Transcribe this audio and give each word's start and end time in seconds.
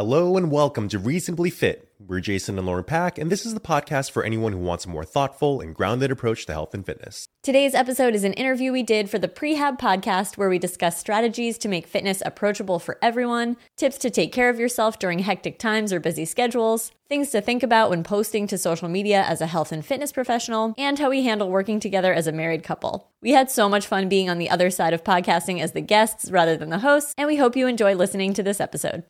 Hello 0.00 0.36
and 0.36 0.48
welcome 0.52 0.88
to 0.90 0.98
Reasonably 1.00 1.50
Fit. 1.50 1.92
We're 1.98 2.20
Jason 2.20 2.56
and 2.56 2.64
Lauren 2.68 2.84
Pak, 2.84 3.18
and 3.18 3.32
this 3.32 3.44
is 3.44 3.54
the 3.54 3.58
podcast 3.58 4.12
for 4.12 4.22
anyone 4.22 4.52
who 4.52 4.60
wants 4.60 4.84
a 4.84 4.88
more 4.88 5.02
thoughtful 5.02 5.60
and 5.60 5.74
grounded 5.74 6.12
approach 6.12 6.46
to 6.46 6.52
health 6.52 6.72
and 6.72 6.86
fitness. 6.86 7.26
Today's 7.42 7.74
episode 7.74 8.14
is 8.14 8.22
an 8.22 8.34
interview 8.34 8.70
we 8.70 8.84
did 8.84 9.10
for 9.10 9.18
the 9.18 9.26
Prehab 9.26 9.76
podcast 9.80 10.36
where 10.36 10.48
we 10.48 10.60
discuss 10.60 11.00
strategies 11.00 11.58
to 11.58 11.68
make 11.68 11.88
fitness 11.88 12.22
approachable 12.24 12.78
for 12.78 12.96
everyone, 13.02 13.56
tips 13.76 13.98
to 13.98 14.08
take 14.08 14.32
care 14.32 14.48
of 14.48 14.60
yourself 14.60 15.00
during 15.00 15.18
hectic 15.18 15.58
times 15.58 15.92
or 15.92 15.98
busy 15.98 16.24
schedules, 16.24 16.92
things 17.08 17.30
to 17.30 17.40
think 17.40 17.64
about 17.64 17.90
when 17.90 18.04
posting 18.04 18.46
to 18.46 18.56
social 18.56 18.88
media 18.88 19.24
as 19.24 19.40
a 19.40 19.48
health 19.48 19.72
and 19.72 19.84
fitness 19.84 20.12
professional, 20.12 20.74
and 20.78 21.00
how 21.00 21.10
we 21.10 21.24
handle 21.24 21.50
working 21.50 21.80
together 21.80 22.14
as 22.14 22.28
a 22.28 22.32
married 22.32 22.62
couple. 22.62 23.10
We 23.20 23.32
had 23.32 23.50
so 23.50 23.68
much 23.68 23.88
fun 23.88 24.08
being 24.08 24.30
on 24.30 24.38
the 24.38 24.50
other 24.50 24.70
side 24.70 24.92
of 24.92 25.02
podcasting 25.02 25.60
as 25.60 25.72
the 25.72 25.80
guests 25.80 26.30
rather 26.30 26.56
than 26.56 26.70
the 26.70 26.78
hosts, 26.78 27.14
and 27.18 27.26
we 27.26 27.34
hope 27.34 27.56
you 27.56 27.66
enjoy 27.66 27.96
listening 27.96 28.32
to 28.34 28.44
this 28.44 28.60
episode. 28.60 29.02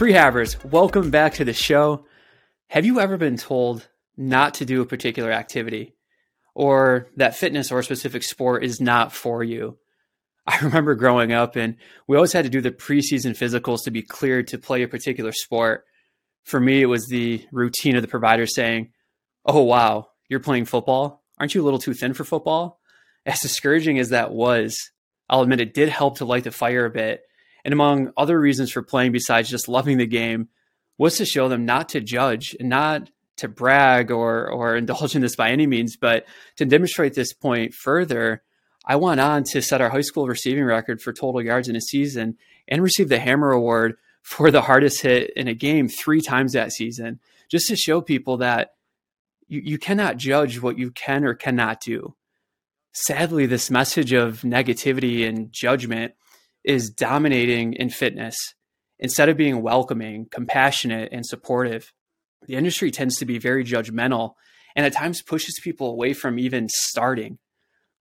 Prehabbers, 0.00 0.64
welcome 0.64 1.10
back 1.10 1.34
to 1.34 1.44
the 1.44 1.52
show. 1.52 2.06
Have 2.68 2.86
you 2.86 3.00
ever 3.00 3.18
been 3.18 3.36
told 3.36 3.86
not 4.16 4.54
to 4.54 4.64
do 4.64 4.80
a 4.80 4.86
particular 4.86 5.30
activity 5.30 5.94
or 6.54 7.08
that 7.16 7.36
fitness 7.36 7.70
or 7.70 7.80
a 7.80 7.84
specific 7.84 8.22
sport 8.22 8.64
is 8.64 8.80
not 8.80 9.12
for 9.12 9.44
you? 9.44 9.76
I 10.46 10.58
remember 10.62 10.94
growing 10.94 11.32
up 11.32 11.54
and 11.54 11.76
we 12.08 12.16
always 12.16 12.32
had 12.32 12.46
to 12.46 12.50
do 12.50 12.62
the 12.62 12.70
preseason 12.70 13.36
physicals 13.36 13.84
to 13.84 13.90
be 13.90 14.00
cleared 14.00 14.46
to 14.46 14.58
play 14.58 14.82
a 14.82 14.88
particular 14.88 15.32
sport. 15.32 15.84
For 16.44 16.58
me, 16.58 16.80
it 16.80 16.86
was 16.86 17.06
the 17.08 17.46
routine 17.52 17.94
of 17.94 18.00
the 18.00 18.08
provider 18.08 18.46
saying, 18.46 18.92
Oh, 19.44 19.64
wow, 19.64 20.08
you're 20.30 20.40
playing 20.40 20.64
football? 20.64 21.22
Aren't 21.36 21.54
you 21.54 21.60
a 21.60 21.66
little 21.66 21.78
too 21.78 21.92
thin 21.92 22.14
for 22.14 22.24
football? 22.24 22.80
As 23.26 23.40
discouraging 23.40 23.98
as 23.98 24.08
that 24.08 24.32
was, 24.32 24.78
I'll 25.28 25.42
admit 25.42 25.60
it 25.60 25.74
did 25.74 25.90
help 25.90 26.16
to 26.16 26.24
light 26.24 26.44
the 26.44 26.52
fire 26.52 26.86
a 26.86 26.90
bit 26.90 27.20
and 27.64 27.72
among 27.72 28.12
other 28.16 28.38
reasons 28.40 28.70
for 28.70 28.82
playing 28.82 29.12
besides 29.12 29.50
just 29.50 29.68
loving 29.68 29.98
the 29.98 30.06
game 30.06 30.48
was 30.98 31.16
to 31.16 31.24
show 31.24 31.48
them 31.48 31.64
not 31.64 31.88
to 31.90 32.00
judge 32.00 32.54
and 32.60 32.68
not 32.68 33.10
to 33.36 33.48
brag 33.48 34.10
or 34.10 34.50
or 34.50 34.76
indulge 34.76 35.16
in 35.16 35.22
this 35.22 35.36
by 35.36 35.50
any 35.50 35.66
means, 35.66 35.96
but 35.96 36.26
to 36.56 36.64
demonstrate 36.64 37.14
this 37.14 37.32
point 37.32 37.74
further. 37.74 38.42
I 38.84 38.96
went 38.96 39.20
on 39.20 39.44
to 39.44 39.62
set 39.62 39.80
our 39.80 39.90
high 39.90 40.00
school 40.00 40.26
receiving 40.26 40.64
record 40.64 41.00
for 41.00 41.12
total 41.12 41.42
yards 41.42 41.68
in 41.68 41.76
a 41.76 41.80
season 41.80 42.36
and 42.68 42.82
received 42.82 43.10
the 43.10 43.18
Hammer 43.18 43.50
Award 43.50 43.96
for 44.22 44.50
the 44.50 44.62
hardest 44.62 45.02
hit 45.02 45.30
in 45.36 45.48
a 45.48 45.54
game 45.54 45.88
three 45.88 46.20
times 46.20 46.52
that 46.52 46.72
season, 46.72 47.20
just 47.50 47.68
to 47.68 47.76
show 47.76 48.00
people 48.00 48.38
that 48.38 48.72
you, 49.48 49.60
you 49.64 49.78
cannot 49.78 50.16
judge 50.16 50.60
what 50.60 50.78
you 50.78 50.90
can 50.90 51.24
or 51.24 51.34
cannot 51.34 51.80
do. 51.80 52.14
Sadly, 52.92 53.46
this 53.46 53.70
message 53.70 54.12
of 54.12 54.40
negativity 54.42 55.26
and 55.26 55.52
judgment 55.52 56.14
is 56.64 56.90
dominating 56.90 57.72
in 57.74 57.90
fitness 57.90 58.36
instead 58.98 59.28
of 59.28 59.36
being 59.36 59.62
welcoming, 59.62 60.26
compassionate, 60.30 61.08
and 61.12 61.24
supportive. 61.24 61.92
The 62.46 62.56
industry 62.56 62.90
tends 62.90 63.16
to 63.16 63.26
be 63.26 63.38
very 63.38 63.64
judgmental 63.64 64.34
and 64.76 64.86
at 64.86 64.92
times 64.92 65.22
pushes 65.22 65.60
people 65.62 65.90
away 65.90 66.12
from 66.12 66.38
even 66.38 66.68
starting. 66.68 67.38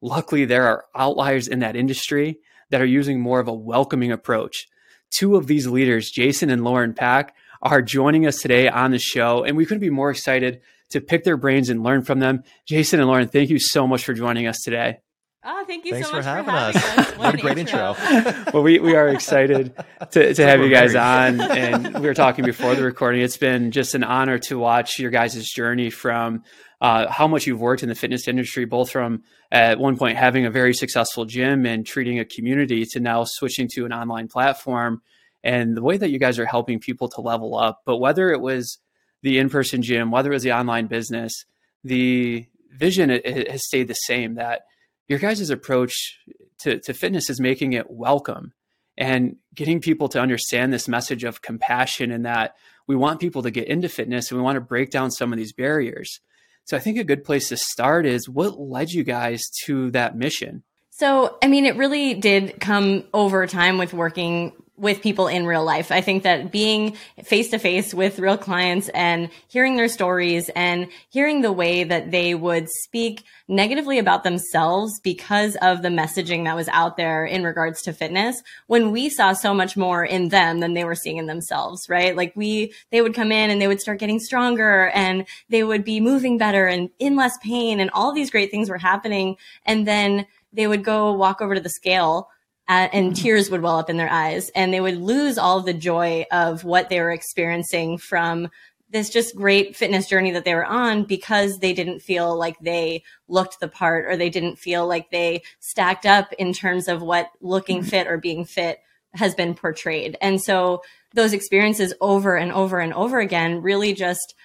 Luckily, 0.01 0.45
there 0.45 0.65
are 0.65 0.85
outliers 0.95 1.47
in 1.47 1.59
that 1.59 1.75
industry 1.75 2.39
that 2.69 2.81
are 2.81 2.85
using 2.85 3.19
more 3.19 3.39
of 3.39 3.47
a 3.47 3.53
welcoming 3.53 4.11
approach. 4.11 4.67
Two 5.11 5.35
of 5.35 5.47
these 5.47 5.67
leaders, 5.67 6.11
Jason 6.11 6.49
and 6.49 6.63
Lauren 6.63 6.93
Pak, 6.93 7.35
are 7.61 7.81
joining 7.81 8.25
us 8.25 8.37
today 8.37 8.69
on 8.69 8.91
the 8.91 8.99
show, 8.99 9.43
and 9.43 9.57
we 9.57 9.65
couldn't 9.65 9.81
be 9.81 9.89
more 9.89 10.11
excited 10.11 10.61
to 10.91 11.01
pick 11.01 11.23
their 11.23 11.37
brains 11.37 11.69
and 11.69 11.83
learn 11.83 12.03
from 12.03 12.19
them. 12.19 12.43
Jason 12.67 12.99
and 12.99 13.09
Lauren, 13.09 13.27
thank 13.27 13.49
you 13.49 13.59
so 13.59 13.87
much 13.87 14.05
for 14.05 14.13
joining 14.13 14.47
us 14.47 14.59
today. 14.63 14.99
Oh, 15.41 15.63
thank 15.65 15.85
you 15.85 15.93
Thanks 15.93 16.09
so 16.09 16.15
much 16.15 16.25
for 16.25 16.29
having, 16.29 16.45
for 16.45 16.51
us. 16.51 16.75
us. 16.75 17.17
what 17.17 17.33
a 17.33 17.37
great 17.37 17.57
intro. 17.57 17.95
well, 18.53 18.61
we, 18.61 18.79
we 18.79 18.95
are 18.95 19.07
excited 19.07 19.73
to, 20.11 20.33
to 20.33 20.45
have 20.45 20.59
you 20.59 20.69
guys 20.69 20.95
on. 20.95 21.39
And 21.39 21.93
we 21.95 22.07
were 22.07 22.13
talking 22.13 22.43
before 22.43 22.75
the 22.75 22.83
recording. 22.83 23.21
It's 23.21 23.37
been 23.37 23.71
just 23.71 23.95
an 23.95 24.03
honor 24.03 24.37
to 24.39 24.59
watch 24.59 24.99
your 24.99 25.11
guys' 25.11 25.47
journey 25.47 25.91
from 25.91 26.43
uh, 26.81 27.09
how 27.09 27.27
much 27.27 27.47
you've 27.47 27.61
worked 27.61 27.83
in 27.83 27.89
the 27.89 27.95
fitness 27.95 28.27
industry, 28.27 28.65
both 28.65 28.91
from 28.91 29.23
at 29.49 29.79
one 29.79 29.97
point 29.97 30.17
having 30.17 30.45
a 30.45 30.51
very 30.51 30.73
successful 30.73 31.23
gym 31.23 31.65
and 31.65 31.85
treating 31.85 32.19
a 32.19 32.25
community 32.25 32.85
to 32.91 32.99
now 32.99 33.23
switching 33.23 33.69
to 33.75 33.85
an 33.85 33.93
online 33.93 34.27
platform 34.27 35.01
and 35.41 35.75
the 35.75 35.81
way 35.81 35.95
that 35.95 36.09
you 36.09 36.19
guys 36.19 36.37
are 36.37 36.45
helping 36.45 36.79
people 36.79 37.07
to 37.07 37.21
level 37.21 37.55
up. 37.55 37.81
But 37.85 37.97
whether 37.97 38.29
it 38.31 38.41
was 38.41 38.77
the 39.21 39.37
in 39.37 39.49
person 39.49 39.81
gym, 39.81 40.11
whether 40.11 40.31
it 40.31 40.35
was 40.35 40.43
the 40.43 40.51
online 40.53 40.87
business, 40.87 41.45
the 41.83 42.45
vision 42.71 43.09
it, 43.09 43.25
it 43.25 43.49
has 43.49 43.65
stayed 43.65 43.87
the 43.87 43.93
same 43.93 44.35
that 44.35 44.63
your 45.09 45.19
guys' 45.19 45.49
approach 45.49 46.19
to, 46.59 46.79
to 46.79 46.93
fitness 46.93 47.29
is 47.29 47.41
making 47.41 47.73
it 47.73 47.89
welcome 47.89 48.53
and 48.97 49.37
getting 49.55 49.81
people 49.81 50.07
to 50.09 50.21
understand 50.21 50.71
this 50.71 50.87
message 50.87 51.23
of 51.23 51.41
compassion 51.41 52.11
and 52.11 52.25
that 52.25 52.55
we 52.87 52.95
want 52.95 53.19
people 53.19 53.43
to 53.43 53.51
get 53.51 53.67
into 53.67 53.89
fitness 53.89 54.29
and 54.29 54.39
we 54.39 54.43
want 54.43 54.55
to 54.55 54.61
break 54.61 54.91
down 54.91 55.11
some 55.11 55.33
of 55.33 55.37
these 55.37 55.53
barriers. 55.53 56.19
So 56.65 56.77
I 56.77 56.79
think 56.79 56.97
a 56.97 57.03
good 57.03 57.23
place 57.23 57.49
to 57.49 57.57
start 57.57 58.05
is 58.05 58.29
what 58.29 58.59
led 58.59 58.91
you 58.91 59.03
guys 59.03 59.41
to 59.65 59.89
that 59.91 60.15
mission? 60.15 60.63
So, 60.91 61.37
I 61.41 61.47
mean, 61.47 61.65
it 61.65 61.77
really 61.77 62.13
did 62.13 62.59
come 62.59 63.05
over 63.13 63.47
time 63.47 63.77
with 63.77 63.93
working 63.93 64.51
with 64.79 65.01
people 65.01 65.27
in 65.27 65.45
real 65.45 65.63
life. 65.63 65.91
I 65.91 66.01
think 66.01 66.23
that 66.23 66.51
being 66.51 66.95
face 67.23 67.49
to 67.49 67.59
face 67.59 67.93
with 67.93 68.19
real 68.19 68.37
clients 68.37 68.89
and 68.89 69.29
hearing 69.47 69.75
their 69.75 69.89
stories 69.89 70.49
and 70.55 70.87
hearing 71.09 71.41
the 71.41 71.51
way 71.51 71.83
that 71.83 72.11
they 72.11 72.33
would 72.33 72.69
speak 72.69 73.23
negatively 73.47 73.99
about 73.99 74.23
themselves 74.23 74.99
because 75.01 75.57
of 75.61 75.81
the 75.81 75.89
messaging 75.89 76.45
that 76.45 76.55
was 76.55 76.69
out 76.69 76.95
there 76.97 77.25
in 77.25 77.43
regards 77.43 77.81
to 77.81 77.93
fitness 77.93 78.41
when 78.67 78.91
we 78.91 79.09
saw 79.09 79.33
so 79.33 79.53
much 79.53 79.75
more 79.75 80.05
in 80.05 80.29
them 80.29 80.59
than 80.59 80.73
they 80.73 80.85
were 80.85 80.95
seeing 80.95 81.17
in 81.17 81.25
themselves, 81.25 81.89
right? 81.89 82.15
Like 82.15 82.33
we, 82.35 82.73
they 82.91 83.01
would 83.01 83.13
come 83.13 83.31
in 83.31 83.49
and 83.49 83.61
they 83.61 83.67
would 83.67 83.81
start 83.81 83.99
getting 83.99 84.19
stronger 84.19 84.89
and 84.89 85.25
they 85.49 85.63
would 85.63 85.83
be 85.83 85.99
moving 85.99 86.37
better 86.37 86.67
and 86.67 86.89
in 86.99 87.15
less 87.15 87.37
pain 87.39 87.79
and 87.79 87.89
all 87.91 88.13
these 88.13 88.31
great 88.31 88.49
things 88.49 88.69
were 88.69 88.77
happening. 88.77 89.35
And 89.65 89.85
then 89.85 90.25
they 90.53 90.67
would 90.67 90.83
go 90.83 91.13
walk 91.13 91.41
over 91.41 91.55
to 91.55 91.61
the 91.61 91.69
scale 91.69 92.29
uh, 92.69 92.87
and 92.93 93.15
tears 93.15 93.49
would 93.49 93.63
well 93.63 93.79
up 93.79 93.89
in 93.89 93.97
their 93.97 94.11
eyes. 94.11 94.49
And 94.49 94.71
they 94.71 94.79
would 94.79 94.97
lose 94.97 95.39
all 95.39 95.59
the 95.59 95.73
joy 95.73 96.25
of 96.31 96.63
what 96.63 96.89
they 96.89 97.01
were 97.01 97.11
experiencing 97.11 97.97
from 97.97 98.49
this 98.91 99.09
just 99.09 99.35
great 99.35 99.75
fitness 99.75 100.07
journey 100.07 100.31
that 100.31 100.45
they 100.45 100.55
were 100.55 100.65
on 100.65 101.03
because 101.03 101.59
they 101.59 101.73
didn't 101.73 101.99
feel 101.99 102.37
like 102.37 102.57
they 102.59 103.03
looked 103.27 103.59
the 103.59 103.67
part 103.67 104.05
or 104.05 104.15
they 104.15 104.29
didn't 104.29 104.57
feel 104.57 104.87
like 104.87 105.11
they 105.11 105.41
stacked 105.59 106.05
up 106.05 106.31
in 106.33 106.53
terms 106.53 106.87
of 106.87 107.01
what 107.01 107.29
looking 107.41 107.83
fit 107.83 108.07
or 108.07 108.17
being 108.17 108.45
fit 108.45 108.79
has 109.13 109.35
been 109.35 109.53
portrayed. 109.55 110.15
And 110.21 110.41
so 110.41 110.81
those 111.13 111.33
experiences 111.33 111.93
over 112.01 112.35
and 112.35 112.51
over 112.51 112.79
and 112.79 112.93
over 112.93 113.19
again 113.19 113.61
really 113.61 113.93
just 113.93 114.35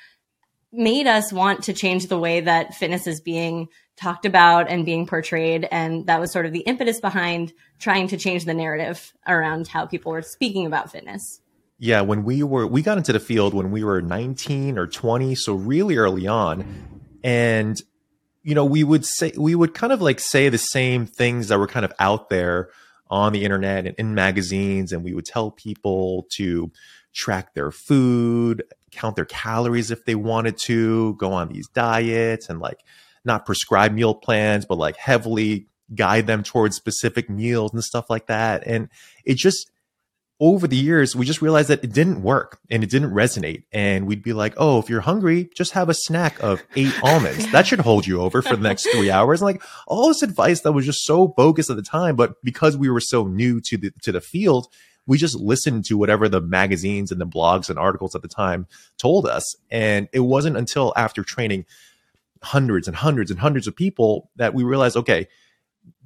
made 0.77 1.07
us 1.07 1.33
want 1.33 1.65
to 1.65 1.73
change 1.73 2.07
the 2.09 2.19
way 2.19 2.41
that 2.41 2.75
fitness 2.75 3.07
is 3.07 3.21
being 3.21 3.69
talked 3.97 4.27
about 4.27 4.69
and 4.69 4.85
being 4.85 5.07
portrayed. 5.07 5.69
And 5.71 6.07
that 6.07 6.21
was 6.21 6.33
sort 6.33 6.47
of 6.47 6.53
the 6.53 6.61
impetus 6.61 7.01
behind 7.01 7.53
trying 7.79 8.09
to 8.09 8.17
change 8.17 8.45
the 8.45 8.55
narrative 8.55 9.13
around 9.27 9.69
how 9.69 9.87
people 9.87 10.13
were 10.13 10.23
speaking 10.23 10.67
about 10.67 10.91
fitness. 10.91 11.41
Yeah, 11.79 12.03
when 12.03 12.25
we 12.25 12.43
were 12.43 12.67
we 12.67 12.83
got 12.83 12.99
into 12.99 13.13
the 13.13 13.21
field 13.21 13.53
when 13.53 13.71
we 13.71 13.84
were 13.84 14.01
19 14.01 14.79
or 14.79 14.87
20, 14.87 15.34
so 15.34 15.55
really 15.55 15.97
early 15.97 16.27
on. 16.27 16.65
And 17.23 17.81
you 18.43 18.55
know, 18.55 18.65
we 18.65 18.84
would 18.84 19.05
say 19.05 19.33
we 19.37 19.55
would 19.55 19.75
kind 19.75 19.93
of 19.93 20.01
like 20.01 20.21
say 20.21 20.49
the 20.49 20.59
same 20.59 21.07
things 21.07 21.49
that 21.49 21.59
were 21.59 21.67
kind 21.67 21.84
of 21.84 21.93
out 21.99 22.29
there 22.29 22.71
on 23.09 23.33
the 23.33 23.45
internet 23.45 23.87
and 23.87 23.95
in 23.97 24.15
magazines 24.15 24.93
and 24.93 25.05
we 25.05 25.15
would 25.15 25.25
tell 25.25 25.51
people 25.51 26.27
to 26.33 26.71
track 27.13 27.55
their 27.55 27.71
food, 27.71 28.65
count 28.94 29.16
their 29.16 29.25
calories 29.25 29.91
if 29.91 30.05
they 30.05 30.15
wanted 30.15 30.56
to, 30.59 31.15
go 31.15 31.32
on 31.32 31.49
these 31.49 31.69
diets 31.69 32.49
and 32.49 32.60
like 32.60 32.81
not 33.25 33.47
prescribe 33.47 33.93
meal 33.93 34.15
plans 34.15 34.66
but 34.66 34.78
like 34.78 34.97
heavily 34.97 35.66
guide 35.94 36.27
them 36.27 36.43
towards 36.43 36.77
specific 36.77 37.28
meals 37.28 37.72
and 37.72 37.84
stuff 37.84 38.09
like 38.09 38.27
that. 38.27 38.66
And 38.66 38.89
it 39.24 39.36
just 39.36 39.71
over 40.41 40.66
the 40.66 40.77
years, 40.77 41.15
we 41.15 41.24
just 41.24 41.41
realized 41.41 41.69
that 41.69 41.84
it 41.84 41.92
didn't 41.92 42.22
work 42.22 42.59
and 42.69 42.83
it 42.83 42.91
didn't 42.91 43.13
resonate. 43.13 43.65
And 43.72 44.07
we'd 44.07 44.22
be 44.22 44.33
like, 44.33 44.54
oh, 44.57 44.80
if 44.80 44.91
you're 44.91 45.01
hungry, 45.01 45.48
just 45.54 45.72
have 45.72 45.89
a 45.89 45.95
snack 45.95 46.42
of 46.42 46.63
eight 46.74 46.92
almonds. 47.03 47.51
That 47.53 47.66
should 47.66 47.80
hold 47.80 48.07
you 48.07 48.21
over 48.21 48.42
for 48.42 48.57
the 48.57 48.63
next 48.63 48.89
three 48.91 49.10
hours. 49.10 49.41
And 49.41 49.47
like 49.47 49.63
all 49.86 50.09
this 50.09 50.22
advice 50.22 50.60
that 50.63 50.72
was 50.72 50.86
just 50.86 51.04
so 51.04 51.28
bogus 51.28 51.71
at 51.71 51.77
the 51.77 51.83
time, 51.83 52.16
but 52.16 52.34
because 52.42 52.77
we 52.77 52.91
were 52.91 53.01
so 53.01 53.27
new 53.27 53.60
to 53.63 53.77
the 53.77 53.92
to 54.03 54.13
the 54.13 54.21
field, 54.21 54.66
we 55.06 55.18
just 55.18 55.36
listened 55.36 55.84
to 55.86 55.98
whatever 55.98 56.28
the 56.28 56.41
magazines 56.41 57.10
and 57.10 57.21
the 57.21 57.27
blogs 57.27 57.68
and 57.68 57.78
articles 57.78 58.15
at 58.15 58.22
the 58.22 58.28
time 58.28 58.66
told 58.98 59.27
us. 59.27 59.54
And 59.71 60.09
it 60.12 60.21
wasn't 60.21 60.56
until 60.56 60.92
after 60.97 61.22
training 61.22 61.66
hundreds 62.42 62.89
and 62.89 62.97
hundreds 62.97 63.30
and 63.30 63.41
hundreds 63.41 63.66
of 63.66 63.77
people 63.77 64.30
that 64.36 64.54
we 64.54 64.65
realized, 64.65 64.97
okay, 64.97 65.28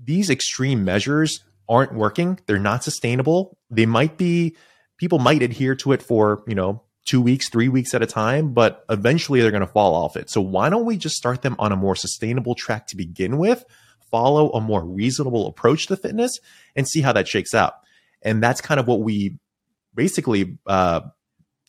these 0.03 0.31
extreme 0.31 0.85
measures 0.85 1.45
aren't 1.69 1.95
working. 1.95 2.39
They're 2.47 2.59
not 2.59 2.85
sustainable. 2.85 3.59
They 3.71 3.87
might 3.87 4.17
be, 4.17 4.57
people 4.97 5.19
might 5.19 5.43
adhere 5.43 5.75
to 5.77 5.93
it 5.93 6.03
for, 6.03 6.43
you 6.47 6.55
know, 6.55 6.83
two 7.05 7.21
weeks, 7.21 7.49
three 7.49 7.69
weeks 7.69 7.95
at 7.95 8.03
a 8.03 8.07
time, 8.07 8.53
but 8.53 8.85
eventually 8.91 9.41
they're 9.41 9.51
going 9.51 9.61
to 9.61 9.67
fall 9.67 9.95
off 9.95 10.17
it. 10.17 10.29
So 10.31 10.41
why 10.41 10.69
don't 10.69 10.85
we 10.85 10.97
just 10.97 11.17
start 11.17 11.43
them 11.43 11.57
on 11.59 11.73
a 11.73 11.77
more 11.77 11.97
sustainable 11.97 12.55
track 12.55 12.87
to 12.89 12.97
begin 12.97 13.39
with? 13.39 13.65
follow 14.11 14.51
a 14.51 14.61
more 14.61 14.85
reasonable 14.85 15.47
approach 15.47 15.87
to 15.87 15.97
fitness 15.97 16.39
and 16.77 16.89
see 16.89 17.01
how 17.01 17.13
that 17.13 17.29
shakes 17.29 17.55
out. 17.55 17.75
And 18.23 18.43
that's 18.43 18.61
kind 18.61 18.81
of 18.81 18.87
what 18.87 19.01
we 19.01 19.39
basically 19.95 20.59
uh, 20.67 21.01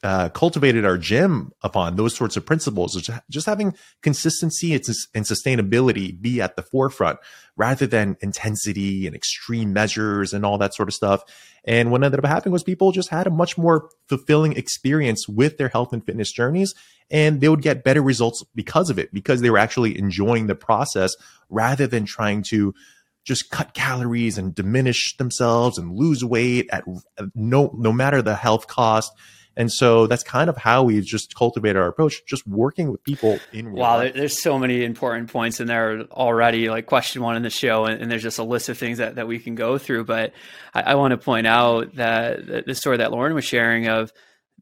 uh, 0.01 0.29
cultivated 0.29 0.85
our 0.85 0.97
gym 0.97 1.51
upon 1.61 1.95
those 1.95 2.15
sorts 2.15 2.37
of 2.37 2.45
principles, 2.45 3.09
just 3.29 3.45
having 3.45 3.75
consistency 4.01 4.73
and 4.73 5.25
sustainability 5.25 6.19
be 6.19 6.41
at 6.41 6.55
the 6.55 6.61
forefront 6.61 7.19
rather 7.57 7.85
than 7.85 8.15
intensity 8.21 9.05
and 9.05 9.15
extreme 9.15 9.73
measures 9.73 10.33
and 10.33 10.45
all 10.45 10.57
that 10.57 10.73
sort 10.73 10.87
of 10.87 10.93
stuff. 10.93 11.23
And 11.65 11.91
what 11.91 12.01
ended 12.01 12.19
up 12.19 12.25
happening 12.25 12.53
was 12.53 12.63
people 12.63 12.93
just 12.93 13.09
had 13.09 13.27
a 13.27 13.31
much 13.31 13.57
more 13.57 13.89
fulfilling 14.07 14.53
experience 14.53 15.27
with 15.27 15.57
their 15.57 15.67
health 15.67 15.91
and 15.91 16.05
fitness 16.05 16.31
journeys, 16.31 16.73
and 17.11 17.41
they 17.41 17.49
would 17.49 17.61
get 17.61 17.83
better 17.83 18.01
results 18.01 18.43
because 18.55 18.89
of 18.89 18.97
it, 18.97 19.13
because 19.13 19.41
they 19.41 19.49
were 19.49 19.57
actually 19.57 19.99
enjoying 19.99 20.47
the 20.47 20.55
process 20.55 21.13
rather 21.49 21.87
than 21.87 22.05
trying 22.05 22.43
to 22.43 22.73
just 23.29 23.49
cut 23.51 23.73
calories 23.73 24.37
and 24.37 24.55
diminish 24.55 25.15
themselves 25.17 25.77
and 25.77 25.95
lose 25.95 26.25
weight 26.25 26.67
at 26.71 26.83
uh, 27.17 27.27
no 27.35 27.71
no 27.77 27.93
matter 27.93 28.21
the 28.21 28.35
health 28.35 28.67
cost 28.67 29.13
and 29.59 29.69
so 29.69 30.07
that's 30.07 30.23
kind 30.23 30.49
of 30.49 30.55
how 30.55 30.83
we 30.83 31.01
just 31.01 31.35
cultivate 31.35 31.75
our 31.75 31.87
approach, 31.87 32.25
just 32.25 32.47
working 32.47 32.91
with 32.93 33.03
people 33.03 33.39
in 33.51 33.73
Wow, 33.73 33.97
life. 33.97 34.13
there's 34.13 34.41
so 34.41 34.57
many 34.57 34.85
important 34.85 35.29
points 35.29 35.59
in 35.59 35.67
there 35.67 36.03
already, 36.11 36.69
like 36.69 36.85
question 36.85 37.21
one 37.21 37.35
in 37.35 37.43
the 37.43 37.49
show, 37.49 37.83
and, 37.83 38.01
and 38.01 38.09
there's 38.09 38.23
just 38.23 38.39
a 38.39 38.43
list 38.43 38.69
of 38.69 38.77
things 38.77 38.99
that, 38.99 39.15
that 39.15 39.27
we 39.27 39.37
can 39.37 39.55
go 39.55 39.77
through. 39.77 40.05
But 40.05 40.31
I, 40.73 40.81
I 40.81 40.95
want 40.95 41.11
to 41.11 41.17
point 41.17 41.45
out 41.45 41.95
that 41.95 42.65
the 42.67 42.73
story 42.73 42.97
that 42.97 43.11
Lauren 43.11 43.33
was 43.33 43.43
sharing 43.43 43.89
of 43.89 44.13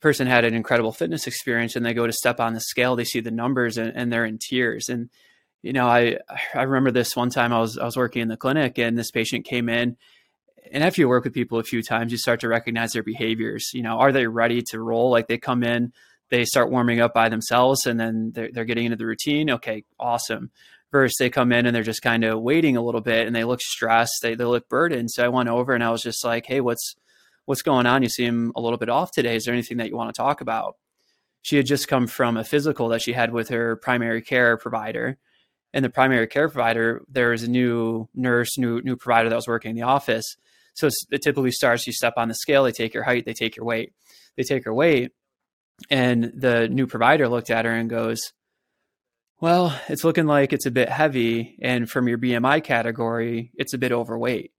person 0.02 0.26
had 0.26 0.46
an 0.46 0.56
incredible 0.56 0.92
fitness 0.92 1.28
experience 1.28 1.76
and 1.76 1.86
they 1.86 1.94
go 1.94 2.08
to 2.08 2.14
step 2.14 2.40
on 2.40 2.56
the 2.56 2.60
scale, 2.60 2.96
they 2.96 3.04
see 3.04 3.20
the 3.20 3.30
numbers 3.30 3.78
and, 3.78 3.94
and 3.96 4.12
they're 4.12 4.26
in 4.26 4.40
tears. 4.40 4.90
And 4.90 5.12
you 5.62 5.74
know, 5.74 5.88
I 5.88 6.18
I 6.54 6.64
remember 6.64 6.92
this 6.92 7.16
one 7.16 7.30
time 7.30 7.54
I 7.54 7.60
was 7.60 7.78
I 7.78 7.86
was 7.86 7.98
working 7.98 8.22
in 8.22 8.28
the 8.28 8.38
clinic 8.38 8.78
and 8.78 8.98
this 8.98 9.12
patient 9.12 9.46
came 9.46 9.70
in 9.70 9.98
and 10.72 10.84
after 10.84 11.02
you 11.02 11.10
work 11.10 11.24
with 11.24 11.34
people 11.34 11.60
a 11.60 11.64
few 11.64 11.82
times, 11.82 12.12
you 12.12 12.18
start 12.18 12.40
to 12.42 12.48
recognize 12.48 12.92
their 12.92 13.04
behaviors. 13.04 13.72
You 13.74 13.84
know, 13.84 13.98
are 14.00 14.12
they 14.12 14.28
ready 14.28 14.62
to 14.70 14.80
roll? 14.80 15.12
Like 15.12 15.28
they 15.28 15.38
come 15.38 15.64
in, 15.64 15.94
they 16.30 16.46
start 16.46 16.72
warming 16.72 17.00
up 17.00 17.14
by 17.14 17.30
themselves, 17.30 17.86
and 17.86 18.00
then 18.00 18.32
they're, 18.34 18.50
they're 18.52 18.66
getting 18.66 18.86
into 18.86 18.98
the 18.98 19.06
routine. 19.06 19.50
Okay, 19.52 19.84
awesome. 20.00 20.52
Versus 20.92 21.16
they 21.20 21.30
come 21.30 21.52
in 21.52 21.66
and 21.66 21.76
they're 21.76 21.84
just 21.84 22.02
kind 22.02 22.24
of 22.24 22.42
waiting 22.42 22.78
a 22.78 22.82
little 22.82 23.02
bit, 23.02 23.28
and 23.28 23.36
they 23.36 23.44
look 23.44 23.62
stressed. 23.62 24.20
They 24.22 24.36
they 24.36 24.46
look 24.46 24.70
burdened. 24.70 25.12
So 25.12 25.26
I 25.26 25.30
went 25.30 25.50
over 25.50 25.74
and 25.74 25.84
I 25.84 25.92
was 25.92 26.02
just 26.02 26.24
like, 26.24 26.46
hey, 26.46 26.62
what's 26.62 26.96
what's 27.46 27.62
going 27.62 27.86
on? 27.86 28.04
You 28.04 28.10
seem 28.10 28.52
a 28.56 28.62
little 28.62 28.78
bit 28.78 28.90
off 28.90 29.12
today. 29.12 29.36
Is 29.36 29.46
there 29.46 29.54
anything 29.54 29.78
that 29.78 29.90
you 29.90 29.98
want 29.98 30.14
to 30.14 30.22
talk 30.22 30.42
about? 30.42 30.78
She 31.42 31.58
had 31.58 31.66
just 31.66 31.88
come 31.88 32.08
from 32.08 32.36
a 32.36 32.44
physical 32.44 32.90
that 32.90 33.02
she 33.02 33.14
had 33.14 33.32
with 33.32 33.50
her 33.50 33.76
primary 33.78 34.22
care 34.22 34.58
provider. 34.58 35.18
And 35.74 35.84
the 35.84 35.90
primary 35.90 36.28
care 36.28 36.50
provider, 36.50 37.04
there 37.10 37.30
was 37.30 37.44
a 37.44 37.50
new 37.50 38.08
nurse, 38.16 38.58
new 38.58 38.82
new 38.82 38.96
provider 38.96 39.30
that 39.30 39.36
was 39.36 39.48
working 39.48 39.72
in 39.72 39.76
the 39.76 39.84
office 39.84 40.38
so 40.78 40.90
it 41.10 41.24
typically 41.24 41.52
starts, 41.52 41.88
you 41.88 41.94
step 41.94 42.14
on 42.18 42.28
the 42.28 42.36
scale, 42.36 42.64
they 42.64 42.72
take 42.72 42.94
your 42.94 43.02
height, 43.02 43.26
they 43.26 43.34
take 43.34 43.56
your 43.56 43.66
weight, 43.66 43.94
they 44.36 44.44
take 44.44 44.64
your 44.64 44.76
weight. 44.76 45.12
And 45.90 46.32
the 46.36 46.70
new 46.70 46.86
provider 46.86 47.28
looked 47.28 47.50
at 47.50 47.66
her 47.66 47.72
and 47.72 47.90
goes, 47.90 48.20
well, 49.42 49.76
it's 49.90 50.04
looking 50.04 50.28
like 50.28 50.54
it's 50.54 50.68
a 50.68 50.72
bit 50.72 50.90
heavy. 50.90 51.58
And 51.64 51.90
from 51.90 52.08
your 52.08 52.20
BMI 52.20 52.64
category, 52.64 53.52
it's 53.56 53.74
a 53.74 53.80
bit 53.80 53.92
overweight. 53.92 54.52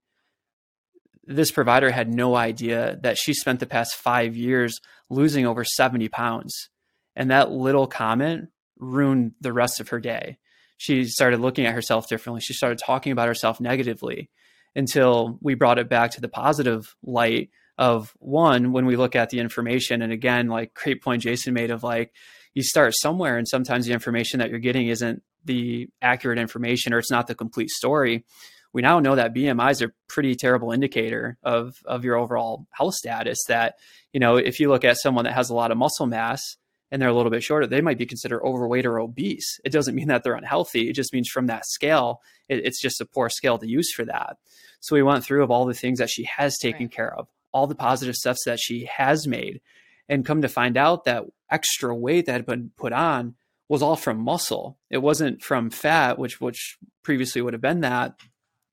This 1.24 1.52
provider 1.52 1.90
had 1.92 2.12
no 2.12 2.34
idea 2.34 2.98
that 3.02 3.16
she 3.16 3.32
spent 3.32 3.60
the 3.60 3.66
past 3.66 3.94
five 3.94 4.34
years 4.34 4.80
losing 5.08 5.46
over 5.46 5.62
70 5.62 6.08
pounds. 6.08 6.68
And 7.14 7.30
that 7.30 7.52
little 7.52 7.86
comment 7.86 8.48
ruined 8.76 9.34
the 9.40 9.52
rest 9.52 9.78
of 9.78 9.90
her 9.90 10.00
day. 10.00 10.38
She 10.78 11.04
started 11.04 11.40
looking 11.40 11.66
at 11.66 11.74
herself 11.74 12.08
differently. 12.08 12.40
She 12.40 12.54
started 12.54 12.78
talking 12.78 13.12
about 13.12 13.28
herself 13.28 13.60
negatively 13.60 14.30
until 14.74 15.38
we 15.42 15.54
brought 15.54 15.78
it 15.78 15.88
back 15.88 16.12
to 16.12 16.20
the 16.20 16.28
positive 16.28 16.94
light 17.02 17.50
of 17.78 18.14
one 18.18 18.72
when 18.72 18.86
we 18.86 18.96
look 18.96 19.14
at 19.14 19.30
the 19.30 19.38
information 19.38 20.02
and 20.02 20.12
again 20.12 20.48
like 20.48 20.74
great 20.74 21.00
point 21.00 21.22
jason 21.22 21.54
made 21.54 21.70
of 21.70 21.84
like 21.84 22.12
you 22.52 22.62
start 22.62 22.92
somewhere 22.96 23.38
and 23.38 23.46
sometimes 23.46 23.86
the 23.86 23.92
information 23.92 24.40
that 24.40 24.50
you're 24.50 24.58
getting 24.58 24.88
isn't 24.88 25.22
the 25.44 25.88
accurate 26.02 26.38
information 26.38 26.92
or 26.92 26.98
it's 26.98 27.10
not 27.10 27.28
the 27.28 27.36
complete 27.36 27.70
story 27.70 28.24
we 28.72 28.82
now 28.82 28.98
know 28.98 29.14
that 29.14 29.32
bmi 29.32 29.70
is 29.70 29.80
a 29.80 29.92
pretty 30.08 30.34
terrible 30.34 30.72
indicator 30.72 31.38
of 31.44 31.76
of 31.84 32.04
your 32.04 32.16
overall 32.16 32.66
health 32.72 32.94
status 32.94 33.38
that 33.46 33.76
you 34.12 34.18
know 34.18 34.36
if 34.36 34.58
you 34.58 34.68
look 34.68 34.84
at 34.84 34.96
someone 34.96 35.24
that 35.24 35.34
has 35.34 35.48
a 35.48 35.54
lot 35.54 35.70
of 35.70 35.78
muscle 35.78 36.06
mass 36.06 36.56
and 36.90 37.00
they're 37.00 37.08
a 37.08 37.14
little 37.14 37.30
bit 37.30 37.42
shorter, 37.42 37.66
they 37.66 37.80
might 37.80 37.98
be 37.98 38.06
considered 38.06 38.42
overweight 38.42 38.86
or 38.86 38.98
obese. 38.98 39.60
It 39.64 39.72
doesn't 39.72 39.94
mean 39.94 40.08
that 40.08 40.22
they're 40.22 40.34
unhealthy. 40.34 40.88
It 40.88 40.94
just 40.94 41.12
means 41.12 41.28
from 41.28 41.46
that 41.46 41.66
scale, 41.66 42.20
it, 42.48 42.64
it's 42.64 42.80
just 42.80 43.00
a 43.00 43.06
poor 43.06 43.28
scale 43.28 43.58
to 43.58 43.68
use 43.68 43.92
for 43.92 44.04
that. 44.06 44.36
So 44.80 44.94
we 44.94 45.02
went 45.02 45.24
through 45.24 45.42
of 45.42 45.50
all 45.50 45.66
the 45.66 45.74
things 45.74 45.98
that 45.98 46.10
she 46.10 46.24
has 46.24 46.56
taken 46.58 46.86
right. 46.86 46.92
care 46.92 47.14
of, 47.14 47.28
all 47.52 47.66
the 47.66 47.74
positive 47.74 48.14
steps 48.14 48.44
that 48.46 48.60
she 48.60 48.86
has 48.86 49.26
made, 49.26 49.60
and 50.08 50.24
come 50.24 50.42
to 50.42 50.48
find 50.48 50.76
out 50.76 51.04
that 51.04 51.24
extra 51.50 51.94
weight 51.94 52.26
that 52.26 52.32
had 52.32 52.46
been 52.46 52.70
put 52.76 52.92
on 52.92 53.34
was 53.68 53.82
all 53.82 53.96
from 53.96 54.18
muscle. 54.18 54.78
It 54.90 54.98
wasn't 54.98 55.42
from 55.42 55.70
fat, 55.70 56.18
which 56.18 56.40
which 56.40 56.78
previously 57.02 57.42
would 57.42 57.52
have 57.52 57.60
been 57.60 57.80
that. 57.80 58.14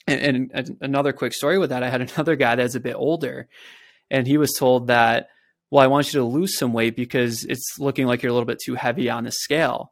And, 0.07 0.51
and 0.53 0.77
another 0.81 1.13
quick 1.13 1.33
story 1.33 1.57
with 1.57 1.71
that, 1.71 1.83
I 1.83 1.89
had 1.89 2.01
another 2.15 2.35
guy 2.35 2.55
that's 2.55 2.75
a 2.75 2.79
bit 2.79 2.95
older, 2.95 3.49
and 4.09 4.25
he 4.27 4.37
was 4.37 4.53
told 4.53 4.87
that 4.87 5.27
well, 5.71 5.83
I 5.83 5.87
want 5.87 6.13
you 6.13 6.19
to 6.19 6.25
lose 6.25 6.57
some 6.57 6.73
weight 6.73 6.95
because 6.95 7.43
it's 7.45 7.79
looking 7.79 8.05
like 8.05 8.21
you're 8.21 8.29
a 8.29 8.33
little 8.33 8.45
bit 8.45 8.61
too 8.63 8.75
heavy 8.75 9.09
on 9.09 9.23
the 9.23 9.31
scale. 9.31 9.91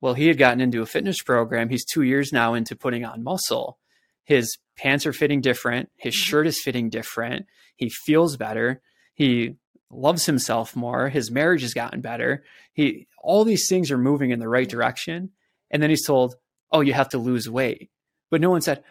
Well, 0.00 0.14
he 0.14 0.26
had 0.26 0.38
gotten 0.38 0.60
into 0.60 0.82
a 0.82 0.86
fitness 0.86 1.22
program. 1.22 1.68
He's 1.68 1.84
two 1.84 2.02
years 2.02 2.32
now 2.32 2.54
into 2.54 2.74
putting 2.74 3.04
on 3.04 3.22
muscle. 3.22 3.78
His 4.24 4.58
pants 4.76 5.06
are 5.06 5.12
fitting 5.12 5.40
different. 5.40 5.90
His 5.96 6.14
mm-hmm. 6.14 6.30
shirt 6.30 6.46
is 6.46 6.62
fitting 6.62 6.88
different. 6.88 7.46
He 7.76 7.90
feels 7.90 8.36
better. 8.36 8.80
He 9.14 9.56
loves 9.90 10.26
himself 10.26 10.74
more. 10.74 11.08
His 11.08 11.30
marriage 11.30 11.62
has 11.62 11.74
gotten 11.74 12.00
better. 12.00 12.44
He, 12.72 13.06
all 13.22 13.44
these 13.44 13.68
things 13.68 13.90
are 13.90 13.98
moving 13.98 14.30
in 14.30 14.38
the 14.38 14.48
right 14.48 14.68
direction. 14.68 15.30
And 15.70 15.82
then 15.82 15.90
he's 15.90 16.06
told, 16.06 16.36
Oh, 16.72 16.80
you 16.80 16.92
have 16.92 17.08
to 17.10 17.18
lose 17.18 17.50
weight. 17.50 17.90
But 18.30 18.40
no 18.40 18.50
one 18.50 18.60
said, 18.60 18.82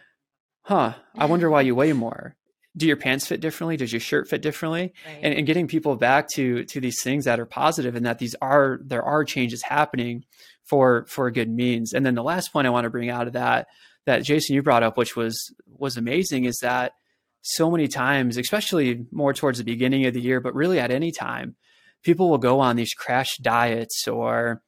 Huh, 0.63 0.94
I 1.18 1.25
wonder 1.25 1.50
why 1.50 1.62
you 1.62 1.74
weigh 1.74 1.94
more 1.94 2.36
do 2.80 2.88
your 2.88 2.98
pants 2.98 3.28
fit 3.28 3.42
differently? 3.42 3.78
Does 3.78 3.92
your 3.92 4.00
shirt 4.00 4.28
fit 4.28 4.42
differently? 4.42 4.94
Right. 5.06 5.20
and, 5.22 5.34
and, 5.34 5.46
getting 5.46 5.68
people 5.68 5.96
back 5.96 6.28
to 6.36 6.64
to 6.66 6.80
these 6.80 7.02
things 7.04 7.26
that 7.26 7.40
are 7.40 7.46
positive 7.46 7.96
and 7.96 8.06
that 8.06 8.20
these 8.20 8.36
are 8.42 8.80
there 8.84 9.04
are 9.04 9.24
changes 9.24 9.62
happening 9.62 10.26
for 10.64 11.06
for 11.08 11.30
good 11.31 11.50
means. 11.50 11.94
And 11.94 12.06
then 12.06 12.16
the 12.16 12.24
last 12.24 12.54
point 12.54 12.68
i 12.68 12.70
want 12.70 12.86
to 12.86 12.90
bring 12.90 13.10
out 13.10 13.28
of 13.28 13.34
that 13.34 13.68
that 14.06 14.24
jason 14.24 14.56
you 14.56 14.64
brought 14.64 14.84
up 14.84 14.98
which 14.98 15.16
was 15.16 15.54
was 15.68 15.98
amazing 15.98 16.46
is 16.46 16.58
that 16.62 16.94
so 17.42 17.70
many 17.70 17.88
times 17.88 18.38
especially 18.38 19.06
more 19.12 19.34
towards 19.34 19.58
the 19.58 19.63
beginning 19.63 20.06
of 20.06 20.13
the 20.13 20.22
year 20.22 20.39
but 20.39 20.56
really 20.56 20.80
at 20.80 20.92
any 20.92 21.12
time 21.12 21.56
people 22.03 22.30
will 22.30 22.38
go 22.38 22.60
on 22.60 22.75
these 22.75 22.94
crash 22.94 23.38
diets 23.42 24.08
or 24.08 24.62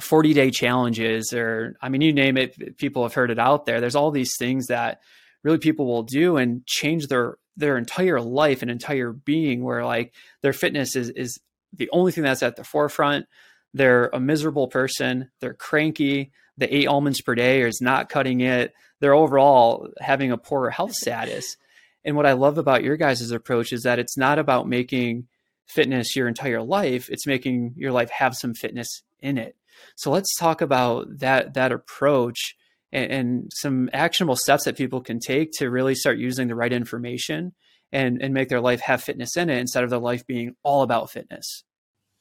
40 0.00 0.34
day 0.34 0.50
challenges 0.50 1.32
or 1.32 1.76
i 1.82 1.88
mean 1.88 2.00
you 2.00 2.12
name 2.12 2.36
it 2.36 2.78
people 2.78 3.02
have 3.02 3.14
heard 3.14 3.30
it 3.30 3.38
out 3.38 3.66
there. 3.66 3.80
There's 3.80 3.94
all 3.94 4.10
these 4.10 4.34
things 4.38 4.66
that 4.66 5.00
really 5.42 5.58
people 5.58 5.86
will 5.86 6.02
do 6.02 6.36
and 6.36 6.66
change 6.66 7.08
their 7.08 7.36
their 7.56 7.76
entire 7.76 8.20
life 8.20 8.62
and 8.62 8.70
entire 8.70 9.12
being 9.12 9.62
where 9.62 9.84
like 9.84 10.14
their 10.40 10.52
fitness 10.52 10.96
is 10.96 11.10
is 11.10 11.38
the 11.72 11.88
only 11.92 12.12
thing 12.12 12.24
that's 12.24 12.42
at 12.42 12.56
the 12.56 12.64
forefront. 12.64 13.26
They're 13.74 14.10
a 14.12 14.20
miserable 14.20 14.68
person. 14.68 15.30
They're 15.40 15.54
cranky. 15.54 16.32
The 16.58 16.74
eight 16.74 16.86
almonds 16.86 17.20
per 17.22 17.34
day 17.34 17.62
is 17.62 17.80
not 17.80 18.10
cutting 18.10 18.40
it. 18.40 18.74
They're 19.00 19.14
overall 19.14 19.88
having 20.00 20.30
a 20.30 20.38
poorer 20.38 20.70
health 20.70 20.92
status. 20.92 21.56
And 22.04 22.16
what 22.16 22.26
i 22.26 22.32
love 22.32 22.58
about 22.58 22.82
your 22.82 22.96
guys' 22.96 23.30
approach 23.30 23.72
is 23.72 23.82
that 23.84 23.98
it's 23.98 24.18
not 24.18 24.38
about 24.38 24.68
making 24.68 25.28
fitness 25.66 26.14
your 26.14 26.28
entire 26.28 26.62
life. 26.62 27.08
It's 27.10 27.26
making 27.26 27.74
your 27.76 27.92
life 27.92 28.10
have 28.10 28.34
some 28.34 28.54
fitness 28.54 29.02
in 29.20 29.38
it. 29.38 29.56
So 29.96 30.10
let's 30.10 30.36
talk 30.36 30.60
about 30.60 31.18
that 31.18 31.54
that 31.54 31.72
approach 31.72 32.56
and, 32.92 33.10
and 33.10 33.52
some 33.54 33.88
actionable 33.92 34.36
steps 34.36 34.64
that 34.64 34.76
people 34.76 35.00
can 35.00 35.18
take 35.18 35.52
to 35.58 35.70
really 35.70 35.94
start 35.94 36.18
using 36.18 36.48
the 36.48 36.54
right 36.54 36.72
information 36.72 37.52
and, 37.92 38.22
and 38.22 38.32
make 38.34 38.48
their 38.48 38.60
life 38.60 38.80
have 38.80 39.02
fitness 39.02 39.36
in 39.36 39.50
it 39.50 39.58
instead 39.58 39.84
of 39.84 39.90
their 39.90 39.98
life 39.98 40.26
being 40.26 40.54
all 40.62 40.82
about 40.82 41.10
fitness. 41.10 41.64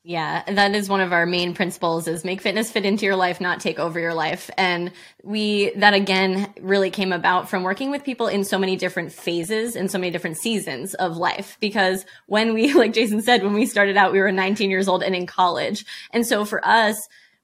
Yeah, 0.04 0.42
that 0.48 0.74
is 0.74 0.90
one 0.90 1.00
of 1.00 1.14
our 1.14 1.28
main 1.28 1.54
principles 1.54 2.08
is 2.08 2.26
make 2.26 2.42
fitness 2.42 2.72
fit 2.72 2.86
into 2.86 3.06
your 3.06 3.16
life, 3.16 3.40
not 3.40 3.60
take 3.60 3.78
over 3.78 4.00
your 4.00 4.16
life. 4.16 4.50
And 4.58 4.94
we, 5.24 5.72
that 5.76 5.94
again 5.94 6.52
really 6.60 6.90
came 6.90 7.14
about 7.14 7.50
from 7.50 7.62
working 7.62 7.92
with 7.92 8.04
people 8.04 8.26
in 8.26 8.44
so 8.44 8.58
many 8.58 8.76
different 8.76 9.12
phases 9.12 9.76
and 9.76 9.92
so 9.92 10.00
many 10.00 10.10
different 10.10 10.38
seasons 10.38 10.96
of 10.96 11.18
life. 11.18 11.56
Because 11.60 12.04
when 12.26 12.56
we, 12.56 12.74
like 12.74 12.94
Jason 12.94 13.22
said, 13.22 13.44
when 13.44 13.54
we 13.54 13.68
started 13.68 13.96
out, 13.96 14.12
we 14.12 14.20
were 14.20 14.32
19 14.32 14.72
years 14.72 14.88
old 14.88 15.04
and 15.04 15.16
in 15.16 15.28
college. 15.28 15.86
And 16.10 16.26
so 16.26 16.46
for 16.46 16.66
us, 16.66 16.98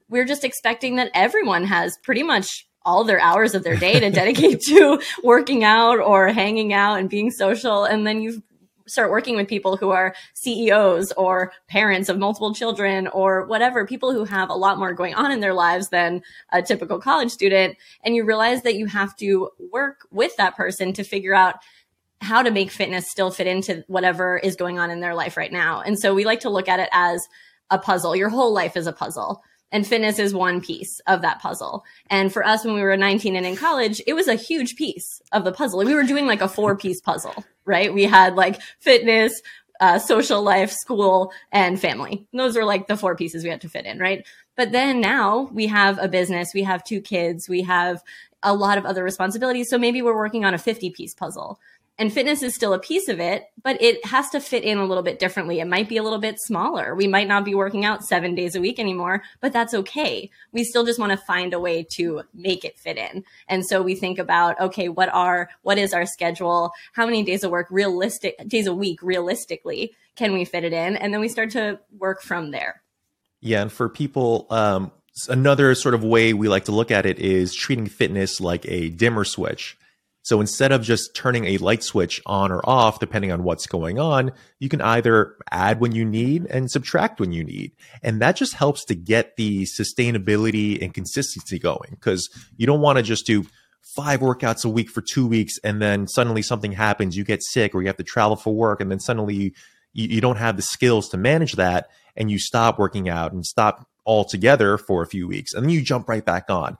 we're 0.09 0.25
just 0.25 0.43
expecting 0.43 0.95
that 0.95 1.11
everyone 1.13 1.65
has 1.65 1.95
pretty 2.01 2.23
much 2.23 2.66
all 2.87 3.03
their 3.03 3.19
hours 3.19 3.53
of 3.53 3.63
their 3.63 3.75
day 3.75 3.99
to 3.99 4.09
dedicate 4.09 4.61
to 4.61 4.99
working 5.23 5.63
out 5.63 5.99
or 5.99 6.29
hanging 6.29 6.73
out 6.73 6.95
and 6.95 7.09
being 7.09 7.29
social. 7.29 7.83
And 7.83 8.07
then 8.07 8.21
you 8.21 8.41
start 8.87 9.11
working 9.11 9.35
with 9.35 9.49
people 9.49 9.75
who 9.75 9.89
are 9.89 10.15
CEOs 10.33 11.11
or 11.11 11.51
parents 11.67 12.07
of 12.07 12.17
multiple 12.17 12.53
children 12.53 13.07
or 13.07 13.45
whatever, 13.45 13.85
people 13.85 14.13
who 14.13 14.23
have 14.23 14.49
a 14.49 14.53
lot 14.53 14.79
more 14.79 14.93
going 14.93 15.13
on 15.13 15.29
in 15.31 15.41
their 15.41 15.53
lives 15.53 15.89
than 15.89 16.21
a 16.53 16.61
typical 16.61 16.97
college 16.97 17.29
student. 17.29 17.75
And 18.03 18.15
you 18.15 18.23
realize 18.23 18.61
that 18.63 18.75
you 18.75 18.85
have 18.85 19.15
to 19.17 19.49
work 19.71 20.07
with 20.09 20.35
that 20.37 20.55
person 20.55 20.93
to 20.93 21.03
figure 21.03 21.35
out 21.35 21.55
how 22.21 22.41
to 22.41 22.49
make 22.49 22.71
fitness 22.71 23.11
still 23.11 23.29
fit 23.29 23.45
into 23.45 23.83
whatever 23.87 24.37
is 24.37 24.55
going 24.55 24.79
on 24.79 24.89
in 24.89 25.01
their 25.01 25.13
life 25.13 25.37
right 25.37 25.51
now. 25.51 25.81
And 25.81 25.99
so 25.99 26.15
we 26.15 26.23
like 26.23 26.39
to 26.39 26.49
look 26.49 26.69
at 26.69 26.79
it 26.79 26.89
as 26.93 27.27
a 27.69 27.77
puzzle. 27.77 28.15
Your 28.15 28.29
whole 28.29 28.53
life 28.53 28.77
is 28.77 28.87
a 28.87 28.93
puzzle. 28.93 29.43
And 29.71 29.85
fitness 29.85 30.17
is 30.17 30.33
one 30.33 30.61
piece 30.61 31.01
of 31.07 31.21
that 31.21 31.41
puzzle. 31.41 31.83
And 32.09 32.31
for 32.31 32.45
us, 32.45 32.63
when 32.63 32.75
we 32.75 32.81
were 32.81 32.95
19 32.95 33.35
and 33.35 33.45
in 33.45 33.57
college, 33.57 34.01
it 34.07 34.13
was 34.13 34.27
a 34.27 34.35
huge 34.35 34.75
piece 34.75 35.21
of 35.31 35.43
the 35.43 35.51
puzzle. 35.51 35.83
We 35.83 35.93
were 35.93 36.03
doing 36.03 36.25
like 36.25 36.41
a 36.41 36.47
four 36.47 36.77
piece 36.77 37.01
puzzle, 37.01 37.43
right? 37.65 37.93
We 37.93 38.03
had 38.03 38.35
like 38.35 38.61
fitness, 38.79 39.41
uh, 39.79 39.99
social 39.99 40.41
life, 40.41 40.71
school, 40.71 41.31
and 41.51 41.79
family. 41.79 42.25
And 42.31 42.39
those 42.39 42.55
were 42.55 42.65
like 42.65 42.87
the 42.87 42.97
four 42.97 43.15
pieces 43.15 43.43
we 43.43 43.49
had 43.49 43.61
to 43.61 43.69
fit 43.69 43.85
in, 43.85 43.99
right? 43.99 44.25
But 44.55 44.71
then 44.71 45.01
now 45.01 45.49
we 45.51 45.67
have 45.67 45.99
a 45.99 46.07
business, 46.07 46.53
we 46.53 46.63
have 46.63 46.83
two 46.83 47.01
kids, 47.01 47.47
we 47.47 47.61
have 47.63 48.01
a 48.43 48.53
lot 48.53 48.77
of 48.77 48.85
other 48.85 49.03
responsibilities. 49.03 49.67
So 49.69 49.77
maybe 49.77 50.01
we're 50.01 50.15
working 50.15 50.45
on 50.45 50.53
a 50.53 50.57
50 50.57 50.91
piece 50.91 51.13
puzzle 51.13 51.59
and 51.99 52.13
fitness 52.13 52.43
is 52.43 52.53
still 52.53 52.73
a 52.73 52.79
piece 52.79 53.07
of 53.07 53.19
it, 53.19 53.45
but 53.63 53.81
it 53.81 54.05
has 54.05 54.29
to 54.29 54.39
fit 54.39 54.63
in 54.63 54.77
a 54.77 54.85
little 54.85 55.03
bit 55.03 55.17
differently. 55.17 55.59
It 55.59 55.67
might 55.67 55.89
be 55.89 55.97
a 55.97 56.03
little 56.03 56.19
bit 56.19 56.39
smaller. 56.39 56.93
We 56.93 57.07
might 57.07 57.27
not 57.27 57.43
be 57.43 57.55
working 57.55 57.85
out 57.85 58.03
seven 58.03 58.35
days 58.35 58.55
a 58.55 58.61
week 58.61 58.77
anymore, 58.77 59.23
but 59.41 59.51
that's 59.51 59.73
okay. 59.73 60.29
We 60.51 60.63
still 60.63 60.85
just 60.85 60.99
want 60.99 61.11
to 61.11 61.17
find 61.17 61.53
a 61.53 61.59
way 61.59 61.83
to 61.93 62.21
make 62.35 62.63
it 62.63 62.77
fit 62.77 62.97
in. 62.97 63.23
And 63.47 63.65
so 63.65 63.81
we 63.81 63.95
think 63.95 64.19
about, 64.19 64.59
okay, 64.59 64.89
what 64.89 65.09
are, 65.11 65.49
what 65.63 65.79
is 65.79 65.93
our 65.93 66.05
schedule? 66.05 66.71
How 66.93 67.05
many 67.05 67.23
days 67.23 67.43
of 67.43 67.49
work 67.49 67.67
realistic, 67.71 68.37
days 68.47 68.67
a 68.67 68.75
week 68.75 69.01
realistically 69.01 69.95
can 70.15 70.33
we 70.33 70.45
fit 70.45 70.63
it 70.63 70.73
in? 70.73 70.97
And 70.97 71.11
then 71.11 71.19
we 71.19 71.29
start 71.29 71.51
to 71.51 71.79
work 71.97 72.21
from 72.21 72.51
there. 72.51 72.83
Yeah. 73.41 73.63
And 73.63 73.71
for 73.71 73.89
people, 73.89 74.45
um, 74.51 74.91
another 75.29 75.73
sort 75.73 75.95
of 75.95 76.03
way 76.03 76.33
we 76.33 76.47
like 76.47 76.65
to 76.65 76.71
look 76.71 76.91
at 76.91 77.07
it 77.07 77.17
is 77.17 77.55
treating 77.55 77.87
fitness 77.87 78.39
like 78.39 78.65
a 78.67 78.89
dimmer 78.89 79.23
switch 79.23 79.77
so 80.27 80.41
instead 80.41 80.73
of 80.73 80.81
just 80.81 81.15
turning 81.15 81.45
a 81.45 81.57
light 81.59 81.81
switch 81.81 82.21
on 82.25 82.51
or 82.51 82.59
off, 82.67 82.99
depending 82.99 83.31
on 83.31 83.43
what's 83.45 83.65
going 83.65 83.97
on, 83.97 84.33
you 84.59 84.67
can 84.67 84.81
either 84.81 85.37
add 85.51 85.79
when 85.79 85.93
you 85.93 86.03
need 86.03 86.47
and 86.47 86.69
subtract 86.69 87.21
when 87.21 87.31
you 87.31 87.45
need. 87.45 87.71
And 88.03 88.21
that 88.21 88.35
just 88.35 88.53
helps 88.55 88.83
to 88.87 88.93
get 88.93 89.37
the 89.37 89.63
sustainability 89.63 90.81
and 90.83 90.93
consistency 90.93 91.57
going 91.57 91.91
because 91.91 92.29
you 92.57 92.67
don't 92.67 92.81
want 92.81 92.97
to 92.97 93.03
just 93.03 93.25
do 93.25 93.45
five 93.95 94.19
workouts 94.19 94.65
a 94.65 94.69
week 94.69 94.89
for 94.89 95.01
two 95.01 95.25
weeks 95.25 95.59
and 95.63 95.81
then 95.81 96.09
suddenly 96.09 96.41
something 96.41 96.73
happens, 96.73 97.15
you 97.15 97.23
get 97.23 97.41
sick 97.41 97.73
or 97.73 97.81
you 97.81 97.87
have 97.87 97.95
to 97.95 98.03
travel 98.03 98.35
for 98.35 98.53
work 98.53 98.81
and 98.81 98.91
then 98.91 98.99
suddenly 98.99 99.33
you, 99.33 99.51
you 99.93 100.19
don't 100.19 100.35
have 100.35 100.57
the 100.57 100.61
skills 100.61 101.07
to 101.07 101.15
manage 101.15 101.53
that 101.53 101.87
and 102.17 102.29
you 102.29 102.37
stop 102.37 102.77
working 102.77 103.07
out 103.07 103.31
and 103.31 103.45
stop 103.45 103.87
altogether 104.05 104.77
for 104.77 105.01
a 105.01 105.07
few 105.07 105.25
weeks 105.25 105.53
and 105.53 105.63
then 105.63 105.69
you 105.69 105.81
jump 105.81 106.09
right 106.09 106.25
back 106.25 106.49
on 106.49 106.77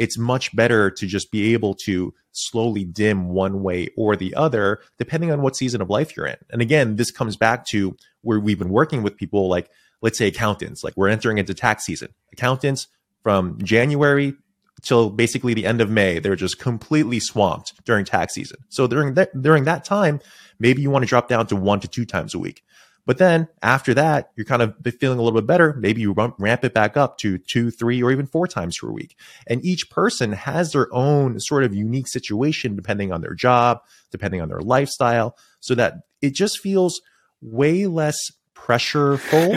it's 0.00 0.16
much 0.16 0.56
better 0.56 0.90
to 0.90 1.06
just 1.06 1.30
be 1.30 1.52
able 1.52 1.74
to 1.74 2.14
slowly 2.32 2.84
dim 2.84 3.28
one 3.28 3.62
way 3.62 3.90
or 3.98 4.16
the 4.16 4.34
other, 4.34 4.80
depending 4.98 5.30
on 5.30 5.42
what 5.42 5.54
season 5.54 5.82
of 5.82 5.90
life 5.90 6.16
you're 6.16 6.26
in. 6.26 6.38
And 6.48 6.62
again, 6.62 6.96
this 6.96 7.10
comes 7.10 7.36
back 7.36 7.66
to 7.66 7.94
where 8.22 8.40
we've 8.40 8.58
been 8.58 8.70
working 8.70 9.02
with 9.02 9.18
people 9.18 9.50
like, 9.50 9.68
let's 10.00 10.16
say 10.16 10.26
accountants, 10.26 10.82
like 10.82 10.96
we're 10.96 11.10
entering 11.10 11.36
into 11.36 11.52
tax 11.52 11.84
season. 11.84 12.08
Accountants 12.32 12.88
from 13.22 13.58
January 13.62 14.32
till 14.80 15.10
basically 15.10 15.52
the 15.52 15.66
end 15.66 15.82
of 15.82 15.90
May, 15.90 16.18
they're 16.18 16.34
just 16.34 16.58
completely 16.58 17.20
swamped 17.20 17.84
during 17.84 18.06
tax 18.06 18.32
season. 18.32 18.56
So 18.70 18.86
during 18.86 19.12
that 19.14 19.42
during 19.42 19.64
that 19.64 19.84
time, 19.84 20.20
maybe 20.58 20.80
you 20.80 20.90
want 20.90 21.02
to 21.02 21.08
drop 21.10 21.28
down 21.28 21.46
to 21.48 21.56
one 21.56 21.80
to 21.80 21.88
two 21.88 22.06
times 22.06 22.34
a 22.34 22.38
week. 22.38 22.64
But 23.10 23.18
then 23.18 23.48
after 23.60 23.92
that, 23.94 24.30
you're 24.36 24.44
kind 24.44 24.62
of 24.62 24.72
feeling 25.00 25.18
a 25.18 25.22
little 25.22 25.40
bit 25.40 25.48
better. 25.48 25.74
Maybe 25.76 26.00
you 26.00 26.14
ramp 26.38 26.64
it 26.64 26.72
back 26.72 26.96
up 26.96 27.18
to 27.18 27.38
two, 27.38 27.72
three, 27.72 28.00
or 28.04 28.12
even 28.12 28.24
four 28.24 28.46
times 28.46 28.78
per 28.78 28.88
week. 28.88 29.16
And 29.48 29.64
each 29.64 29.90
person 29.90 30.30
has 30.30 30.70
their 30.70 30.86
own 30.94 31.40
sort 31.40 31.64
of 31.64 31.74
unique 31.74 32.06
situation 32.06 32.76
depending 32.76 33.10
on 33.10 33.20
their 33.20 33.34
job, 33.34 33.80
depending 34.12 34.40
on 34.40 34.48
their 34.48 34.60
lifestyle, 34.60 35.36
so 35.58 35.74
that 35.74 35.94
it 36.22 36.34
just 36.34 36.60
feels 36.60 37.00
way 37.40 37.88
less 37.88 38.16
pressureful. 38.54 39.54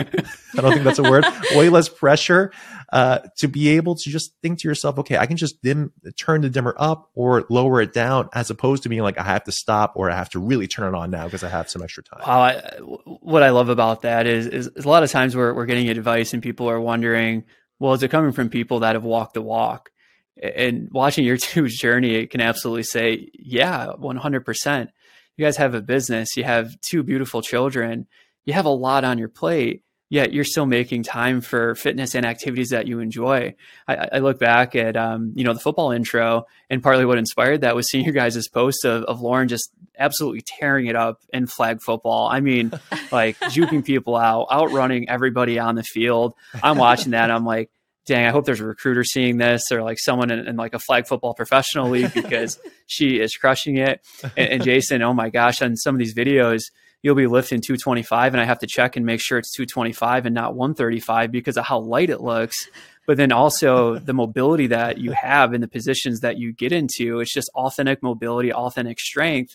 I 0.58 0.60
don't 0.60 0.72
think 0.72 0.82
that's 0.82 0.98
a 0.98 1.04
word. 1.04 1.24
Way 1.54 1.68
less 1.68 1.88
pressure 1.88 2.50
uh, 2.94 3.18
to 3.38 3.48
be 3.48 3.70
able 3.70 3.96
to 3.96 4.08
just 4.08 4.34
think 4.40 4.60
to 4.60 4.68
yourself, 4.68 5.00
okay, 5.00 5.18
I 5.18 5.26
can 5.26 5.36
just 5.36 5.60
dim, 5.62 5.92
turn 6.16 6.42
the 6.42 6.48
dimmer 6.48 6.76
up 6.78 7.10
or 7.14 7.44
lower 7.50 7.80
it 7.80 7.92
down, 7.92 8.28
as 8.32 8.50
opposed 8.50 8.84
to 8.84 8.88
being 8.88 9.02
like 9.02 9.18
I 9.18 9.24
have 9.24 9.42
to 9.44 9.52
stop 9.52 9.94
or 9.96 10.12
I 10.12 10.14
have 10.14 10.30
to 10.30 10.38
really 10.38 10.68
turn 10.68 10.94
it 10.94 10.96
on 10.96 11.10
now 11.10 11.24
because 11.24 11.42
I 11.42 11.48
have 11.48 11.68
some 11.68 11.82
extra 11.82 12.04
time. 12.04 12.20
Wow, 12.24 12.40
I, 12.40 12.60
what 12.78 13.42
I 13.42 13.50
love 13.50 13.68
about 13.68 14.02
that 14.02 14.28
is, 14.28 14.46
is, 14.46 14.68
is 14.68 14.84
a 14.84 14.88
lot 14.88 15.02
of 15.02 15.10
times 15.10 15.34
we're 15.34 15.52
we're 15.52 15.66
getting 15.66 15.88
advice 15.88 16.32
and 16.32 16.42
people 16.42 16.70
are 16.70 16.80
wondering, 16.80 17.42
well, 17.80 17.94
is 17.94 18.02
it 18.04 18.12
coming 18.12 18.30
from 18.30 18.48
people 18.48 18.80
that 18.80 18.94
have 18.94 19.04
walked 19.04 19.34
the 19.34 19.42
walk? 19.42 19.90
And 20.40 20.88
watching 20.92 21.24
your 21.24 21.36
two's 21.38 21.76
journey, 21.76 22.14
it 22.14 22.30
can 22.30 22.40
absolutely 22.40 22.84
say, 22.84 23.28
yeah, 23.34 23.88
one 23.96 24.16
hundred 24.16 24.44
percent. 24.44 24.90
You 25.36 25.44
guys 25.44 25.56
have 25.56 25.74
a 25.74 25.82
business, 25.82 26.36
you 26.36 26.44
have 26.44 26.80
two 26.80 27.02
beautiful 27.02 27.42
children 27.42 28.06
you 28.44 28.52
have 28.52 28.66
a 28.66 28.70
lot 28.70 29.04
on 29.04 29.18
your 29.18 29.28
plate 29.28 29.82
yet 30.08 30.32
you're 30.32 30.44
still 30.44 30.66
making 30.66 31.02
time 31.02 31.40
for 31.40 31.74
fitness 31.74 32.14
and 32.14 32.24
activities 32.26 32.68
that 32.70 32.86
you 32.86 33.00
enjoy. 33.00 33.54
I, 33.88 34.08
I 34.12 34.18
look 34.18 34.38
back 34.38 34.76
at 34.76 34.96
um, 34.96 35.32
you 35.34 35.44
know 35.44 35.54
the 35.54 35.60
football 35.60 35.90
intro, 35.90 36.46
and 36.70 36.82
partly 36.82 37.04
what 37.04 37.18
inspired 37.18 37.62
that 37.62 37.74
was 37.74 37.90
seeing 37.90 38.04
your 38.04 38.14
guys' 38.14 38.48
post 38.48 38.84
of, 38.84 39.04
of 39.04 39.20
Lauren 39.20 39.48
just 39.48 39.70
absolutely 39.98 40.42
tearing 40.44 40.86
it 40.86 40.96
up 40.96 41.20
in 41.32 41.46
flag 41.46 41.80
football. 41.80 42.28
I 42.28 42.40
mean, 42.40 42.72
like 43.12 43.38
juking 43.40 43.84
people 43.84 44.16
out, 44.16 44.48
outrunning 44.50 45.08
everybody 45.08 45.58
on 45.58 45.74
the 45.74 45.82
field. 45.82 46.34
I'm 46.62 46.78
watching 46.78 47.12
that. 47.12 47.30
I'm 47.30 47.44
like, 47.44 47.70
dang, 48.06 48.26
I 48.26 48.30
hope 48.30 48.44
there's 48.44 48.60
a 48.60 48.66
recruiter 48.66 49.04
seeing 49.04 49.38
this 49.38 49.72
or 49.72 49.82
like 49.82 49.98
someone 49.98 50.30
in, 50.30 50.46
in 50.46 50.56
like 50.56 50.74
a 50.74 50.78
flag 50.78 51.06
football 51.06 51.34
professional 51.34 51.90
league 51.90 52.12
because 52.12 52.58
she 52.86 53.20
is 53.20 53.34
crushing 53.34 53.78
it. 53.78 54.00
And, 54.36 54.48
and 54.48 54.62
Jason, 54.62 55.02
oh 55.02 55.14
my 55.14 55.30
gosh, 55.30 55.62
on 55.62 55.76
some 55.76 55.94
of 55.94 55.98
these 55.98 56.14
videos 56.14 56.60
you'll 57.04 57.14
be 57.14 57.26
lifting 57.26 57.60
225 57.60 58.32
and 58.32 58.40
I 58.40 58.46
have 58.46 58.60
to 58.60 58.66
check 58.66 58.96
and 58.96 59.04
make 59.04 59.20
sure 59.20 59.36
it's 59.36 59.52
225 59.52 60.24
and 60.24 60.34
not 60.34 60.56
135 60.56 61.30
because 61.30 61.58
of 61.58 61.66
how 61.66 61.78
light 61.78 62.08
it 62.08 62.22
looks. 62.22 62.66
But 63.06 63.18
then 63.18 63.30
also 63.30 63.98
the 63.98 64.14
mobility 64.14 64.68
that 64.68 64.96
you 64.96 65.12
have 65.12 65.52
in 65.52 65.60
the 65.60 65.68
positions 65.68 66.20
that 66.20 66.38
you 66.38 66.54
get 66.54 66.72
into, 66.72 67.20
it's 67.20 67.34
just 67.34 67.50
authentic 67.54 68.02
mobility, 68.02 68.54
authentic 68.54 68.98
strength. 68.98 69.54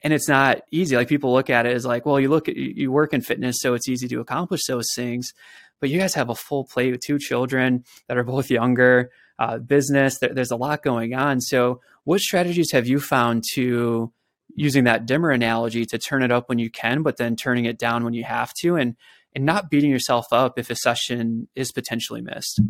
And 0.00 0.14
it's 0.14 0.26
not 0.26 0.62
easy. 0.70 0.96
Like 0.96 1.06
people 1.08 1.34
look 1.34 1.50
at 1.50 1.66
it 1.66 1.74
as 1.74 1.84
like, 1.84 2.06
well, 2.06 2.18
you 2.18 2.30
look 2.30 2.48
at 2.48 2.56
you 2.56 2.90
work 2.90 3.12
in 3.12 3.20
fitness, 3.20 3.56
so 3.60 3.74
it's 3.74 3.88
easy 3.88 4.08
to 4.08 4.20
accomplish 4.20 4.62
those 4.66 4.86
things. 4.96 5.34
But 5.80 5.90
you 5.90 5.98
guys 5.98 6.14
have 6.14 6.30
a 6.30 6.34
full 6.34 6.64
plate 6.64 6.92
with 6.92 7.02
two 7.02 7.18
children 7.18 7.84
that 8.08 8.16
are 8.16 8.24
both 8.24 8.50
younger, 8.50 9.10
uh, 9.38 9.58
business. 9.58 10.18
There, 10.18 10.32
there's 10.32 10.50
a 10.50 10.56
lot 10.56 10.82
going 10.82 11.14
on. 11.14 11.42
So, 11.42 11.80
what 12.04 12.20
strategies 12.20 12.72
have 12.72 12.86
you 12.86 13.00
found 13.00 13.44
to 13.54 14.12
using 14.54 14.84
that 14.84 15.06
dimmer 15.06 15.30
analogy 15.30 15.84
to 15.86 15.98
turn 15.98 16.22
it 16.22 16.32
up 16.32 16.48
when 16.48 16.58
you 16.58 16.70
can, 16.70 17.02
but 17.02 17.16
then 17.16 17.36
turning 17.36 17.64
it 17.64 17.78
down 17.78 18.04
when 18.04 18.14
you 18.14 18.24
have 18.24 18.52
to, 18.60 18.76
and 18.76 18.96
and 19.34 19.44
not 19.44 19.70
beating 19.70 19.90
yourself 19.90 20.26
up 20.32 20.58
if 20.58 20.70
a 20.70 20.76
session 20.76 21.48
is 21.56 21.72
potentially 21.72 22.20
missed. 22.20 22.60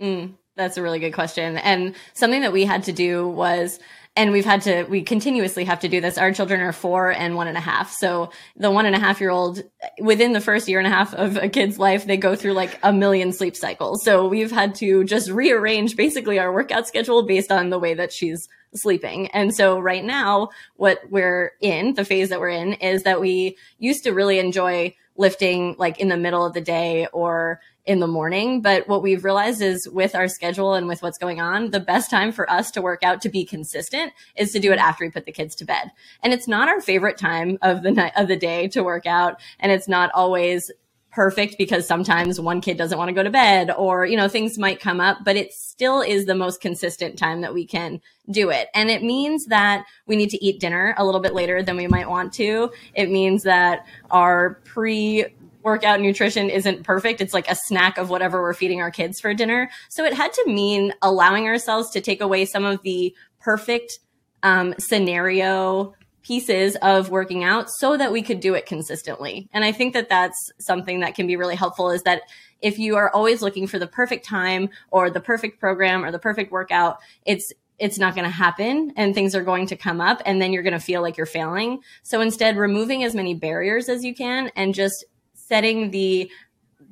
Mm, 0.00 0.34
that's 0.56 0.76
a 0.76 0.82
really 0.82 0.98
good 0.98 1.12
question, 1.12 1.56
and 1.58 1.94
something 2.14 2.40
that 2.40 2.52
we 2.52 2.64
had 2.64 2.84
to 2.84 2.92
do 2.92 3.28
was. 3.28 3.78
And 4.16 4.32
we've 4.32 4.44
had 4.44 4.62
to, 4.62 4.82
we 4.84 5.02
continuously 5.02 5.64
have 5.66 5.78
to 5.80 5.88
do 5.88 6.00
this. 6.00 6.18
Our 6.18 6.32
children 6.32 6.60
are 6.62 6.72
four 6.72 7.12
and 7.12 7.36
one 7.36 7.46
and 7.46 7.56
a 7.56 7.60
half. 7.60 7.92
So 7.92 8.32
the 8.56 8.68
one 8.68 8.84
and 8.84 8.96
a 8.96 8.98
half 8.98 9.20
year 9.20 9.30
old, 9.30 9.62
within 10.00 10.32
the 10.32 10.40
first 10.40 10.66
year 10.66 10.80
and 10.80 10.86
a 10.86 10.90
half 10.90 11.14
of 11.14 11.36
a 11.36 11.48
kid's 11.48 11.78
life, 11.78 12.06
they 12.06 12.16
go 12.16 12.34
through 12.34 12.54
like 12.54 12.76
a 12.82 12.92
million 12.92 13.32
sleep 13.32 13.54
cycles. 13.54 14.04
So 14.04 14.26
we've 14.26 14.50
had 14.50 14.74
to 14.74 15.04
just 15.04 15.30
rearrange 15.30 15.94
basically 15.94 16.40
our 16.40 16.52
workout 16.52 16.88
schedule 16.88 17.24
based 17.24 17.52
on 17.52 17.70
the 17.70 17.78
way 17.78 17.94
that 17.94 18.12
she's 18.12 18.48
sleeping. 18.74 19.28
And 19.28 19.54
so 19.54 19.78
right 19.78 20.04
now, 20.04 20.50
what 20.76 21.00
we're 21.10 21.52
in, 21.60 21.94
the 21.94 22.04
phase 22.04 22.28
that 22.28 22.40
we're 22.40 22.50
in 22.50 22.74
is 22.74 23.02
that 23.02 23.20
we 23.20 23.56
used 23.78 24.04
to 24.04 24.12
really 24.12 24.38
enjoy 24.38 24.94
lifting 25.16 25.74
like 25.78 25.98
in 25.98 26.08
the 26.08 26.16
middle 26.16 26.44
of 26.44 26.54
the 26.54 26.60
day 26.60 27.06
or 27.12 27.60
in 27.84 28.00
the 28.00 28.06
morning. 28.06 28.62
But 28.62 28.88
what 28.88 29.02
we've 29.02 29.24
realized 29.24 29.60
is 29.60 29.88
with 29.88 30.14
our 30.14 30.28
schedule 30.28 30.74
and 30.74 30.86
with 30.86 31.02
what's 31.02 31.18
going 31.18 31.40
on, 31.40 31.70
the 31.70 31.80
best 31.80 32.10
time 32.10 32.30
for 32.32 32.48
us 32.50 32.70
to 32.72 32.82
work 32.82 33.02
out 33.02 33.20
to 33.22 33.28
be 33.28 33.44
consistent 33.44 34.12
is 34.36 34.52
to 34.52 34.60
do 34.60 34.72
it 34.72 34.78
after 34.78 35.04
we 35.04 35.10
put 35.10 35.26
the 35.26 35.32
kids 35.32 35.54
to 35.56 35.64
bed. 35.64 35.90
And 36.22 36.32
it's 36.32 36.48
not 36.48 36.68
our 36.68 36.80
favorite 36.80 37.18
time 37.18 37.58
of 37.62 37.82
the 37.82 37.90
night 37.90 38.12
of 38.16 38.28
the 38.28 38.36
day 38.36 38.68
to 38.68 38.84
work 38.84 39.06
out. 39.06 39.40
And 39.58 39.72
it's 39.72 39.88
not 39.88 40.10
always 40.14 40.70
perfect 41.10 41.58
because 41.58 41.86
sometimes 41.86 42.40
one 42.40 42.60
kid 42.60 42.76
doesn't 42.76 42.96
want 42.96 43.08
to 43.08 43.14
go 43.14 43.22
to 43.22 43.30
bed 43.30 43.70
or, 43.76 44.06
you 44.06 44.16
know, 44.16 44.28
things 44.28 44.58
might 44.58 44.80
come 44.80 45.00
up, 45.00 45.18
but 45.24 45.36
it 45.36 45.52
still 45.52 46.00
is 46.00 46.26
the 46.26 46.34
most 46.34 46.60
consistent 46.60 47.18
time 47.18 47.40
that 47.40 47.52
we 47.52 47.66
can 47.66 48.00
do 48.30 48.50
it. 48.50 48.68
And 48.74 48.90
it 48.90 49.02
means 49.02 49.46
that 49.46 49.84
we 50.06 50.16
need 50.16 50.30
to 50.30 50.44
eat 50.44 50.60
dinner 50.60 50.94
a 50.96 51.04
little 51.04 51.20
bit 51.20 51.34
later 51.34 51.62
than 51.62 51.76
we 51.76 51.88
might 51.88 52.08
want 52.08 52.32
to. 52.34 52.70
It 52.94 53.10
means 53.10 53.42
that 53.42 53.86
our 54.10 54.60
pre 54.64 55.26
workout 55.62 56.00
nutrition 56.00 56.48
isn't 56.48 56.84
perfect. 56.84 57.20
It's 57.20 57.34
like 57.34 57.50
a 57.50 57.54
snack 57.54 57.98
of 57.98 58.08
whatever 58.08 58.40
we're 58.40 58.54
feeding 58.54 58.80
our 58.80 58.90
kids 58.90 59.20
for 59.20 59.34
dinner. 59.34 59.70
So 59.88 60.04
it 60.04 60.14
had 60.14 60.32
to 60.32 60.44
mean 60.46 60.94
allowing 61.02 61.46
ourselves 61.46 61.90
to 61.90 62.00
take 62.00 62.20
away 62.20 62.46
some 62.46 62.64
of 62.64 62.80
the 62.82 63.14
perfect 63.40 63.98
um, 64.42 64.74
scenario 64.78 65.94
pieces 66.22 66.76
of 66.82 67.10
working 67.10 67.44
out 67.44 67.70
so 67.70 67.96
that 67.96 68.12
we 68.12 68.22
could 68.22 68.40
do 68.40 68.54
it 68.54 68.66
consistently. 68.66 69.48
And 69.52 69.64
I 69.64 69.72
think 69.72 69.94
that 69.94 70.08
that's 70.08 70.52
something 70.58 71.00
that 71.00 71.14
can 71.14 71.26
be 71.26 71.36
really 71.36 71.56
helpful 71.56 71.90
is 71.90 72.02
that 72.02 72.22
if 72.60 72.78
you 72.78 72.96
are 72.96 73.10
always 73.10 73.42
looking 73.42 73.66
for 73.66 73.78
the 73.78 73.86
perfect 73.86 74.24
time 74.26 74.68
or 74.90 75.10
the 75.10 75.20
perfect 75.20 75.60
program 75.60 76.04
or 76.04 76.10
the 76.10 76.18
perfect 76.18 76.52
workout, 76.52 76.98
it's 77.24 77.52
it's 77.78 77.98
not 77.98 78.14
going 78.14 78.26
to 78.26 78.30
happen 78.30 78.92
and 78.96 79.14
things 79.14 79.34
are 79.34 79.42
going 79.42 79.66
to 79.66 79.74
come 79.74 80.02
up 80.02 80.20
and 80.26 80.40
then 80.40 80.52
you're 80.52 80.62
going 80.62 80.74
to 80.74 80.78
feel 80.78 81.00
like 81.00 81.16
you're 81.16 81.24
failing. 81.24 81.80
So 82.02 82.20
instead 82.20 82.58
removing 82.58 83.04
as 83.04 83.14
many 83.14 83.32
barriers 83.32 83.88
as 83.88 84.04
you 84.04 84.14
can 84.14 84.50
and 84.54 84.74
just 84.74 85.06
setting 85.32 85.90
the 85.90 86.30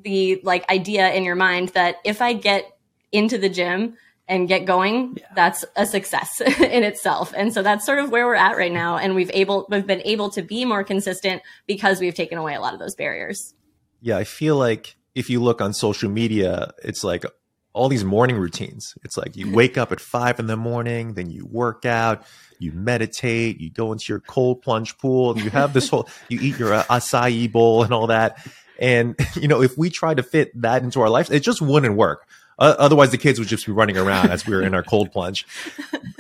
the 0.03 0.41
like 0.45 0.69
idea 0.71 1.13
in 1.13 1.25
your 1.25 1.35
mind 1.35 1.71
that 1.71 1.97
if 2.05 2.23
I 2.23 2.33
get 2.33 2.65
into 3.13 3.37
the 3.37 3.49
gym 3.49 3.97
and 4.29 4.47
get 4.47 4.67
going, 4.67 5.17
yeah. 5.17 5.27
that's 5.35 5.65
a 5.75 5.87
success 5.87 6.41
in 6.61 6.85
itself. 6.85 7.33
And 7.37 7.53
so 7.53 7.63
that's 7.63 7.85
sort 7.87 7.99
of 7.99 8.11
where 8.11 8.27
we're 8.27 8.35
at 8.35 8.57
right 8.57 8.73
now. 8.73 8.99
And 8.99 9.15
we've 9.15 9.31
able, 9.33 9.67
we've 9.71 9.87
been 9.87 10.03
able 10.05 10.31
to 10.31 10.43
be 10.43 10.65
more 10.65 10.85
consistent 10.85 11.43
because 11.67 12.01
we've 12.01 12.15
taken 12.15 12.39
away 12.39 12.55
a 12.55 12.61
lot 12.61 12.75
of 12.75 12.79
those 12.79 12.95
barriers. 12.95 13.55
Yeah. 14.01 14.19
I 14.19 14.25
feel 14.25 14.57
like 14.57 14.97
if 15.15 15.31
you 15.31 15.43
look 15.43 15.61
on 15.61 15.73
social 15.73 16.11
media, 16.11 16.73
it's 16.85 17.03
like 17.03 17.25
all 17.73 17.89
these 17.89 18.05
morning 18.05 18.37
routines. 18.37 18.95
It's 19.03 19.17
like 19.17 19.37
you 19.37 19.53
wake 19.53 19.79
up 19.79 19.93
at 19.93 20.01
five 20.01 20.39
in 20.41 20.47
the 20.47 20.57
morning, 20.57 21.15
then 21.15 21.31
you 21.31 21.47
work 21.47 21.87
out, 21.87 22.25
you 22.59 22.73
meditate, 22.73 23.61
you 23.61 23.71
go 23.71 23.93
into 23.93 24.07
your 24.09 24.21
cold 24.21 24.63
plunge 24.63 24.99
pool, 24.99 25.33
and 25.33 25.41
you 25.41 25.51
have 25.51 25.73
this 25.73 25.89
whole, 25.89 26.09
you 26.29 26.41
eat 26.41 26.59
your 26.59 26.75
uh, 26.75 26.83
acai 26.85 27.51
bowl 27.51 27.85
and 27.85 27.93
all 27.93 28.09
that. 28.09 28.45
And, 28.79 29.17
you 29.35 29.49
know, 29.49 29.63
if 29.63 29.79
we 29.79 29.91
try 29.91 30.13
to 30.13 30.23
fit 30.23 30.51
that 30.61 30.83
into 30.83 31.01
our 31.01 31.09
lives, 31.09 31.31
it 31.31 31.41
just 31.41 31.63
wouldn't 31.63 31.97
work. 31.97 32.27
Otherwise, 32.59 33.11
the 33.11 33.19
kids 33.19 33.39
would 33.39 33.49
just 33.49 33.67
be 33.67 33.73
running 33.73 33.97
around 33.97 34.31
as 34.31 34.47
we 34.47 34.55
were 34.55 34.63
in 34.63 34.75
our 34.75 34.83
cold 34.83 35.13
plunge. 35.13 35.47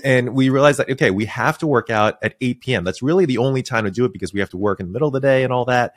And 0.04 0.34
we 0.34 0.50
realized 0.50 0.78
that, 0.78 0.88
okay, 0.90 1.10
we 1.10 1.24
have 1.26 1.58
to 1.58 1.66
work 1.66 1.90
out 1.90 2.18
at 2.22 2.36
8 2.40 2.60
p.m. 2.60 2.84
That's 2.84 3.02
really 3.02 3.24
the 3.24 3.38
only 3.38 3.62
time 3.62 3.84
to 3.84 3.90
do 3.90 4.04
it 4.04 4.12
because 4.12 4.32
we 4.32 4.40
have 4.40 4.50
to 4.50 4.56
work 4.56 4.78
in 4.78 4.86
the 4.86 4.92
middle 4.92 5.08
of 5.08 5.14
the 5.14 5.20
day 5.20 5.42
and 5.42 5.52
all 5.52 5.64
that. 5.64 5.94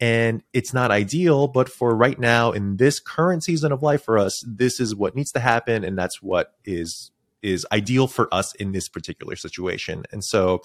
And 0.00 0.44
it's 0.52 0.74
not 0.74 0.90
ideal, 0.90 1.48
but 1.48 1.68
for 1.68 1.96
right 1.96 2.18
now, 2.18 2.52
in 2.52 2.76
this 2.76 3.00
current 3.00 3.42
season 3.42 3.72
of 3.72 3.82
life 3.82 4.02
for 4.04 4.18
us, 4.18 4.40
this 4.46 4.78
is 4.78 4.94
what 4.94 5.16
needs 5.16 5.32
to 5.32 5.40
happen. 5.40 5.84
And 5.84 5.98
that's 5.98 6.22
what 6.22 6.54
is 6.64 7.10
is 7.40 7.64
ideal 7.72 8.08
for 8.08 8.32
us 8.34 8.54
in 8.56 8.72
this 8.72 8.88
particular 8.88 9.36
situation. 9.36 10.04
And 10.10 10.24
so 10.24 10.60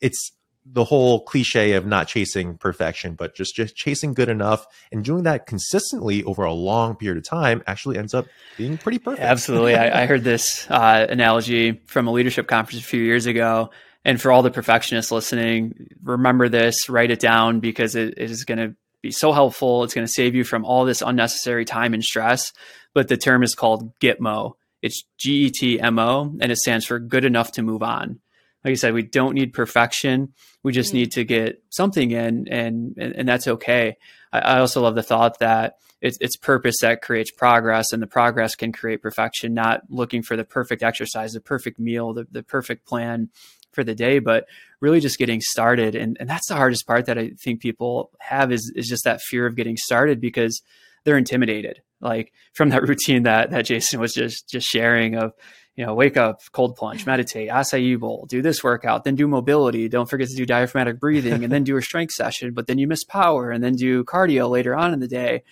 it's 0.00 0.32
the 0.66 0.84
whole 0.84 1.24
cliche 1.24 1.72
of 1.72 1.86
not 1.86 2.06
chasing 2.06 2.58
perfection, 2.58 3.14
but 3.14 3.34
just 3.34 3.54
just 3.54 3.74
chasing 3.74 4.14
good 4.14 4.28
enough 4.28 4.66
and 4.92 5.04
doing 5.04 5.24
that 5.24 5.46
consistently 5.46 6.22
over 6.24 6.44
a 6.44 6.52
long 6.52 6.96
period 6.96 7.18
of 7.18 7.24
time 7.24 7.62
actually 7.66 7.98
ends 7.98 8.14
up 8.14 8.26
being 8.56 8.76
pretty 8.76 8.98
perfect. 8.98 9.22
Absolutely, 9.22 9.74
I, 9.74 10.02
I, 10.02 10.06
heard 10.06 10.22
this 10.22 10.70
uh, 10.70 11.06
analogy 11.08 11.80
from 11.86 12.06
a 12.06 12.12
leadership 12.12 12.46
conference 12.46 12.84
a 12.84 12.86
few 12.86 13.02
years 13.02 13.26
ago. 13.26 13.70
And 14.04 14.20
for 14.20 14.32
all 14.32 14.42
the 14.42 14.50
perfectionists 14.50 15.12
listening, 15.12 15.88
remember 16.02 16.48
this, 16.48 16.88
write 16.88 17.10
it 17.10 17.20
down 17.20 17.60
because 17.60 17.94
it, 17.94 18.14
it 18.16 18.30
is 18.30 18.44
going 18.44 18.58
to 18.58 18.74
be 19.02 19.10
so 19.10 19.32
helpful. 19.32 19.84
It's 19.84 19.92
going 19.92 20.06
to 20.06 20.12
save 20.12 20.34
you 20.34 20.42
from 20.42 20.64
all 20.64 20.86
this 20.86 21.02
unnecessary 21.02 21.66
time 21.66 21.92
and 21.92 22.02
stress. 22.02 22.52
But 22.94 23.08
the 23.08 23.18
term 23.18 23.42
is 23.42 23.54
called 23.54 23.98
GETMO. 23.98 24.54
It's 24.80 25.04
G 25.18 25.32
E 25.46 25.50
T 25.50 25.80
M 25.80 25.98
O, 25.98 26.34
and 26.40 26.50
it 26.50 26.56
stands 26.56 26.86
for 26.86 26.98
good 26.98 27.24
enough 27.24 27.52
to 27.52 27.62
move 27.62 27.82
on 27.82 28.20
like 28.64 28.72
I 28.72 28.74
said, 28.74 28.94
we 28.94 29.02
don't 29.02 29.34
need 29.34 29.52
perfection. 29.52 30.34
We 30.62 30.72
just 30.72 30.90
mm-hmm. 30.90 30.98
need 30.98 31.12
to 31.12 31.24
get 31.24 31.62
something 31.70 32.10
in, 32.10 32.48
and 32.48 32.94
and, 32.98 33.16
and 33.16 33.28
that's 33.28 33.48
okay. 33.48 33.96
I, 34.32 34.38
I, 34.40 34.58
also 34.58 34.82
love 34.82 34.94
the 34.94 35.02
thought 35.02 35.38
that 35.38 35.76
it's, 36.00 36.18
it's 36.20 36.36
purpose 36.36 36.76
that 36.82 37.02
creates 37.02 37.30
progress, 37.30 37.92
and 37.92 38.02
the 38.02 38.06
progress 38.06 38.54
can 38.54 38.72
create 38.72 39.02
perfection. 39.02 39.54
Not 39.54 39.82
looking 39.88 40.22
for 40.22 40.36
the 40.36 40.44
perfect 40.44 40.82
exercise, 40.82 41.32
the 41.32 41.40
perfect 41.40 41.78
meal, 41.78 42.12
the, 42.12 42.26
the 42.30 42.42
perfect 42.42 42.86
plan 42.86 43.30
for 43.72 43.84
the 43.84 43.94
day, 43.94 44.18
but 44.18 44.46
really 44.80 45.00
just 45.00 45.18
getting 45.18 45.40
started. 45.40 45.94
And 45.94 46.16
and 46.20 46.28
that's 46.28 46.48
the 46.48 46.56
hardest 46.56 46.86
part 46.86 47.06
that 47.06 47.18
I 47.18 47.30
think 47.42 47.60
people 47.60 48.10
have 48.18 48.52
is 48.52 48.72
is 48.74 48.88
just 48.88 49.04
that 49.04 49.20
fear 49.22 49.46
of 49.46 49.56
getting 49.56 49.76
started 49.76 50.20
because 50.20 50.62
they're 51.04 51.18
intimidated. 51.18 51.80
Like 52.00 52.32
from 52.54 52.70
that 52.70 52.82
routine 52.88 53.24
that 53.24 53.50
that 53.50 53.66
Jason 53.66 54.00
was 54.00 54.14
just 54.14 54.48
just 54.48 54.66
sharing 54.66 55.16
of 55.16 55.32
you 55.76 55.86
know, 55.86 55.94
wake 55.94 56.16
up, 56.16 56.40
cold 56.52 56.76
plunge, 56.76 57.06
meditate, 57.12 57.48
acai 57.48 57.98
bowl, 57.98 58.26
do 58.28 58.42
this 58.42 58.62
workout, 58.62 59.04
then 59.04 59.14
do 59.14 59.26
mobility. 59.26 59.88
Don't 59.88 60.08
forget 60.08 60.28
to 60.28 60.36
do 60.36 60.46
diaphragmatic 60.46 61.00
breathing 61.00 61.44
and 61.44 61.52
then 61.52 61.64
do 61.64 61.76
a 61.76 61.82
strength 61.82 62.12
session, 62.12 62.52
but 62.52 62.66
then 62.66 62.78
you 62.78 62.86
miss 62.86 63.04
power 63.04 63.50
and 63.50 63.62
then 63.62 63.74
do 63.74 64.04
cardio 64.04 64.50
later 64.50 64.74
on 64.74 64.92
in 64.92 65.00
the 65.00 65.08
day. 65.08 65.42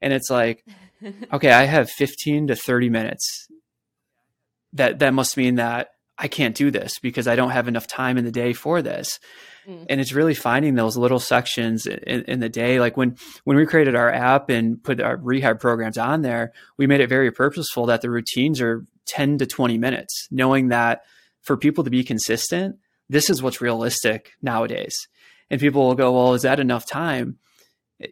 And 0.00 0.12
it's 0.12 0.30
like, 0.30 0.64
okay, 1.32 1.52
I 1.52 1.64
have 1.64 1.90
15 1.90 2.48
to 2.48 2.56
30 2.56 2.90
minutes. 2.90 3.48
That 4.74 5.00
that 5.00 5.12
must 5.12 5.36
mean 5.36 5.56
that 5.56 5.90
I 6.18 6.28
can't 6.28 6.54
do 6.54 6.70
this 6.70 6.98
because 6.98 7.26
I 7.26 7.36
don't 7.36 7.50
have 7.50 7.68
enough 7.68 7.86
time 7.86 8.16
in 8.16 8.24
the 8.24 8.30
day 8.30 8.52
for 8.52 8.80
this. 8.80 9.18
Mm. 9.66 9.86
And 9.88 10.00
it's 10.00 10.12
really 10.12 10.34
finding 10.34 10.74
those 10.74 10.96
little 10.96 11.18
sections 11.18 11.86
in, 11.86 12.22
in, 12.22 12.40
the 12.40 12.48
day. 12.48 12.80
Like 12.80 12.96
when 12.96 13.16
when 13.44 13.56
we 13.56 13.66
created 13.66 13.94
our 13.94 14.12
app 14.12 14.48
and 14.48 14.82
put 14.82 15.00
our 15.00 15.16
rehab 15.16 15.60
programs 15.60 15.98
on 15.98 16.22
there, 16.22 16.52
we 16.76 16.86
made 16.86 17.00
it 17.00 17.08
very 17.08 17.30
purposeful 17.30 17.86
that 17.86 18.02
the 18.02 18.10
routines 18.10 18.60
are 18.60 18.84
10 19.06 19.38
to 19.38 19.46
20 19.46 19.78
minutes, 19.78 20.28
knowing 20.30 20.68
that 20.68 21.02
for 21.42 21.56
people 21.56 21.84
to 21.84 21.90
be 21.90 22.04
consistent, 22.04 22.76
this 23.08 23.28
is 23.28 23.42
what's 23.42 23.60
realistic 23.60 24.32
nowadays. 24.40 24.96
And 25.50 25.60
people 25.60 25.86
will 25.86 25.94
go, 25.94 26.12
well, 26.12 26.34
is 26.34 26.42
that 26.42 26.60
enough 26.60 26.86
time? 26.86 27.38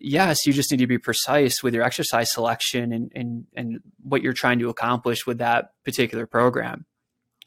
Yes, 0.00 0.46
you 0.46 0.52
just 0.52 0.70
need 0.70 0.78
to 0.78 0.86
be 0.86 0.98
precise 0.98 1.62
with 1.62 1.74
your 1.74 1.82
exercise 1.82 2.32
selection 2.32 2.92
and, 2.92 3.10
and, 3.14 3.46
and 3.56 3.80
what 4.02 4.22
you're 4.22 4.32
trying 4.32 4.58
to 4.60 4.68
accomplish 4.68 5.26
with 5.26 5.38
that 5.38 5.70
particular 5.84 6.26
program. 6.26 6.84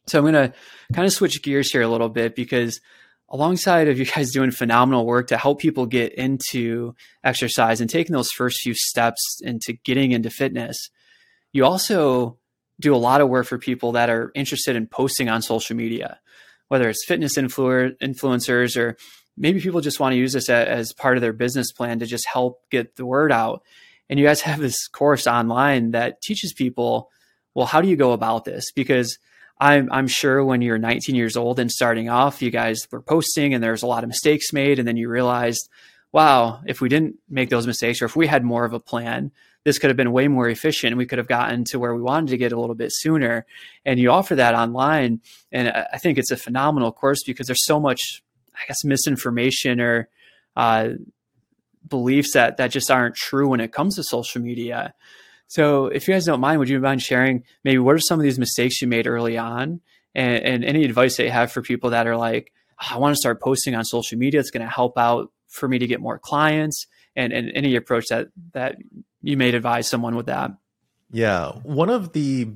So 0.08 0.20
I'm 0.20 0.32
going 0.32 0.50
to 0.50 0.54
kind 0.94 1.06
of 1.06 1.14
switch 1.14 1.42
gears 1.42 1.72
here 1.72 1.82
a 1.82 1.88
little 1.88 2.10
bit 2.10 2.36
because 2.36 2.82
alongside 3.30 3.88
of 3.88 3.98
you 3.98 4.06
guys 4.06 4.32
doing 4.32 4.52
phenomenal 4.52 5.06
work 5.06 5.28
to 5.28 5.38
help 5.38 5.60
people 5.60 5.86
get 5.86 6.14
into 6.14 6.96
exercise 7.24 7.80
and 7.80 7.90
taking 7.90 8.14
those 8.14 8.30
first 8.32 8.62
few 8.62 8.74
steps 8.74 9.40
into 9.42 9.74
getting 9.84 10.12
into 10.12 10.30
fitness, 10.30 10.90
you 11.52 11.66
also 11.66 12.38
do 12.80 12.96
a 12.96 12.98
lot 12.98 13.22
of 13.22 13.30
work 13.30 13.46
for 13.46 13.58
people 13.58 13.94
that 13.94 14.10
are 14.10 14.32
interested 14.36 14.76
in 14.76 14.88
posting 14.88 15.30
on 15.30 15.42
social 15.42 15.76
media, 15.76 16.20
whether 16.68 16.90
it's 16.90 17.06
fitness 17.06 17.38
influ- 17.38 17.96
influencers 18.02 18.78
or 18.78 18.98
maybe 19.38 19.62
people 19.62 19.82
just 19.82 20.00
want 20.00 20.14
to 20.14 20.18
use 20.18 20.34
this 20.34 20.50
as 20.50 20.94
part 20.94 21.18
of 21.18 21.22
their 21.22 21.34
business 21.34 21.72
plan 21.72 22.00
to 22.00 22.06
just 22.06 22.28
help 22.28 22.62
get 22.70 22.96
the 22.96 23.06
word 23.06 23.32
out. 23.32 23.64
And 24.10 24.20
you 24.20 24.26
guys 24.26 24.42
have 24.42 24.60
this 24.60 24.88
course 24.88 25.28
online 25.28 25.92
that 25.92 26.22
teaches 26.22 26.54
people, 26.54 27.10
well, 27.56 27.66
how 27.66 27.82
do 27.82 27.88
you 27.88 27.96
go 27.96 28.12
about 28.12 28.46
this? 28.46 28.72
Because 28.72 29.18
I'm, 29.60 29.92
I'm 29.92 30.08
sure 30.08 30.44
when 30.44 30.62
you're 30.62 30.78
19 30.78 31.16
years 31.16 31.38
old 31.38 31.60
and 31.60 31.72
starting 31.72 32.10
off, 32.10 32.42
you 32.42 32.52
guys 32.52 32.88
were 32.92 33.02
posting 33.02 33.54
and 33.54 33.64
there's 33.64 33.84
a 33.84 33.88
lot 33.88 34.04
of 34.04 34.10
mistakes 34.10 34.52
made. 34.52 34.78
And 34.78 34.88
then 34.88 34.98
you 34.98 35.10
realized, 35.10 35.70
wow, 36.14 36.62
if 36.66 36.80
we 36.80 36.88
didn't 36.88 37.16
make 37.28 37.50
those 37.50 37.68
mistakes 37.68 38.02
or 38.02 38.06
if 38.06 38.16
we 38.16 38.28
had 38.28 38.44
more 38.44 38.64
of 38.64 38.74
a 38.74 38.80
plan, 38.80 39.32
this 39.66 39.80
could 39.80 39.90
have 39.90 39.98
been 39.98 40.12
way 40.12 40.28
more 40.28 40.48
efficient. 40.48 40.96
We 40.96 41.06
could 41.06 41.18
have 41.18 41.28
gotten 41.28 41.64
to 41.66 41.80
where 41.80 41.96
we 41.96 42.02
wanted 42.02 42.30
to 42.30 42.38
get 42.38 42.52
a 42.52 42.60
little 42.60 42.76
bit 42.76 42.92
sooner. 42.94 43.46
And 43.86 44.00
you 44.00 44.12
offer 44.12 44.36
that 44.36 44.56
online. 44.56 45.22
And 45.52 45.70
I 45.70 45.98
think 45.98 46.18
it's 46.18 46.32
a 46.32 46.38
phenomenal 46.38 46.92
course 46.92 47.24
because 47.26 47.48
there's 47.48 47.66
so 47.66 47.80
much, 47.80 48.24
I 48.54 48.60
guess, 48.68 48.84
misinformation 48.84 49.82
or 49.82 50.10
uh, 50.56 50.90
beliefs 51.88 52.34
that, 52.34 52.58
that 52.58 52.68
just 52.68 52.92
aren't 52.92 53.16
true 53.16 53.50
when 53.50 53.60
it 53.60 53.74
comes 53.74 53.96
to 53.96 54.04
social 54.04 54.42
media. 54.42 54.94
So 55.48 55.88
if 55.88 56.08
you 56.08 56.14
guys 56.14 56.26
don't 56.26 56.42
mind, 56.42 56.60
would 56.60 56.70
you 56.70 56.80
mind 56.80 57.02
sharing 57.02 57.44
maybe 57.64 57.80
what 57.80 57.96
are 57.96 58.00
some 58.00 58.20
of 58.20 58.24
these 58.24 58.40
mistakes 58.40 58.82
you 58.82 58.88
made 58.88 59.08
early 59.08 59.38
on 59.38 59.82
and, 60.14 60.44
and 60.44 60.64
any 60.64 60.84
advice 60.84 61.18
that 61.18 61.24
you 61.24 61.32
have 61.32 61.52
for 61.52 61.62
people 61.62 61.92
that 61.92 62.06
are 62.06 62.18
like, 62.18 62.52
oh, 62.82 62.96
I 62.96 62.98
want 62.98 63.14
to 63.14 63.20
start 63.20 63.42
posting 63.42 63.76
on 63.76 63.84
social 63.86 64.18
media. 64.18 64.40
It's 64.40 64.52
going 64.52 64.66
to 64.66 64.72
help 64.72 64.98
out 64.98 65.32
for 65.54 65.68
me 65.68 65.80
to 65.80 65.88
get 65.88 66.02
more 66.02 66.18
clients 66.18 66.88
and, 67.16 67.32
and 67.32 67.52
any 67.56 67.76
approach 67.76 68.08
that, 68.08 68.28
that 68.54 68.76
you 69.22 69.38
may 69.38 69.50
advise 69.50 69.88
someone 69.88 70.16
with 70.16 70.26
that. 70.26 70.52
Yeah. 71.12 71.52
One 71.64 71.90
of 71.90 72.14
the 72.14 72.50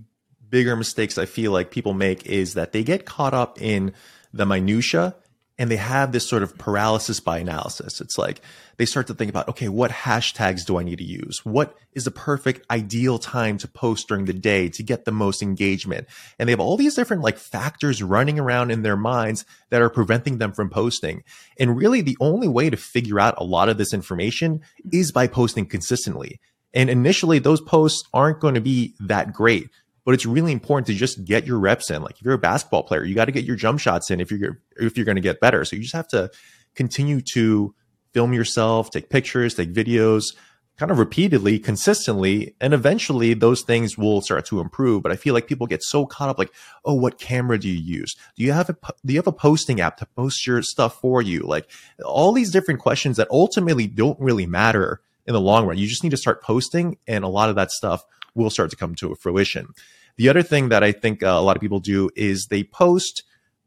bigger 0.49 0.75
mistakes 0.75 1.17
I 1.17 1.25
feel 1.25 1.51
like 1.51 1.71
people 1.71 1.93
make 1.93 2.25
is 2.25 2.55
that 2.55 2.71
they 2.71 2.83
get 2.83 3.05
caught 3.05 3.33
up 3.33 3.61
in 3.61 3.93
the 4.33 4.45
minutia 4.45 5.15
and 5.59 5.71
they 5.71 5.77
have 5.77 6.11
this 6.11 6.27
sort 6.27 6.43
of 6.43 6.57
paralysis 6.57 7.19
by 7.19 7.39
analysis. 7.39 7.99
It's 7.99 8.17
like 8.17 8.41
they 8.77 8.85
start 8.85 9.07
to 9.07 9.13
think 9.13 9.29
about, 9.29 9.49
okay, 9.49 9.69
what 9.69 9.89
hashtags 9.89 10.65
do 10.65 10.77
I 10.77 10.83
need 10.83 10.99
to 10.99 11.03
use? 11.03 11.43
What 11.43 11.75
is 11.93 12.05
the 12.05 12.11
perfect 12.11 12.65
ideal 12.69 13.17
time 13.17 13.57
to 13.59 13.67
post 13.67 14.07
during 14.07 14.25
the 14.25 14.33
day 14.33 14.69
to 14.69 14.83
get 14.83 15.05
the 15.05 15.11
most 15.11 15.41
engagement? 15.41 16.07
And 16.37 16.47
they 16.47 16.51
have 16.51 16.59
all 16.59 16.77
these 16.77 16.95
different 16.95 17.23
like 17.23 17.37
factors 17.37 18.03
running 18.03 18.39
around 18.39 18.69
in 18.69 18.83
their 18.83 18.97
minds 18.97 19.45
that 19.71 19.81
are 19.81 19.89
preventing 19.89 20.37
them 20.37 20.51
from 20.51 20.69
posting. 20.69 21.23
And 21.59 21.75
really 21.75 22.01
the 22.01 22.17
only 22.19 22.47
way 22.47 22.69
to 22.69 22.77
figure 22.77 23.19
out 23.19 23.35
a 23.37 23.43
lot 23.43 23.69
of 23.69 23.77
this 23.77 23.93
information 23.93 24.61
is 24.91 25.11
by 25.11 25.25
posting 25.27 25.65
consistently. 25.65 26.39
And 26.73 26.89
initially 26.89 27.39
those 27.39 27.61
posts 27.61 28.03
aren't 28.13 28.39
going 28.39 28.53
to 28.53 28.61
be 28.61 28.93
that 28.99 29.33
great 29.33 29.69
but 30.07 30.13
it's 30.13 30.25
really 30.25 30.53
important 30.53 30.87
to 30.87 30.93
just 30.93 31.25
get 31.25 31.45
your 31.45 31.59
reps 31.59 31.91
in. 31.91 32.01
Like 32.01 32.15
if 32.15 32.21
you're 32.21 32.33
a 32.33 32.37
basketball 32.37 32.83
player, 32.83 33.03
you 33.03 33.13
got 33.13 33.25
to 33.25 33.33
get 33.33 33.43
your 33.43 33.57
jump 33.57 33.77
shots 33.77 34.09
in 34.09 34.21
if 34.21 34.31
you're 34.31 34.57
if 34.77 34.95
you're 34.95 35.05
going 35.05 35.17
to 35.17 35.21
get 35.21 35.41
better. 35.41 35.65
So 35.65 35.75
you 35.75 35.81
just 35.81 35.93
have 35.93 36.07
to 36.07 36.31
continue 36.75 37.19
to 37.33 37.75
film 38.13 38.31
yourself, 38.31 38.89
take 38.89 39.09
pictures, 39.09 39.55
take 39.55 39.73
videos, 39.73 40.33
kind 40.77 40.93
of 40.93 40.97
repeatedly, 40.97 41.59
consistently, 41.59 42.55
and 42.61 42.73
eventually 42.73 43.33
those 43.33 43.63
things 43.63 43.97
will 43.97 44.21
start 44.21 44.45
to 44.45 44.61
improve. 44.61 45.03
But 45.03 45.11
I 45.11 45.17
feel 45.17 45.33
like 45.33 45.45
people 45.45 45.67
get 45.67 45.83
so 45.83 46.05
caught 46.05 46.29
up, 46.29 46.39
like, 46.39 46.53
oh, 46.85 46.93
what 46.93 47.19
camera 47.19 47.59
do 47.59 47.67
you 47.67 47.77
use? 47.77 48.15
Do 48.37 48.45
you 48.45 48.53
have 48.53 48.69
a 48.69 48.77
do 49.05 49.13
you 49.13 49.19
have 49.19 49.27
a 49.27 49.33
posting 49.33 49.81
app 49.81 49.97
to 49.97 50.05
post 50.05 50.47
your 50.47 50.61
stuff 50.61 51.01
for 51.01 51.21
you? 51.21 51.41
Like 51.41 51.69
all 52.05 52.31
these 52.31 52.49
different 52.49 52.79
questions 52.79 53.17
that 53.17 53.27
ultimately 53.29 53.87
don't 53.87 54.17
really 54.21 54.45
matter 54.45 55.01
in 55.25 55.33
the 55.33 55.41
long 55.41 55.65
run. 55.65 55.77
You 55.77 55.85
just 55.85 56.01
need 56.01 56.11
to 56.11 56.17
start 56.17 56.41
posting, 56.41 56.97
and 57.09 57.25
a 57.25 57.27
lot 57.27 57.49
of 57.49 57.57
that 57.57 57.71
stuff 57.71 58.05
will 58.35 58.49
start 58.49 58.69
to 58.69 58.77
come 58.77 58.95
to 58.95 59.13
fruition. 59.15 59.73
The 60.17 60.29
other 60.29 60.43
thing 60.43 60.69
that 60.69 60.83
I 60.83 60.91
think 60.91 61.23
uh, 61.23 61.27
a 61.27 61.41
lot 61.41 61.55
of 61.55 61.61
people 61.61 61.79
do 61.79 62.09
is 62.15 62.47
they 62.47 62.63
post 62.63 63.23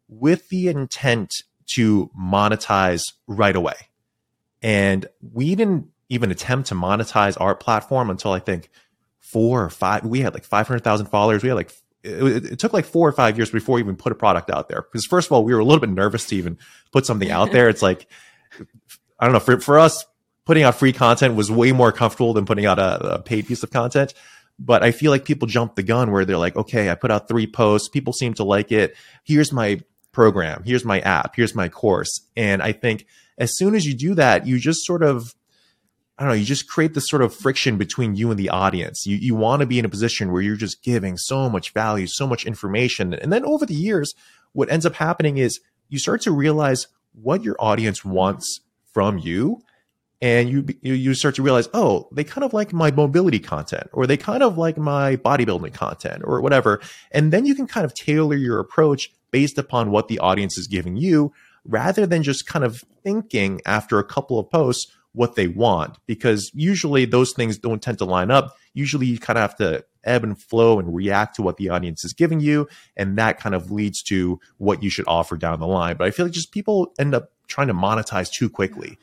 with 0.08 0.48
the 0.48 0.68
intent 0.68 1.42
to 1.68 2.10
monetize 2.18 3.12
right 3.26 3.54
away. 3.54 3.76
And 4.62 5.06
we 5.20 5.54
didn't 5.54 5.88
even 6.08 6.30
attempt 6.30 6.68
to 6.68 6.74
monetize 6.74 7.40
our 7.40 7.54
platform 7.54 8.10
until 8.10 8.32
I 8.32 8.40
think 8.40 8.68
four 9.20 9.64
or 9.64 9.70
five. 9.70 10.04
We 10.04 10.20
had 10.20 10.34
like 10.34 10.44
500,000 10.44 11.06
followers. 11.06 11.42
We 11.42 11.48
had 11.50 11.54
like, 11.54 11.72
it, 12.02 12.52
it, 12.52 12.58
took 12.58 12.72
like 12.72 12.84
four 12.84 13.08
or 13.08 13.12
five 13.12 13.36
years 13.36 13.50
before 13.50 13.76
we 13.76 13.82
even 13.82 13.94
put 13.94 14.10
a 14.10 14.16
product 14.16 14.50
out 14.50 14.68
there. 14.68 14.82
Because 14.82 15.06
first 15.06 15.28
of 15.28 15.32
all, 15.32 15.44
we 15.44 15.54
were 15.54 15.60
a 15.60 15.64
little 15.64 15.80
bit 15.80 15.90
nervous 15.90 16.26
to 16.26 16.36
even 16.36 16.58
put 16.92 17.06
something 17.06 17.30
out 17.30 17.52
there. 17.52 17.68
It's 17.68 17.82
like, 17.82 18.08
I 19.20 19.26
don't 19.26 19.32
know, 19.32 19.40
for, 19.40 19.60
for 19.60 19.78
us, 19.78 20.04
putting 20.44 20.64
out 20.64 20.74
free 20.74 20.92
content 20.92 21.36
was 21.36 21.50
way 21.50 21.70
more 21.70 21.92
comfortable 21.92 22.32
than 22.32 22.44
putting 22.44 22.66
out 22.66 22.78
a, 22.78 23.14
a 23.14 23.22
paid 23.22 23.46
piece 23.46 23.62
of 23.62 23.70
content. 23.70 24.14
But 24.62 24.82
I 24.82 24.92
feel 24.92 25.10
like 25.10 25.24
people 25.24 25.48
jump 25.48 25.74
the 25.74 25.82
gun 25.82 26.12
where 26.12 26.26
they're 26.26 26.36
like, 26.36 26.54
okay, 26.54 26.90
I 26.90 26.94
put 26.94 27.10
out 27.10 27.28
three 27.28 27.46
posts. 27.46 27.88
People 27.88 28.12
seem 28.12 28.34
to 28.34 28.44
like 28.44 28.70
it. 28.70 28.94
Here's 29.24 29.52
my 29.52 29.80
program. 30.12 30.62
Here's 30.64 30.84
my 30.84 31.00
app. 31.00 31.34
Here's 31.34 31.54
my 31.54 31.68
course. 31.68 32.20
And 32.36 32.62
I 32.62 32.72
think 32.72 33.06
as 33.38 33.56
soon 33.56 33.74
as 33.74 33.86
you 33.86 33.94
do 33.94 34.14
that, 34.16 34.46
you 34.46 34.58
just 34.58 34.84
sort 34.84 35.02
of 35.02 35.34
I 36.18 36.24
don't 36.24 36.32
know, 36.32 36.38
you 36.38 36.44
just 36.44 36.68
create 36.68 36.92
this 36.92 37.08
sort 37.08 37.22
of 37.22 37.34
friction 37.34 37.78
between 37.78 38.14
you 38.14 38.30
and 38.30 38.38
the 38.38 38.50
audience. 38.50 39.06
You 39.06 39.16
you 39.16 39.34
want 39.34 39.60
to 39.60 39.66
be 39.66 39.78
in 39.78 39.86
a 39.86 39.88
position 39.88 40.30
where 40.30 40.42
you're 40.42 40.54
just 40.54 40.82
giving 40.82 41.16
so 41.16 41.48
much 41.48 41.72
value, 41.72 42.06
so 42.06 42.26
much 42.26 42.44
information. 42.44 43.14
And 43.14 43.32
then 43.32 43.42
over 43.46 43.64
the 43.64 43.74
years, 43.74 44.12
what 44.52 44.70
ends 44.70 44.84
up 44.84 44.96
happening 44.96 45.38
is 45.38 45.60
you 45.88 45.98
start 45.98 46.20
to 46.22 46.30
realize 46.30 46.86
what 47.14 47.42
your 47.42 47.56
audience 47.58 48.04
wants 48.04 48.60
from 48.92 49.16
you 49.16 49.62
and 50.22 50.50
you 50.50 50.66
you 50.82 51.14
start 51.14 51.34
to 51.36 51.42
realize, 51.42 51.68
oh, 51.72 52.08
they 52.12 52.24
kind 52.24 52.44
of 52.44 52.52
like 52.52 52.72
my 52.72 52.90
mobility 52.90 53.38
content, 53.38 53.88
or 53.92 54.06
they 54.06 54.16
kind 54.16 54.42
of 54.42 54.58
like 54.58 54.76
my 54.76 55.16
bodybuilding 55.16 55.72
content, 55.72 56.22
or 56.24 56.40
whatever. 56.40 56.80
And 57.10 57.32
then 57.32 57.46
you 57.46 57.54
can 57.54 57.66
kind 57.66 57.84
of 57.84 57.94
tailor 57.94 58.36
your 58.36 58.58
approach 58.58 59.10
based 59.30 59.58
upon 59.58 59.90
what 59.90 60.08
the 60.08 60.18
audience 60.18 60.58
is 60.58 60.66
giving 60.66 60.96
you, 60.96 61.32
rather 61.64 62.06
than 62.06 62.22
just 62.22 62.46
kind 62.46 62.64
of 62.64 62.84
thinking 63.02 63.60
after 63.64 63.98
a 63.98 64.04
couple 64.04 64.38
of 64.38 64.50
posts 64.50 64.92
what 65.12 65.34
they 65.34 65.48
want, 65.48 65.98
because 66.06 66.52
usually 66.54 67.04
those 67.04 67.32
things 67.32 67.58
don't 67.58 67.82
tend 67.82 67.98
to 67.98 68.04
line 68.04 68.30
up. 68.30 68.54
Usually, 68.74 69.06
you 69.06 69.18
kind 69.18 69.38
of 69.38 69.42
have 69.42 69.56
to 69.56 69.84
ebb 70.04 70.22
and 70.22 70.40
flow 70.40 70.78
and 70.78 70.94
react 70.94 71.36
to 71.36 71.42
what 71.42 71.56
the 71.56 71.68
audience 71.68 72.04
is 72.04 72.12
giving 72.12 72.40
you, 72.40 72.68
and 72.96 73.16
that 73.16 73.40
kind 73.40 73.54
of 73.54 73.70
leads 73.70 74.02
to 74.02 74.38
what 74.58 74.82
you 74.82 74.90
should 74.90 75.08
offer 75.08 75.36
down 75.36 75.60
the 75.60 75.66
line. 75.66 75.96
But 75.96 76.06
I 76.06 76.10
feel 76.10 76.26
like 76.26 76.34
just 76.34 76.52
people 76.52 76.92
end 76.98 77.14
up 77.14 77.32
trying 77.48 77.68
to 77.68 77.74
monetize 77.74 78.30
too 78.30 78.48
quickly 78.48 78.98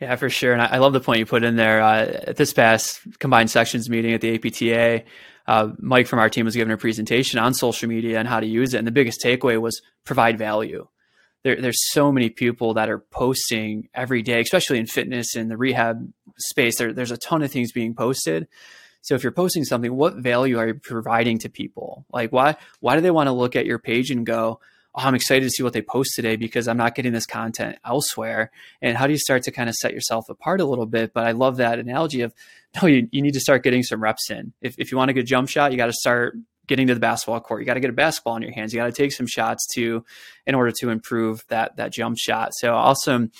yeah, 0.00 0.16
for 0.16 0.28
sure. 0.28 0.52
And 0.52 0.60
I, 0.60 0.78
love 0.78 0.92
the 0.92 1.00
point 1.00 1.20
you 1.20 1.26
put 1.26 1.42
in 1.42 1.56
there. 1.56 1.80
Uh, 1.80 2.04
at 2.26 2.36
this 2.36 2.52
past 2.52 3.00
combined 3.18 3.50
sections 3.50 3.88
meeting 3.88 4.12
at 4.12 4.20
the 4.20 4.34
APTA, 4.34 5.04
uh, 5.46 5.68
Mike 5.78 6.06
from 6.06 6.18
our 6.18 6.28
team 6.28 6.44
was 6.44 6.54
giving 6.54 6.72
a 6.72 6.76
presentation 6.76 7.38
on 7.38 7.54
social 7.54 7.88
media 7.88 8.18
and 8.18 8.28
how 8.28 8.40
to 8.40 8.46
use 8.46 8.74
it. 8.74 8.78
And 8.78 8.86
the 8.86 8.92
biggest 8.92 9.22
takeaway 9.22 9.60
was 9.60 9.80
provide 10.04 10.36
value. 10.38 10.86
There, 11.44 11.60
there's 11.60 11.92
so 11.92 12.12
many 12.12 12.28
people 12.28 12.74
that 12.74 12.90
are 12.90 12.98
posting 12.98 13.88
every 13.94 14.20
day, 14.20 14.40
especially 14.40 14.78
in 14.78 14.86
fitness 14.86 15.34
and 15.34 15.50
the 15.50 15.56
rehab 15.56 16.12
space. 16.36 16.76
There, 16.76 16.92
there's 16.92 17.12
a 17.12 17.16
ton 17.16 17.42
of 17.42 17.50
things 17.50 17.72
being 17.72 17.94
posted. 17.94 18.48
So 19.00 19.14
if 19.14 19.22
you're 19.22 19.32
posting 19.32 19.64
something, 19.64 19.94
what 19.94 20.16
value 20.16 20.58
are 20.58 20.66
you 20.66 20.74
providing 20.74 21.38
to 21.38 21.48
people? 21.48 22.04
Like 22.12 22.32
why 22.32 22.56
why 22.80 22.96
do 22.96 23.00
they 23.00 23.12
want 23.12 23.28
to 23.28 23.32
look 23.32 23.54
at 23.54 23.64
your 23.64 23.78
page 23.78 24.10
and 24.10 24.26
go, 24.26 24.60
oh, 24.96 25.02
I'm 25.02 25.14
excited 25.14 25.44
to 25.44 25.50
see 25.50 25.62
what 25.62 25.74
they 25.74 25.82
post 25.82 26.12
today 26.14 26.36
because 26.36 26.68
I'm 26.68 26.76
not 26.76 26.94
getting 26.94 27.12
this 27.12 27.26
content 27.26 27.76
elsewhere. 27.84 28.50
And 28.80 28.96
how 28.96 29.06
do 29.06 29.12
you 29.12 29.18
start 29.18 29.42
to 29.42 29.52
kind 29.52 29.68
of 29.68 29.74
set 29.74 29.92
yourself 29.92 30.28
apart 30.28 30.60
a 30.60 30.64
little 30.64 30.86
bit? 30.86 31.12
But 31.12 31.26
I 31.26 31.32
love 31.32 31.58
that 31.58 31.78
analogy 31.78 32.22
of 32.22 32.32
no, 32.80 32.88
you, 32.88 33.08
you 33.12 33.22
need 33.22 33.34
to 33.34 33.40
start 33.40 33.62
getting 33.62 33.82
some 33.82 34.02
reps 34.02 34.30
in. 34.30 34.52
If, 34.60 34.74
if 34.78 34.90
you 34.90 34.98
want 34.98 35.10
a 35.10 35.14
good 35.14 35.26
jump 35.26 35.48
shot, 35.48 35.70
you 35.72 35.78
got 35.78 35.86
to 35.86 35.92
start 35.92 36.36
getting 36.66 36.86
to 36.88 36.94
the 36.94 37.00
basketball 37.00 37.40
court. 37.40 37.60
You 37.60 37.66
got 37.66 37.74
to 37.74 37.80
get 37.80 37.90
a 37.90 37.94
basketball 37.94 38.36
in 38.36 38.42
your 38.42 38.52
hands. 38.52 38.72
You 38.72 38.80
got 38.80 38.86
to 38.86 38.92
take 38.92 39.12
some 39.12 39.26
shots 39.26 39.66
to 39.74 40.04
in 40.46 40.54
order 40.54 40.72
to 40.80 40.90
improve 40.90 41.44
that 41.48 41.76
that 41.76 41.92
jump 41.92 42.16
shot. 42.18 42.50
So 42.54 42.74
awesome, 42.74 43.30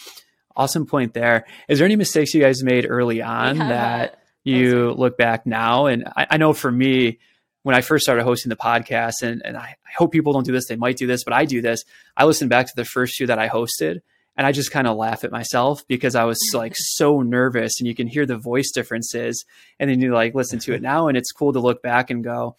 awesome 0.55 0.87
point 0.87 1.15
there. 1.15 1.47
Is 1.69 1.79
there 1.79 1.87
any 1.87 1.97
mistakes 1.97 2.35
you 2.35 2.41
guys 2.41 2.63
made 2.63 2.87
early 2.89 3.23
on 3.23 3.57
yeah. 3.57 3.69
that 3.69 4.23
you 4.45 4.93
look 4.93 5.17
back 5.17 5.47
now? 5.47 5.87
And 5.87 6.05
I, 6.17 6.27
I 6.31 6.37
know 6.37 6.53
for 6.53 6.71
me, 6.71 7.19
when 7.67 7.75
I 7.75 7.81
first 7.81 8.05
started 8.05 8.23
hosting 8.23 8.49
the 8.49 8.55
podcast, 8.55 9.23
and, 9.23 9.43
and 9.45 9.57
I, 9.57 9.75
I, 9.85 9.93
hope 9.99 10.13
people 10.13 10.33
don't 10.33 10.47
do 10.47 10.53
this, 10.53 10.69
they 10.69 10.77
might 10.77 10.97
do 10.97 11.09
this, 11.09 11.25
but 11.25 11.33
I 11.33 11.45
do 11.45 11.61
this. 11.61 11.83
I 12.17 12.25
listen 12.25 12.47
back 12.47 12.67
to 12.67 12.73
the 12.77 12.85
first 12.85 13.17
few 13.17 13.27
that 13.27 13.41
I 13.41 13.49
hosted 13.49 14.03
and 14.37 14.47
I 14.47 14.53
just 14.53 14.71
kind 14.71 14.87
of 14.87 14.97
laugh 14.97 15.25
at 15.25 15.33
myself 15.33 15.85
because 15.89 16.15
I 16.15 16.23
was 16.23 16.39
like 16.55 16.75
so 16.77 17.23
nervous 17.23 17.81
and 17.81 17.89
you 17.89 17.95
can 17.97 18.07
hear 18.07 18.25
the 18.25 18.39
voice 18.39 18.71
differences. 18.73 19.45
And 19.81 19.91
then 19.91 20.01
you 20.01 20.15
like 20.15 20.33
listen 20.33 20.61
to 20.61 20.75
it 20.75 20.81
now 20.81 21.09
and 21.09 21.19
it's 21.19 21.33
cool 21.33 21.55
to 21.55 21.59
look 21.59 21.83
back 21.83 22.09
and 22.09 22.23
go, 22.23 22.55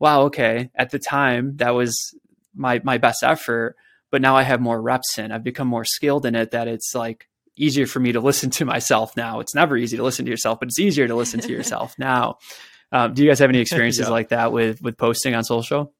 wow, 0.00 0.22
okay, 0.22 0.70
at 0.74 0.90
the 0.90 0.98
time 0.98 1.56
that 1.58 1.70
was 1.70 2.12
my, 2.52 2.80
my 2.82 2.98
best 2.98 3.22
effort, 3.22 3.76
but 4.10 4.20
now 4.20 4.34
I 4.34 4.42
have 4.42 4.60
more 4.60 4.82
reps 4.82 5.20
in. 5.20 5.30
I've 5.30 5.44
become 5.44 5.68
more 5.68 5.84
skilled 5.84 6.26
in 6.26 6.34
it 6.34 6.50
that 6.50 6.66
it's 6.66 6.96
like 6.96 7.28
easier 7.56 7.86
for 7.86 8.00
me 8.00 8.10
to 8.10 8.20
listen 8.20 8.50
to 8.50 8.64
myself 8.64 9.16
now. 9.16 9.38
It's 9.38 9.54
never 9.54 9.76
easy 9.76 9.96
to 9.98 10.02
listen 10.02 10.24
to 10.24 10.32
yourself, 10.32 10.58
but 10.58 10.66
it's 10.66 10.80
easier 10.80 11.06
to 11.06 11.14
listen 11.14 11.38
to 11.38 11.52
yourself 11.52 11.96
now. 11.96 12.38
Um, 12.92 13.14
do 13.14 13.22
you 13.22 13.28
guys 13.28 13.38
have 13.38 13.50
any 13.50 13.58
experiences 13.60 14.06
yeah. 14.06 14.12
like 14.12 14.28
that 14.30 14.52
with 14.52 14.82
with 14.82 14.96
posting 14.96 15.34
on 15.34 15.44
social? 15.44 15.92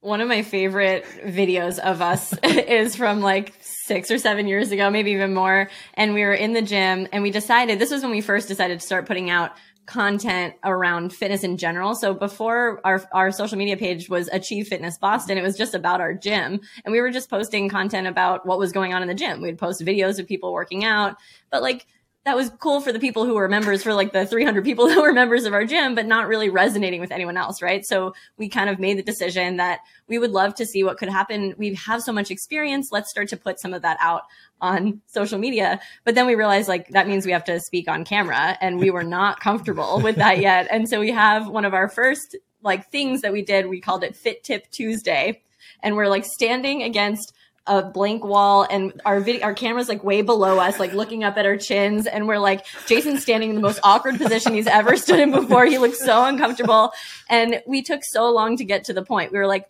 One 0.00 0.20
of 0.20 0.28
my 0.28 0.42
favorite 0.42 1.04
videos 1.24 1.78
of 1.78 2.00
us 2.00 2.32
is 2.44 2.94
from 2.94 3.20
like 3.20 3.54
six 3.60 4.10
or 4.10 4.18
seven 4.18 4.46
years 4.46 4.70
ago, 4.70 4.90
maybe 4.90 5.12
even 5.12 5.34
more. 5.34 5.68
And 5.94 6.14
we 6.14 6.22
were 6.22 6.34
in 6.34 6.52
the 6.52 6.62
gym 6.62 7.08
and 7.12 7.22
we 7.22 7.30
decided 7.30 7.78
this 7.78 7.90
was 7.90 8.02
when 8.02 8.12
we 8.12 8.20
first 8.20 8.46
decided 8.46 8.80
to 8.80 8.86
start 8.86 9.06
putting 9.06 9.30
out 9.30 9.52
content 9.86 10.54
around 10.64 11.12
fitness 11.12 11.44
in 11.44 11.56
general. 11.56 11.94
So 11.94 12.12
before 12.12 12.80
our, 12.84 13.08
our 13.12 13.30
social 13.30 13.56
media 13.56 13.76
page 13.76 14.08
was 14.08 14.28
Achieve 14.28 14.66
Fitness 14.68 14.98
Boston, 14.98 15.38
it 15.38 15.42
was 15.42 15.56
just 15.56 15.74
about 15.74 16.00
our 16.00 16.12
gym. 16.12 16.60
And 16.84 16.92
we 16.92 17.00
were 17.00 17.10
just 17.10 17.30
posting 17.30 17.68
content 17.68 18.06
about 18.06 18.44
what 18.44 18.58
was 18.58 18.72
going 18.72 18.92
on 18.92 19.02
in 19.02 19.08
the 19.08 19.14
gym. 19.14 19.40
We'd 19.40 19.58
post 19.58 19.80
videos 19.80 20.18
of 20.18 20.26
people 20.26 20.52
working 20.52 20.84
out, 20.84 21.16
but 21.50 21.62
like 21.62 21.86
that 22.26 22.34
was 22.34 22.50
cool 22.58 22.80
for 22.80 22.92
the 22.92 22.98
people 22.98 23.24
who 23.24 23.34
were 23.34 23.48
members 23.48 23.84
for 23.84 23.94
like 23.94 24.12
the 24.12 24.26
300 24.26 24.64
people 24.64 24.86
that 24.88 24.98
were 24.98 25.12
members 25.12 25.44
of 25.44 25.54
our 25.54 25.64
gym, 25.64 25.94
but 25.94 26.06
not 26.06 26.26
really 26.26 26.50
resonating 26.50 27.00
with 27.00 27.12
anyone 27.12 27.36
else, 27.36 27.62
right? 27.62 27.86
So 27.86 28.14
we 28.36 28.48
kind 28.48 28.68
of 28.68 28.80
made 28.80 28.98
the 28.98 29.02
decision 29.04 29.58
that 29.58 29.78
we 30.08 30.18
would 30.18 30.32
love 30.32 30.52
to 30.56 30.66
see 30.66 30.82
what 30.82 30.98
could 30.98 31.08
happen. 31.08 31.54
We 31.56 31.74
have 31.74 32.02
so 32.02 32.12
much 32.12 32.32
experience. 32.32 32.88
Let's 32.90 33.10
start 33.10 33.28
to 33.28 33.36
put 33.36 33.60
some 33.60 33.72
of 33.72 33.82
that 33.82 33.96
out 34.00 34.22
on 34.60 35.00
social 35.06 35.38
media. 35.38 35.80
But 36.04 36.16
then 36.16 36.26
we 36.26 36.34
realized 36.34 36.68
like 36.68 36.88
that 36.88 37.06
means 37.06 37.24
we 37.24 37.32
have 37.32 37.44
to 37.44 37.60
speak 37.60 37.88
on 37.88 38.04
camera 38.04 38.58
and 38.60 38.80
we 38.80 38.90
were 38.90 39.04
not 39.04 39.38
comfortable 39.48 40.00
with 40.00 40.16
that 40.16 40.40
yet. 40.40 40.66
And 40.68 40.88
so 40.88 40.98
we 40.98 41.12
have 41.12 41.48
one 41.48 41.64
of 41.64 41.74
our 41.74 41.88
first 41.88 42.36
like 42.60 42.90
things 42.90 43.20
that 43.20 43.32
we 43.32 43.42
did, 43.42 43.68
we 43.68 43.80
called 43.80 44.02
it 44.02 44.16
Fit 44.16 44.42
Tip 44.42 44.68
Tuesday. 44.72 45.42
And 45.80 45.94
we're 45.94 46.08
like 46.08 46.24
standing 46.24 46.82
against 46.82 47.32
a 47.66 47.82
blank 47.82 48.24
wall 48.24 48.66
and 48.68 49.00
our 49.04 49.20
video, 49.20 49.42
our 49.42 49.54
camera's 49.54 49.88
like 49.88 50.04
way 50.04 50.22
below 50.22 50.58
us, 50.58 50.78
like 50.78 50.92
looking 50.92 51.24
up 51.24 51.36
at 51.36 51.46
our 51.46 51.56
chins. 51.56 52.06
And 52.06 52.28
we're 52.28 52.38
like, 52.38 52.64
Jason's 52.86 53.22
standing 53.22 53.50
in 53.50 53.56
the 53.56 53.62
most 53.62 53.80
awkward 53.82 54.18
position 54.18 54.54
he's 54.54 54.66
ever 54.66 54.96
stood 54.96 55.20
in 55.20 55.30
before. 55.30 55.66
He 55.66 55.78
looks 55.78 55.98
so 56.04 56.24
uncomfortable. 56.24 56.92
And 57.28 57.62
we 57.66 57.82
took 57.82 58.02
so 58.04 58.30
long 58.30 58.56
to 58.56 58.64
get 58.64 58.84
to 58.84 58.92
the 58.92 59.02
point. 59.02 59.32
We 59.32 59.38
were 59.38 59.46
like, 59.46 59.68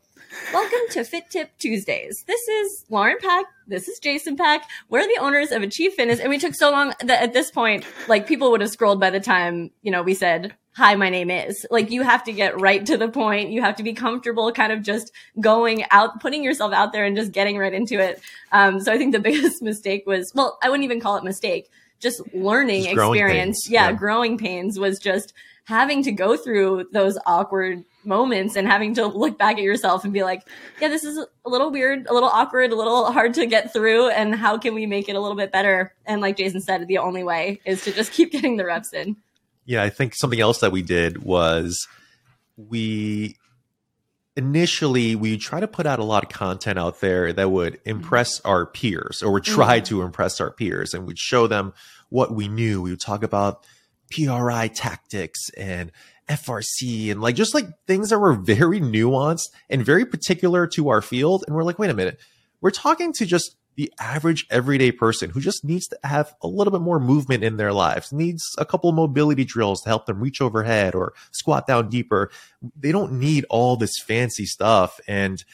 Welcome 0.53 0.81
to 0.91 1.05
Fit 1.05 1.31
Tip 1.31 1.51
Tuesdays. 1.59 2.25
This 2.27 2.47
is 2.47 2.85
Lauren 2.91 3.17
Pak. 3.21 3.47
This 3.67 3.89
is 3.89 3.99
Jason 3.99 4.37
Pak. 4.37 4.69
We're 4.91 5.07
the 5.07 5.19
owners 5.21 5.51
of 5.51 5.63
Achieve 5.63 5.95
Fitness. 5.95 6.21
And 6.21 6.29
we 6.29 6.39
took 6.39 6.55
so 6.55 6.71
long 6.71 6.93
that 7.01 7.23
at 7.23 7.33
this 7.33 7.51
point, 7.51 7.85
like 8.07 8.27
people 8.27 8.51
would 8.51 8.61
have 8.61 8.71
scrolled 8.71 9.01
by 9.01 9.11
the 9.11 9.21
time, 9.21 9.71
you 9.83 9.91
know, 9.91 10.03
we 10.03 10.15
said 10.15 10.55
hi, 10.77 10.95
my 10.95 11.09
name 11.09 11.31
is. 11.31 11.67
Like 11.71 11.91
you 11.91 12.03
have 12.03 12.23
to 12.25 12.33
get 12.33 12.61
right 12.61 12.85
to 12.85 12.99
the 12.99 13.09
point. 13.09 13.51
You 13.51 13.63
have 13.63 13.77
to 13.77 13.83
be 13.83 13.95
comfortable 13.95 14.53
kind 14.53 14.73
of 14.73 14.83
just 14.83 15.11
going 15.41 15.87
out, 15.91 16.21
putting 16.21 16.45
yourself 16.45 16.75
out 16.75 16.93
there 16.93 17.07
and 17.07 17.17
just 17.17 17.33
getting 17.33 17.57
right 17.57 17.73
into 17.73 17.99
it. 17.99 18.21
Um, 18.53 18.81
so 18.81 18.93
I 18.93 18.99
think 18.99 19.13
the 19.13 19.21
biggest 19.31 19.63
mistake 19.63 20.05
was, 20.07 20.31
well, 20.35 20.59
I 20.63 20.69
wouldn't 20.69 20.85
even 20.85 21.01
call 21.01 21.17
it 21.17 21.25
mistake, 21.25 21.71
just 21.99 22.21
learning 22.35 22.85
just 22.85 22.95
experience. 22.95 23.71
Yeah, 23.71 23.89
yeah, 23.89 23.93
growing 23.95 24.37
pains 24.37 24.79
was 24.79 24.99
just 24.99 25.33
having 25.65 26.03
to 26.03 26.13
go 26.13 26.37
through 26.37 26.89
those 26.93 27.19
awkward 27.25 27.83
moments 28.05 28.55
and 28.55 28.69
having 28.69 28.95
to 28.95 29.07
look 29.07 29.39
back 29.39 29.57
at 29.57 29.63
yourself 29.63 30.05
and 30.05 30.13
be 30.13 30.23
like, 30.23 30.47
yeah, 30.79 30.89
this 30.89 31.05
is 31.05 31.19
a 31.19 31.49
little 31.49 31.71
weird, 31.71 32.07
a 32.07 32.13
little 32.13 32.29
awkward, 32.29 32.71
a 32.71 32.77
little 32.77 33.11
hard 33.11 33.33
to 33.35 33.47
get 33.47 33.73
through. 33.73 34.11
And 34.11 34.35
how 34.35 34.59
can 34.59 34.75
we 34.75 34.85
make 34.85 35.09
it 35.09 35.17
a 35.17 35.21
little 35.21 35.37
bit 35.37 35.51
better? 35.51 35.95
And 36.05 36.21
like 36.21 36.37
Jason 36.37 36.61
said, 36.61 36.87
the 36.87 36.99
only 36.99 37.25
way 37.25 37.61
is 37.65 37.83
to 37.85 37.93
just 37.93 38.13
keep 38.13 38.31
getting 38.33 38.59
the 38.59 38.67
reps 38.67 38.93
in. 38.93 39.17
Yeah, 39.67 39.83
I 39.83 39.91
think 39.91 40.15
something 40.15 40.41
else 40.41 40.61
that 40.61 40.73
we 40.73 40.83
did 40.83 41.23
was 41.23 41.87
we 42.57 43.37
initially 44.37 45.17
we 45.17 45.39
try 45.39 45.61
to 45.61 45.67
put 45.67 45.87
out 45.87 45.99
a 45.99 46.05
lot 46.05 46.23
of 46.23 46.29
content 46.29 46.79
out 46.79 47.01
there 47.01 47.33
that 47.33 47.51
would 47.51 47.81
impress 47.85 48.41
our 48.41 48.67
peers 48.67 49.23
or 49.23 49.33
would 49.33 49.45
try 49.45 49.79
mm-hmm. 49.79 49.87
to 49.87 50.03
impress 50.03 50.41
our 50.41 50.51
peers 50.51 50.95
and 50.95 51.07
we'd 51.07 51.19
show 51.19 51.47
them 51.47 51.73
what 52.11 52.33
we 52.33 52.47
knew. 52.47 52.81
We 52.83 52.91
would 52.91 53.01
talk 53.01 53.23
about 53.23 53.67
PRI 54.11 54.69
tactics 54.69 55.51
and 55.57 55.91
FRC 56.29 57.11
and 57.11 57.21
like 57.21 57.35
just 57.35 57.55
like 57.55 57.67
things 57.87 58.11
that 58.11 58.19
were 58.19 58.35
very 58.35 58.81
nuanced 58.81 59.49
and 59.71 59.85
very 59.85 60.05
particular 60.05 60.67
to 60.69 60.89
our 60.91 61.03
field. 61.03 61.45
And 61.47 61.57
we're 61.57 61.65
like, 61.65 61.79
wait 61.79 61.91
a 61.91 61.95
minute, 61.95 62.19
we're 62.61 62.71
talking 62.71 63.13
to 63.15 63.27
just 63.27 63.57
the 63.77 63.93
average 64.01 64.47
everyday 64.51 64.91
person 64.91 65.31
who 65.31 65.41
just 65.41 65.65
needs 65.65 65.87
to 65.87 65.99
have 66.03 66.35
a 66.43 66.49
little 66.49 66.71
bit 66.71 66.81
more 66.81 66.99
movement 66.99 67.45
in 67.45 67.59
their 67.59 67.73
lives, 67.73 68.13
needs 68.13 68.43
a 68.59 68.65
couple 68.65 68.91
mobility 68.91 69.45
drills 69.45 69.83
to 69.83 69.89
help 69.89 70.07
them 70.07 70.21
reach 70.21 70.41
overhead 70.41 70.95
or 70.95 71.13
squat 71.31 71.67
down 71.67 71.89
deeper. 71.89 72.31
They 72.79 72.91
don't 72.91 73.13
need 73.13 73.45
all 73.51 73.77
this 73.77 73.99
fancy 73.99 74.47
stuff. 74.47 74.99
And 75.07 75.45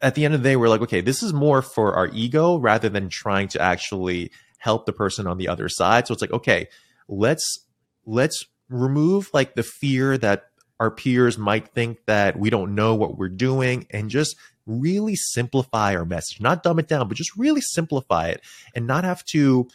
at 0.00 0.14
the 0.14 0.24
end 0.24 0.34
of 0.34 0.42
the 0.42 0.48
day, 0.48 0.56
we're 0.56 0.68
like, 0.68 0.82
okay, 0.82 1.00
this 1.00 1.22
is 1.22 1.32
more 1.32 1.60
for 1.60 1.94
our 1.94 2.08
ego 2.12 2.56
rather 2.56 2.88
than 2.88 3.08
trying 3.08 3.48
to 3.48 3.60
actually 3.60 4.30
help 4.58 4.86
the 4.86 4.92
person 4.92 5.26
on 5.26 5.36
the 5.36 5.48
other 5.48 5.68
side. 5.68 6.06
So 6.06 6.12
it's 6.12 6.22
like, 6.22 6.32
okay, 6.32 6.68
let's 7.08 7.66
let's 8.06 8.46
remove 8.68 9.30
like 9.34 9.54
the 9.54 9.62
fear 9.62 10.16
that 10.18 10.46
our 10.80 10.90
peers 10.90 11.38
might 11.38 11.68
think 11.68 12.04
that 12.06 12.38
we 12.38 12.50
don't 12.50 12.74
know 12.74 12.94
what 12.94 13.16
we're 13.16 13.28
doing 13.28 13.86
and 13.90 14.10
just 14.10 14.36
really 14.66 15.16
simplify 15.16 15.94
our 15.94 16.04
message, 16.04 16.40
not 16.40 16.62
dumb 16.62 16.78
it 16.78 16.88
down, 16.88 17.08
but 17.08 17.16
just 17.16 17.36
really 17.36 17.60
simplify 17.60 18.28
it 18.28 18.40
and 18.74 18.86
not 18.86 19.04
have 19.04 19.24
to 19.26 19.68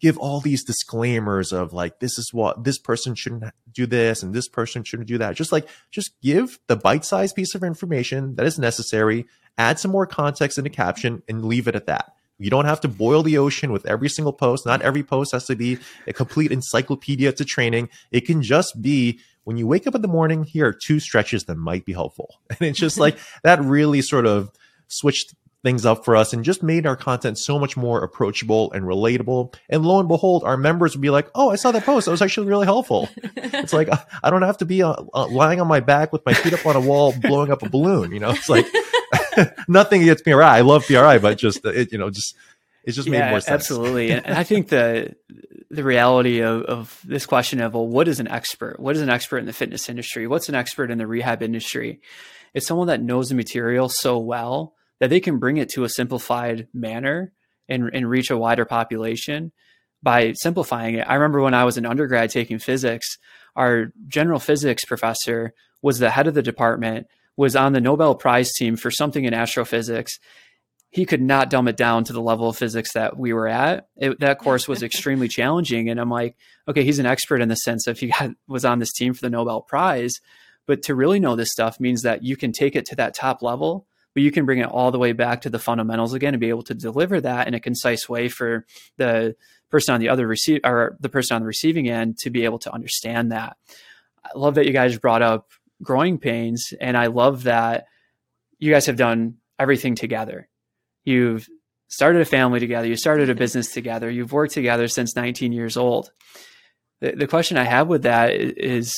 give 0.00 0.18
all 0.18 0.40
these 0.40 0.64
disclaimers 0.64 1.52
of 1.52 1.72
like, 1.72 2.00
this 2.00 2.18
is 2.18 2.30
what 2.32 2.64
this 2.64 2.78
person 2.78 3.14
shouldn't 3.14 3.44
do 3.72 3.86
this 3.86 4.22
and 4.22 4.34
this 4.34 4.48
person 4.48 4.84
shouldn't 4.84 5.08
do 5.08 5.18
that. 5.18 5.36
Just 5.36 5.52
like, 5.52 5.68
just 5.90 6.10
give 6.20 6.58
the 6.66 6.76
bite 6.76 7.04
sized 7.04 7.36
piece 7.36 7.54
of 7.54 7.62
information 7.62 8.34
that 8.36 8.46
is 8.46 8.58
necessary, 8.58 9.26
add 9.56 9.78
some 9.78 9.90
more 9.90 10.06
context 10.06 10.58
in 10.58 10.64
the 10.64 10.70
caption 10.70 11.22
and 11.28 11.44
leave 11.44 11.68
it 11.68 11.76
at 11.76 11.86
that. 11.86 12.12
You 12.38 12.50
don't 12.50 12.64
have 12.64 12.80
to 12.80 12.88
boil 12.88 13.22
the 13.22 13.38
ocean 13.38 13.72
with 13.72 13.86
every 13.86 14.08
single 14.08 14.32
post. 14.32 14.66
Not 14.66 14.82
every 14.82 15.02
post 15.02 15.32
has 15.32 15.46
to 15.46 15.56
be 15.56 15.78
a 16.06 16.12
complete 16.12 16.50
encyclopedia 16.50 17.32
to 17.32 17.44
training. 17.44 17.88
It 18.10 18.22
can 18.22 18.42
just 18.42 18.80
be 18.82 19.20
when 19.44 19.56
you 19.56 19.66
wake 19.66 19.86
up 19.86 19.94
in 19.94 20.02
the 20.02 20.08
morning, 20.08 20.44
here 20.44 20.66
are 20.66 20.72
two 20.72 20.98
stretches 20.98 21.44
that 21.44 21.56
might 21.56 21.84
be 21.84 21.92
helpful. 21.92 22.40
And 22.50 22.62
it's 22.62 22.78
just 22.78 22.98
like 22.98 23.18
that 23.42 23.60
really 23.62 24.02
sort 24.02 24.26
of 24.26 24.50
switched 24.88 25.34
things 25.62 25.86
up 25.86 26.04
for 26.04 26.14
us 26.14 26.34
and 26.34 26.44
just 26.44 26.62
made 26.62 26.86
our 26.86 26.94
content 26.94 27.38
so 27.38 27.58
much 27.58 27.74
more 27.76 28.04
approachable 28.04 28.70
and 28.72 28.84
relatable. 28.84 29.54
And 29.70 29.84
lo 29.84 29.98
and 29.98 30.08
behold, 30.08 30.44
our 30.44 30.58
members 30.58 30.94
would 30.94 31.00
be 31.00 31.10
like, 31.10 31.28
"Oh, 31.34 31.50
I 31.50 31.56
saw 31.56 31.72
that 31.72 31.84
post. 31.84 32.04
That 32.04 32.10
was 32.10 32.20
actually 32.22 32.48
really 32.48 32.66
helpful." 32.66 33.08
it's 33.36 33.72
like 33.72 33.88
I 34.22 34.30
don't 34.30 34.42
have 34.42 34.58
to 34.58 34.66
be 34.66 34.82
uh, 34.82 34.94
uh, 35.14 35.26
lying 35.26 35.60
on 35.60 35.66
my 35.66 35.80
back 35.80 36.12
with 36.12 36.24
my 36.26 36.34
feet 36.34 36.52
up 36.52 36.66
on 36.66 36.76
a 36.76 36.80
wall, 36.80 37.14
blowing 37.18 37.50
up 37.50 37.62
a 37.62 37.70
balloon. 37.70 38.12
You 38.12 38.20
know, 38.20 38.30
it's 38.30 38.50
like 38.50 38.66
nothing 39.68 40.02
against 40.02 40.24
PRI. 40.24 40.58
I 40.58 40.60
love 40.60 40.86
PRI, 40.86 41.18
but 41.18 41.38
just 41.38 41.64
it, 41.64 41.92
you 41.92 41.98
know, 41.98 42.10
just 42.10 42.34
it 42.84 42.92
just 42.92 43.08
yeah, 43.08 43.20
made 43.20 43.30
more 43.30 43.40
sense. 43.40 43.62
Absolutely, 43.62 44.12
and 44.12 44.26
I 44.26 44.44
think 44.44 44.68
the 44.68 45.14
the 45.70 45.84
reality 45.84 46.40
of, 46.40 46.62
of 46.62 47.00
this 47.04 47.26
question 47.26 47.60
of 47.60 47.74
well, 47.74 47.86
what 47.86 48.08
is 48.08 48.20
an 48.20 48.28
expert? 48.28 48.78
What 48.78 48.96
is 48.96 49.02
an 49.02 49.10
expert 49.10 49.38
in 49.38 49.46
the 49.46 49.52
fitness 49.52 49.88
industry? 49.88 50.26
What's 50.26 50.48
an 50.48 50.54
expert 50.54 50.90
in 50.90 50.98
the 50.98 51.06
rehab 51.06 51.42
industry? 51.42 52.00
It's 52.52 52.66
someone 52.66 52.86
that 52.86 53.02
knows 53.02 53.28
the 53.28 53.34
material 53.34 53.88
so 53.88 54.18
well 54.18 54.74
that 55.00 55.10
they 55.10 55.20
can 55.20 55.38
bring 55.38 55.56
it 55.56 55.68
to 55.70 55.84
a 55.84 55.88
simplified 55.88 56.68
manner 56.72 57.32
and, 57.68 57.90
and 57.92 58.08
reach 58.08 58.30
a 58.30 58.38
wider 58.38 58.64
population 58.64 59.52
by 60.02 60.32
simplifying 60.36 60.94
it. 60.96 61.06
I 61.08 61.14
remember 61.14 61.40
when 61.40 61.54
I 61.54 61.64
was 61.64 61.76
an 61.76 61.86
undergrad 61.86 62.30
taking 62.30 62.58
physics, 62.58 63.18
our 63.56 63.92
general 64.06 64.38
physics 64.38 64.84
professor 64.84 65.54
was 65.82 65.98
the 65.98 66.10
head 66.10 66.26
of 66.26 66.34
the 66.34 66.42
department, 66.42 67.08
was 67.36 67.56
on 67.56 67.72
the 67.72 67.80
Nobel 67.80 68.14
Prize 68.14 68.52
team 68.52 68.76
for 68.76 68.90
something 68.90 69.24
in 69.24 69.34
astrophysics. 69.34 70.18
He 70.90 71.04
could 71.04 71.22
not 71.22 71.50
dumb 71.50 71.66
it 71.66 71.76
down 71.76 72.04
to 72.04 72.12
the 72.12 72.22
level 72.22 72.48
of 72.48 72.56
physics 72.56 72.92
that 72.92 73.18
we 73.18 73.32
were 73.32 73.48
at. 73.48 73.88
It, 73.96 74.20
that 74.20 74.38
course 74.38 74.68
was 74.68 74.82
extremely 74.82 75.28
challenging. 75.28 75.88
And 75.88 76.00
I'm 76.00 76.10
like, 76.10 76.36
okay, 76.68 76.84
he's 76.84 77.00
an 77.00 77.06
expert 77.06 77.40
in 77.40 77.48
the 77.48 77.56
sense 77.56 77.86
of 77.86 77.98
he 77.98 78.08
got, 78.08 78.30
was 78.46 78.64
on 78.64 78.78
this 78.78 78.92
team 78.92 79.14
for 79.14 79.20
the 79.20 79.30
Nobel 79.30 79.62
Prize. 79.62 80.12
But 80.66 80.82
to 80.84 80.94
really 80.94 81.20
know 81.20 81.36
this 81.36 81.50
stuff 81.50 81.80
means 81.80 82.02
that 82.02 82.22
you 82.22 82.36
can 82.36 82.52
take 82.52 82.76
it 82.76 82.86
to 82.86 82.96
that 82.96 83.14
top 83.14 83.42
level 83.42 83.86
but 84.14 84.22
you 84.22 84.30
can 84.30 84.46
bring 84.46 84.60
it 84.60 84.68
all 84.68 84.90
the 84.92 84.98
way 84.98 85.12
back 85.12 85.42
to 85.42 85.50
the 85.50 85.58
fundamentals 85.58 86.14
again 86.14 86.34
and 86.34 86.40
be 86.40 86.48
able 86.48 86.62
to 86.62 86.74
deliver 86.74 87.20
that 87.20 87.48
in 87.48 87.54
a 87.54 87.60
concise 87.60 88.08
way 88.08 88.28
for 88.28 88.64
the 88.96 89.36
person 89.70 89.92
on 89.92 90.00
the 90.00 90.08
other 90.08 90.26
receive 90.26 90.60
or 90.64 90.96
the 91.00 91.08
person 91.08 91.34
on 91.34 91.42
the 91.42 91.46
receiving 91.46 91.88
end 91.88 92.16
to 92.18 92.30
be 92.30 92.44
able 92.44 92.60
to 92.60 92.72
understand 92.72 93.32
that. 93.32 93.56
I 94.24 94.30
love 94.36 94.54
that 94.54 94.66
you 94.66 94.72
guys 94.72 94.98
brought 94.98 95.20
up 95.20 95.48
growing 95.82 96.18
pains, 96.18 96.72
and 96.80 96.96
I 96.96 97.06
love 97.06 97.44
that 97.44 97.86
you 98.58 98.72
guys 98.72 98.86
have 98.86 98.96
done 98.96 99.36
everything 99.58 99.94
together. 99.94 100.48
You've 101.04 101.46
started 101.88 102.22
a 102.22 102.24
family 102.24 102.60
together, 102.60 102.88
you 102.88 102.96
started 102.96 103.30
a 103.30 103.34
business 103.34 103.72
together, 103.72 104.10
you've 104.10 104.32
worked 104.32 104.54
together 104.54 104.88
since 104.88 105.14
19 105.14 105.52
years 105.52 105.76
old. 105.76 106.10
The, 107.00 107.12
the 107.12 107.26
question 107.26 107.56
I 107.56 107.64
have 107.64 107.88
with 107.88 108.02
that 108.02 108.32
is 108.32 108.94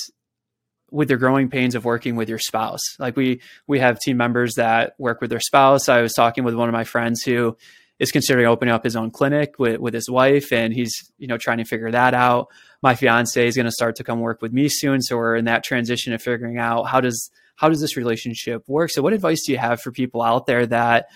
with 0.91 1.09
the 1.09 1.17
growing 1.17 1.49
pains 1.49 1.75
of 1.75 1.85
working 1.85 2.17
with 2.17 2.29
your 2.29 2.39
spouse. 2.39 2.81
Like 2.99 3.17
we 3.17 3.41
we 3.67 3.81
have 3.81 3.99
team 3.99 4.17
members 4.17 4.55
that 4.55 4.95
work 4.99 5.21
with 5.21 5.31
their 5.31 5.41
spouse. 5.41 5.89
I 5.89 6.01
was 6.01 6.12
talking 6.12 6.45
with 6.45 6.55
one 6.55 6.69
of 6.69 6.73
my 6.73 6.85
friends 6.85 7.23
who 7.23 7.57
is 7.99 8.12
considering 8.12 8.47
opening 8.47 8.75
up 8.75 8.85
his 8.85 8.95
own 8.95 9.11
clinic 9.11 9.59
with, 9.59 9.81
with 9.81 9.95
his 9.95 10.09
wife 10.09 10.53
and 10.53 10.73
he's 10.73 11.11
you 11.19 11.27
know 11.27 11.39
trying 11.39 11.59
to 11.59 11.65
figure 11.65 11.91
that 11.91 12.15
out 12.15 12.49
my 12.87 12.94
fiance 12.94 13.44
is 13.44 13.57
going 13.57 13.66
to 13.66 13.72
start 13.72 13.96
to 13.96 14.05
come 14.05 14.20
work 14.20 14.40
with 14.40 14.53
me 14.53 14.68
soon 14.68 15.03
so 15.03 15.16
we're 15.16 15.35
in 15.35 15.46
that 15.46 15.64
transition 15.64 16.12
of 16.12 16.22
figuring 16.22 16.57
out 16.57 16.85
how 16.85 17.01
does 17.01 17.33
how 17.57 17.68
does 17.68 17.81
this 17.81 17.96
relationship 17.96 18.62
work? 18.68 18.90
So 18.90 19.03
what 19.03 19.12
advice 19.12 19.44
do 19.44 19.51
you 19.51 19.59
have 19.59 19.81
for 19.81 19.90
people 19.90 20.22
out 20.22 20.46
there 20.46 20.66
that 20.66 21.07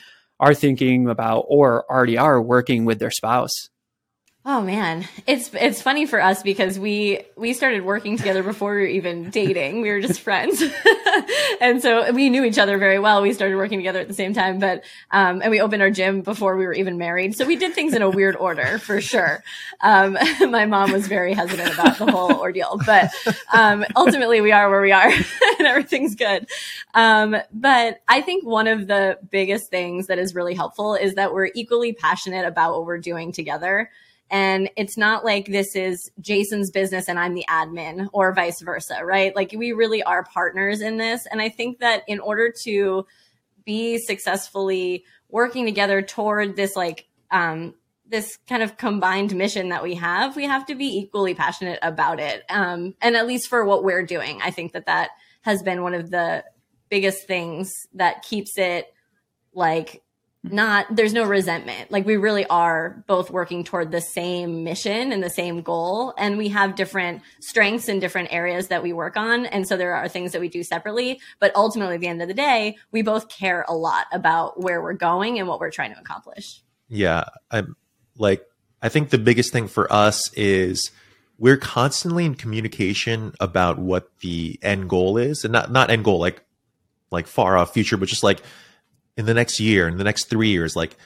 are 0.40 0.52
thinking 0.52 1.08
about 1.08 1.44
or 1.48 1.84
already 1.88 2.18
are 2.18 2.42
working 2.42 2.86
with 2.86 2.98
their 2.98 3.12
spouse 3.12 3.69
Oh 4.46 4.62
man, 4.62 5.06
it's 5.26 5.50
it's 5.52 5.82
funny 5.82 6.06
for 6.06 6.18
us 6.18 6.42
because 6.42 6.78
we 6.78 7.20
we 7.36 7.52
started 7.52 7.84
working 7.84 8.16
together 8.16 8.42
before 8.42 8.74
we 8.74 8.80
were 8.80 8.86
even 8.86 9.28
dating. 9.28 9.82
We 9.82 9.90
were 9.90 10.00
just 10.00 10.20
friends, 10.22 10.62
and 11.60 11.82
so 11.82 12.10
we 12.12 12.30
knew 12.30 12.42
each 12.44 12.56
other 12.56 12.78
very 12.78 12.98
well. 12.98 13.20
We 13.20 13.34
started 13.34 13.56
working 13.56 13.78
together 13.78 14.00
at 14.00 14.08
the 14.08 14.14
same 14.14 14.32
time, 14.32 14.58
but 14.58 14.82
um, 15.10 15.42
and 15.42 15.50
we 15.50 15.60
opened 15.60 15.82
our 15.82 15.90
gym 15.90 16.22
before 16.22 16.56
we 16.56 16.64
were 16.64 16.72
even 16.72 16.96
married. 16.96 17.36
So 17.36 17.44
we 17.44 17.56
did 17.56 17.74
things 17.74 17.92
in 17.92 18.00
a 18.00 18.08
weird 18.08 18.34
order 18.34 18.78
for 18.78 19.02
sure. 19.02 19.44
Um, 19.82 20.16
my 20.48 20.64
mom 20.64 20.90
was 20.90 21.06
very 21.06 21.34
hesitant 21.34 21.74
about 21.74 21.98
the 21.98 22.10
whole 22.10 22.32
ordeal, 22.32 22.80
but 22.86 23.10
um, 23.52 23.84
ultimately 23.94 24.40
we 24.40 24.52
are 24.52 24.70
where 24.70 24.80
we 24.80 24.90
are, 24.92 25.10
and 25.58 25.66
everything's 25.66 26.14
good. 26.14 26.48
Um, 26.94 27.36
but 27.52 28.00
I 28.08 28.22
think 28.22 28.46
one 28.46 28.68
of 28.68 28.86
the 28.86 29.18
biggest 29.30 29.68
things 29.68 30.06
that 30.06 30.18
is 30.18 30.34
really 30.34 30.54
helpful 30.54 30.94
is 30.94 31.16
that 31.16 31.34
we're 31.34 31.50
equally 31.54 31.92
passionate 31.92 32.46
about 32.46 32.72
what 32.72 32.86
we're 32.86 32.96
doing 32.96 33.32
together. 33.32 33.90
And 34.30 34.70
it's 34.76 34.96
not 34.96 35.24
like 35.24 35.46
this 35.46 35.74
is 35.74 36.10
Jason's 36.20 36.70
business 36.70 37.08
and 37.08 37.18
I'm 37.18 37.34
the 37.34 37.44
admin 37.48 38.08
or 38.12 38.32
vice 38.32 38.60
versa, 38.60 39.00
right? 39.04 39.34
Like 39.34 39.52
we 39.56 39.72
really 39.72 40.02
are 40.02 40.24
partners 40.24 40.80
in 40.80 40.98
this. 40.98 41.26
And 41.30 41.40
I 41.40 41.48
think 41.48 41.80
that 41.80 42.04
in 42.06 42.20
order 42.20 42.52
to 42.62 43.06
be 43.64 43.98
successfully 43.98 45.04
working 45.28 45.66
together 45.66 46.00
toward 46.00 46.56
this, 46.56 46.76
like, 46.76 47.08
um, 47.30 47.74
this 48.06 48.38
kind 48.48 48.62
of 48.62 48.76
combined 48.76 49.34
mission 49.34 49.68
that 49.68 49.82
we 49.82 49.94
have, 49.94 50.34
we 50.36 50.44
have 50.44 50.66
to 50.66 50.74
be 50.74 50.98
equally 50.98 51.34
passionate 51.34 51.78
about 51.82 52.18
it. 52.18 52.42
Um, 52.48 52.94
and 53.00 53.16
at 53.16 53.26
least 53.26 53.48
for 53.48 53.64
what 53.64 53.84
we're 53.84 54.04
doing, 54.04 54.40
I 54.42 54.50
think 54.50 54.72
that 54.72 54.86
that 54.86 55.10
has 55.42 55.62
been 55.62 55.82
one 55.82 55.94
of 55.94 56.10
the 56.10 56.44
biggest 56.88 57.26
things 57.26 57.72
that 57.94 58.22
keeps 58.22 58.58
it 58.58 58.92
like 59.54 60.02
Mm-hmm. 60.46 60.56
not 60.56 60.86
there's 60.90 61.12
no 61.12 61.24
resentment. 61.24 61.90
Like 61.90 62.06
we 62.06 62.16
really 62.16 62.46
are 62.46 63.04
both 63.06 63.30
working 63.30 63.62
toward 63.62 63.92
the 63.92 64.00
same 64.00 64.64
mission 64.64 65.12
and 65.12 65.22
the 65.22 65.28
same 65.28 65.60
goal 65.60 66.14
and 66.16 66.38
we 66.38 66.48
have 66.48 66.76
different 66.76 67.20
strengths 67.40 67.90
in 67.90 68.00
different 68.00 68.32
areas 68.32 68.68
that 68.68 68.82
we 68.82 68.94
work 68.94 69.18
on 69.18 69.44
and 69.44 69.68
so 69.68 69.76
there 69.76 69.94
are 69.94 70.08
things 70.08 70.32
that 70.32 70.40
we 70.40 70.48
do 70.48 70.62
separately 70.62 71.20
but 71.40 71.54
ultimately 71.54 71.96
at 71.96 72.00
the 72.00 72.06
end 72.06 72.22
of 72.22 72.28
the 72.28 72.32
day 72.32 72.78
we 72.90 73.02
both 73.02 73.28
care 73.28 73.66
a 73.68 73.74
lot 73.74 74.06
about 74.12 74.58
where 74.58 74.80
we're 74.80 74.94
going 74.94 75.38
and 75.38 75.46
what 75.46 75.60
we're 75.60 75.70
trying 75.70 75.92
to 75.92 76.00
accomplish. 76.00 76.62
Yeah 76.88 77.24
i'm 77.50 77.76
like 78.16 78.42
i 78.80 78.88
think 78.88 79.10
the 79.10 79.18
biggest 79.18 79.52
thing 79.52 79.68
for 79.68 79.92
us 79.92 80.32
is 80.32 80.90
we're 81.38 81.58
constantly 81.58 82.24
in 82.24 82.34
communication 82.34 83.34
about 83.40 83.78
what 83.78 84.10
the 84.20 84.58
end 84.62 84.88
goal 84.88 85.18
is 85.18 85.44
and 85.44 85.52
not 85.52 85.70
not 85.70 85.90
end 85.90 86.02
goal 86.02 86.18
like 86.18 86.42
like 87.10 87.26
far 87.26 87.58
off 87.58 87.74
future 87.74 87.98
but 87.98 88.08
just 88.08 88.24
like 88.24 88.40
in 89.20 89.26
the 89.26 89.34
next 89.34 89.60
year, 89.60 89.86
in 89.86 89.98
the 89.98 90.04
next 90.04 90.24
three 90.24 90.48
years, 90.48 90.74
like 90.74 90.96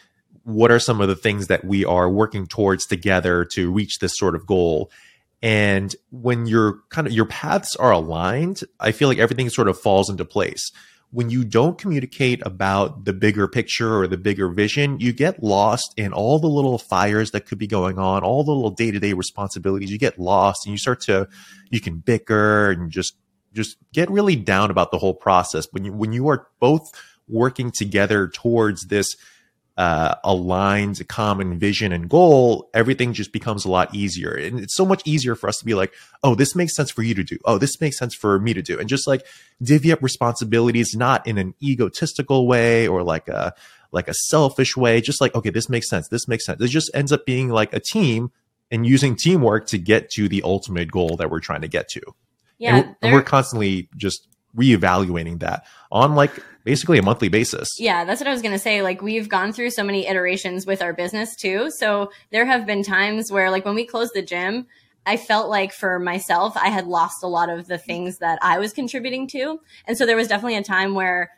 what 0.44 0.70
are 0.70 0.78
some 0.78 1.00
of 1.00 1.08
the 1.08 1.16
things 1.16 1.48
that 1.48 1.64
we 1.64 1.84
are 1.84 2.08
working 2.08 2.46
towards 2.46 2.86
together 2.86 3.44
to 3.46 3.72
reach 3.72 3.98
this 3.98 4.16
sort 4.16 4.36
of 4.36 4.46
goal? 4.46 4.90
And 5.42 5.94
when 6.10 6.46
your 6.46 6.78
kind 6.90 7.08
of 7.08 7.12
your 7.12 7.26
paths 7.26 7.74
are 7.76 7.90
aligned, 7.90 8.62
I 8.78 8.92
feel 8.92 9.08
like 9.08 9.18
everything 9.18 9.50
sort 9.50 9.68
of 9.68 9.78
falls 9.78 10.08
into 10.08 10.24
place. 10.24 10.70
When 11.10 11.28
you 11.28 11.44
don't 11.44 11.76
communicate 11.76 12.40
about 12.46 13.04
the 13.04 13.12
bigger 13.12 13.48
picture 13.48 13.98
or 13.98 14.06
the 14.06 14.16
bigger 14.16 14.48
vision, 14.48 15.00
you 15.00 15.12
get 15.12 15.42
lost 15.42 15.92
in 15.96 16.12
all 16.12 16.38
the 16.38 16.46
little 16.46 16.78
fires 16.78 17.32
that 17.32 17.46
could 17.46 17.58
be 17.58 17.66
going 17.66 17.98
on, 17.98 18.22
all 18.22 18.44
the 18.44 18.52
little 18.52 18.70
day 18.70 18.92
to 18.92 19.00
day 19.00 19.12
responsibilities. 19.12 19.90
You 19.90 19.98
get 19.98 20.20
lost 20.20 20.66
and 20.66 20.72
you 20.72 20.78
start 20.78 21.00
to, 21.02 21.28
you 21.70 21.80
can 21.80 21.98
bicker 21.98 22.70
and 22.70 22.90
just, 22.90 23.16
just 23.52 23.76
get 23.92 24.10
really 24.10 24.36
down 24.36 24.70
about 24.70 24.92
the 24.92 24.98
whole 24.98 25.14
process. 25.14 25.66
When 25.72 25.84
you, 25.84 25.92
when 25.92 26.12
you 26.12 26.28
are 26.28 26.46
both 26.60 26.90
working 27.28 27.72
together 27.74 28.28
towards 28.28 28.86
this 28.86 29.14
uh, 29.76 30.14
aligned 30.22 31.06
common 31.08 31.58
vision 31.58 31.92
and 31.92 32.08
goal, 32.08 32.70
everything 32.74 33.12
just 33.12 33.32
becomes 33.32 33.64
a 33.64 33.70
lot 33.70 33.92
easier. 33.94 34.32
And 34.32 34.60
it's 34.60 34.76
so 34.76 34.84
much 34.84 35.02
easier 35.04 35.34
for 35.34 35.48
us 35.48 35.56
to 35.58 35.64
be 35.64 35.74
like, 35.74 35.92
oh, 36.22 36.34
this 36.34 36.54
makes 36.54 36.76
sense 36.76 36.90
for 36.90 37.02
you 37.02 37.14
to 37.14 37.24
do. 37.24 37.38
Oh, 37.44 37.58
this 37.58 37.80
makes 37.80 37.98
sense 37.98 38.14
for 38.14 38.38
me 38.38 38.54
to 38.54 38.62
do. 38.62 38.78
And 38.78 38.88
just 38.88 39.08
like 39.08 39.26
divvy 39.60 39.90
up 39.90 40.02
responsibilities, 40.02 40.94
not 40.94 41.26
in 41.26 41.38
an 41.38 41.54
egotistical 41.60 42.46
way 42.46 42.86
or 42.86 43.02
like 43.02 43.26
a, 43.28 43.52
like 43.90 44.06
a 44.06 44.14
selfish 44.14 44.76
way, 44.76 45.00
just 45.00 45.20
like, 45.20 45.34
okay, 45.34 45.50
this 45.50 45.68
makes 45.68 45.88
sense. 45.88 46.08
This 46.08 46.28
makes 46.28 46.46
sense. 46.46 46.60
It 46.60 46.68
just 46.68 46.90
ends 46.94 47.10
up 47.10 47.26
being 47.26 47.48
like 47.48 47.72
a 47.72 47.80
team 47.80 48.30
and 48.70 48.86
using 48.86 49.16
teamwork 49.16 49.66
to 49.68 49.78
get 49.78 50.10
to 50.10 50.28
the 50.28 50.42
ultimate 50.44 50.90
goal 50.90 51.16
that 51.16 51.30
we're 51.30 51.40
trying 51.40 51.62
to 51.62 51.68
get 51.68 51.88
to. 51.90 52.00
Yeah. 52.58 52.76
And 52.76 52.86
we're, 52.86 52.96
and 53.02 53.12
we're 53.12 53.22
constantly 53.22 53.88
just 53.96 54.28
reevaluating 54.56 55.40
that 55.40 55.64
on 55.90 56.14
like 56.14 56.32
basically 56.64 56.98
a 56.98 57.02
monthly 57.02 57.28
basis. 57.28 57.68
Yeah, 57.78 58.04
that's 58.04 58.20
what 58.20 58.28
I 58.28 58.32
was 58.32 58.42
going 58.42 58.52
to 58.52 58.58
say. 58.58 58.82
Like 58.82 59.02
we've 59.02 59.28
gone 59.28 59.52
through 59.52 59.70
so 59.70 59.84
many 59.84 60.06
iterations 60.06 60.66
with 60.66 60.82
our 60.82 60.92
business 60.92 61.36
too. 61.36 61.70
So 61.78 62.10
there 62.30 62.46
have 62.46 62.66
been 62.66 62.82
times 62.82 63.30
where 63.30 63.50
like 63.50 63.64
when 63.64 63.74
we 63.74 63.86
closed 63.86 64.12
the 64.14 64.22
gym, 64.22 64.66
I 65.06 65.16
felt 65.16 65.50
like 65.50 65.72
for 65.72 65.98
myself, 65.98 66.56
I 66.56 66.68
had 66.68 66.86
lost 66.86 67.22
a 67.22 67.26
lot 67.26 67.50
of 67.50 67.66
the 67.66 67.78
things 67.78 68.18
that 68.18 68.38
I 68.40 68.58
was 68.58 68.72
contributing 68.72 69.26
to. 69.28 69.60
And 69.86 69.98
so 69.98 70.06
there 70.06 70.16
was 70.16 70.28
definitely 70.28 70.56
a 70.56 70.62
time 70.62 70.94
where 70.94 71.30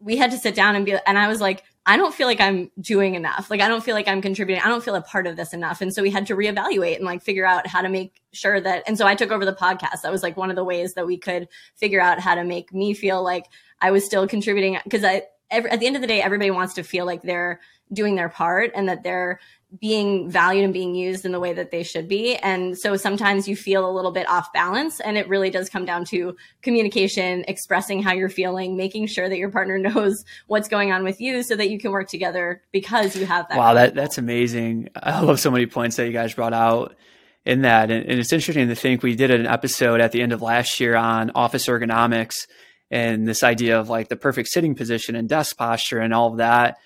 we 0.00 0.16
had 0.16 0.30
to 0.32 0.38
sit 0.38 0.54
down 0.54 0.76
and 0.76 0.84
be, 0.84 0.96
and 1.06 1.18
I 1.18 1.28
was 1.28 1.40
like, 1.40 1.64
I 1.88 1.96
don't 1.96 2.12
feel 2.12 2.26
like 2.26 2.40
I'm 2.40 2.70
doing 2.80 3.14
enough. 3.14 3.48
Like 3.48 3.60
I 3.60 3.68
don't 3.68 3.82
feel 3.82 3.94
like 3.94 4.08
I'm 4.08 4.20
contributing. 4.20 4.62
I 4.62 4.68
don't 4.68 4.82
feel 4.82 4.96
a 4.96 5.00
part 5.00 5.28
of 5.28 5.36
this 5.36 5.54
enough. 5.54 5.80
And 5.80 5.94
so 5.94 6.02
we 6.02 6.10
had 6.10 6.26
to 6.26 6.36
reevaluate 6.36 6.96
and 6.96 7.04
like 7.04 7.22
figure 7.22 7.46
out 7.46 7.66
how 7.68 7.80
to 7.80 7.88
make 7.88 8.20
sure 8.32 8.60
that 8.60 8.82
and 8.88 8.98
so 8.98 9.06
I 9.06 9.14
took 9.14 9.30
over 9.30 9.44
the 9.44 9.54
podcast. 9.54 10.02
That 10.02 10.10
was 10.10 10.22
like 10.22 10.36
one 10.36 10.50
of 10.50 10.56
the 10.56 10.64
ways 10.64 10.94
that 10.94 11.06
we 11.06 11.16
could 11.16 11.48
figure 11.76 12.00
out 12.00 12.18
how 12.18 12.34
to 12.34 12.42
make 12.42 12.74
me 12.74 12.92
feel 12.92 13.22
like 13.22 13.46
I 13.80 13.92
was 13.92 14.04
still 14.04 14.26
contributing 14.26 14.78
because 14.82 15.04
I 15.04 15.22
every, 15.50 15.70
at 15.70 15.80
the 15.80 15.86
end 15.86 15.96
of 15.96 16.02
the 16.02 16.08
day 16.08 16.22
everybody 16.22 16.50
wants 16.50 16.74
to 16.74 16.82
feel 16.82 17.06
like 17.06 17.22
they're 17.22 17.60
doing 17.92 18.16
their 18.16 18.28
part 18.28 18.72
and 18.74 18.88
that 18.88 19.02
they're 19.02 19.38
being 19.80 20.30
valued 20.30 20.64
and 20.64 20.72
being 20.72 20.94
used 20.94 21.24
in 21.24 21.32
the 21.32 21.40
way 21.40 21.52
that 21.52 21.70
they 21.70 21.82
should 21.82 22.08
be. 22.08 22.36
And 22.36 22.78
so 22.78 22.96
sometimes 22.96 23.48
you 23.48 23.56
feel 23.56 23.88
a 23.88 23.90
little 23.90 24.12
bit 24.12 24.28
off 24.28 24.52
balance 24.52 25.00
and 25.00 25.16
it 25.16 25.28
really 25.28 25.50
does 25.50 25.68
come 25.68 25.84
down 25.84 26.04
to 26.06 26.36
communication, 26.62 27.44
expressing 27.48 28.02
how 28.02 28.12
you're 28.12 28.28
feeling, 28.28 28.76
making 28.76 29.08
sure 29.08 29.28
that 29.28 29.38
your 29.38 29.50
partner 29.50 29.78
knows 29.86 30.24
what's 30.46 30.68
going 30.68 30.92
on 30.92 31.04
with 31.04 31.20
you 31.20 31.42
so 31.42 31.56
that 31.56 31.68
you 31.68 31.78
can 31.78 31.90
work 31.90 32.08
together 32.08 32.62
because 32.72 33.16
you 33.16 33.26
have 33.26 33.48
that. 33.48 33.58
Wow, 33.58 33.74
that, 33.74 33.94
that's 33.94 34.18
amazing. 34.18 34.88
I 34.94 35.20
love 35.20 35.40
so 35.40 35.50
many 35.50 35.66
points 35.66 35.96
that 35.96 36.06
you 36.06 36.12
guys 36.12 36.34
brought 36.34 36.54
out 36.54 36.96
in 37.44 37.62
that. 37.62 37.90
And, 37.90 38.06
and 38.06 38.20
it's 38.20 38.32
interesting 38.32 38.68
to 38.68 38.74
think 38.74 39.02
we 39.02 39.14
did 39.14 39.30
an 39.30 39.46
episode 39.46 40.00
at 40.00 40.12
the 40.12 40.22
end 40.22 40.32
of 40.32 40.42
last 40.42 40.80
year 40.80 40.96
on 40.96 41.32
office 41.34 41.66
ergonomics 41.66 42.46
and 42.90 43.26
this 43.26 43.42
idea 43.42 43.78
of 43.78 43.88
like 43.88 44.08
the 44.08 44.16
perfect 44.16 44.48
sitting 44.48 44.74
position 44.74 45.16
and 45.16 45.28
desk 45.28 45.56
posture 45.56 45.98
and 45.98 46.14
all 46.14 46.32
of 46.32 46.38
that. 46.38 46.78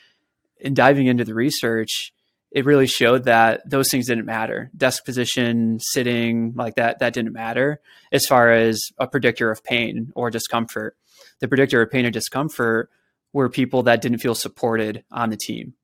And 0.63 0.77
diving 0.77 1.07
into 1.07 1.25
the 1.25 1.35
research, 1.35 2.13
it 2.51 2.65
really 2.65 2.87
showed 2.87 3.25
that 3.25 3.69
those 3.69 3.89
things 3.91 4.07
didn't 4.07 4.27
matter. 4.27 4.71
Desk 4.77 5.05
position, 5.05 5.79
sitting, 5.81 6.53
like 6.57 6.75
that, 6.75 6.99
that 6.99 7.13
didn't 7.13 7.33
matter 7.33 7.81
as 8.13 8.27
far 8.27 8.53
as 8.53 8.81
a 8.99 9.07
predictor 9.07 9.51
of 9.51 9.63
pain 9.63 10.13
or 10.15 10.31
discomfort. 10.31 10.97
The 11.41 11.49
predictor 11.49 11.81
of 11.81 11.91
pain 11.91 12.05
or 12.05 12.11
discomfort 12.11 12.91
were 13.33 13.49
people 13.49 13.85
that 13.85 14.03
didn't 14.03 14.19
feel 14.19 14.35
supported 14.35 15.05
on 15.11 15.31
the 15.31 15.37
team. 15.37 15.75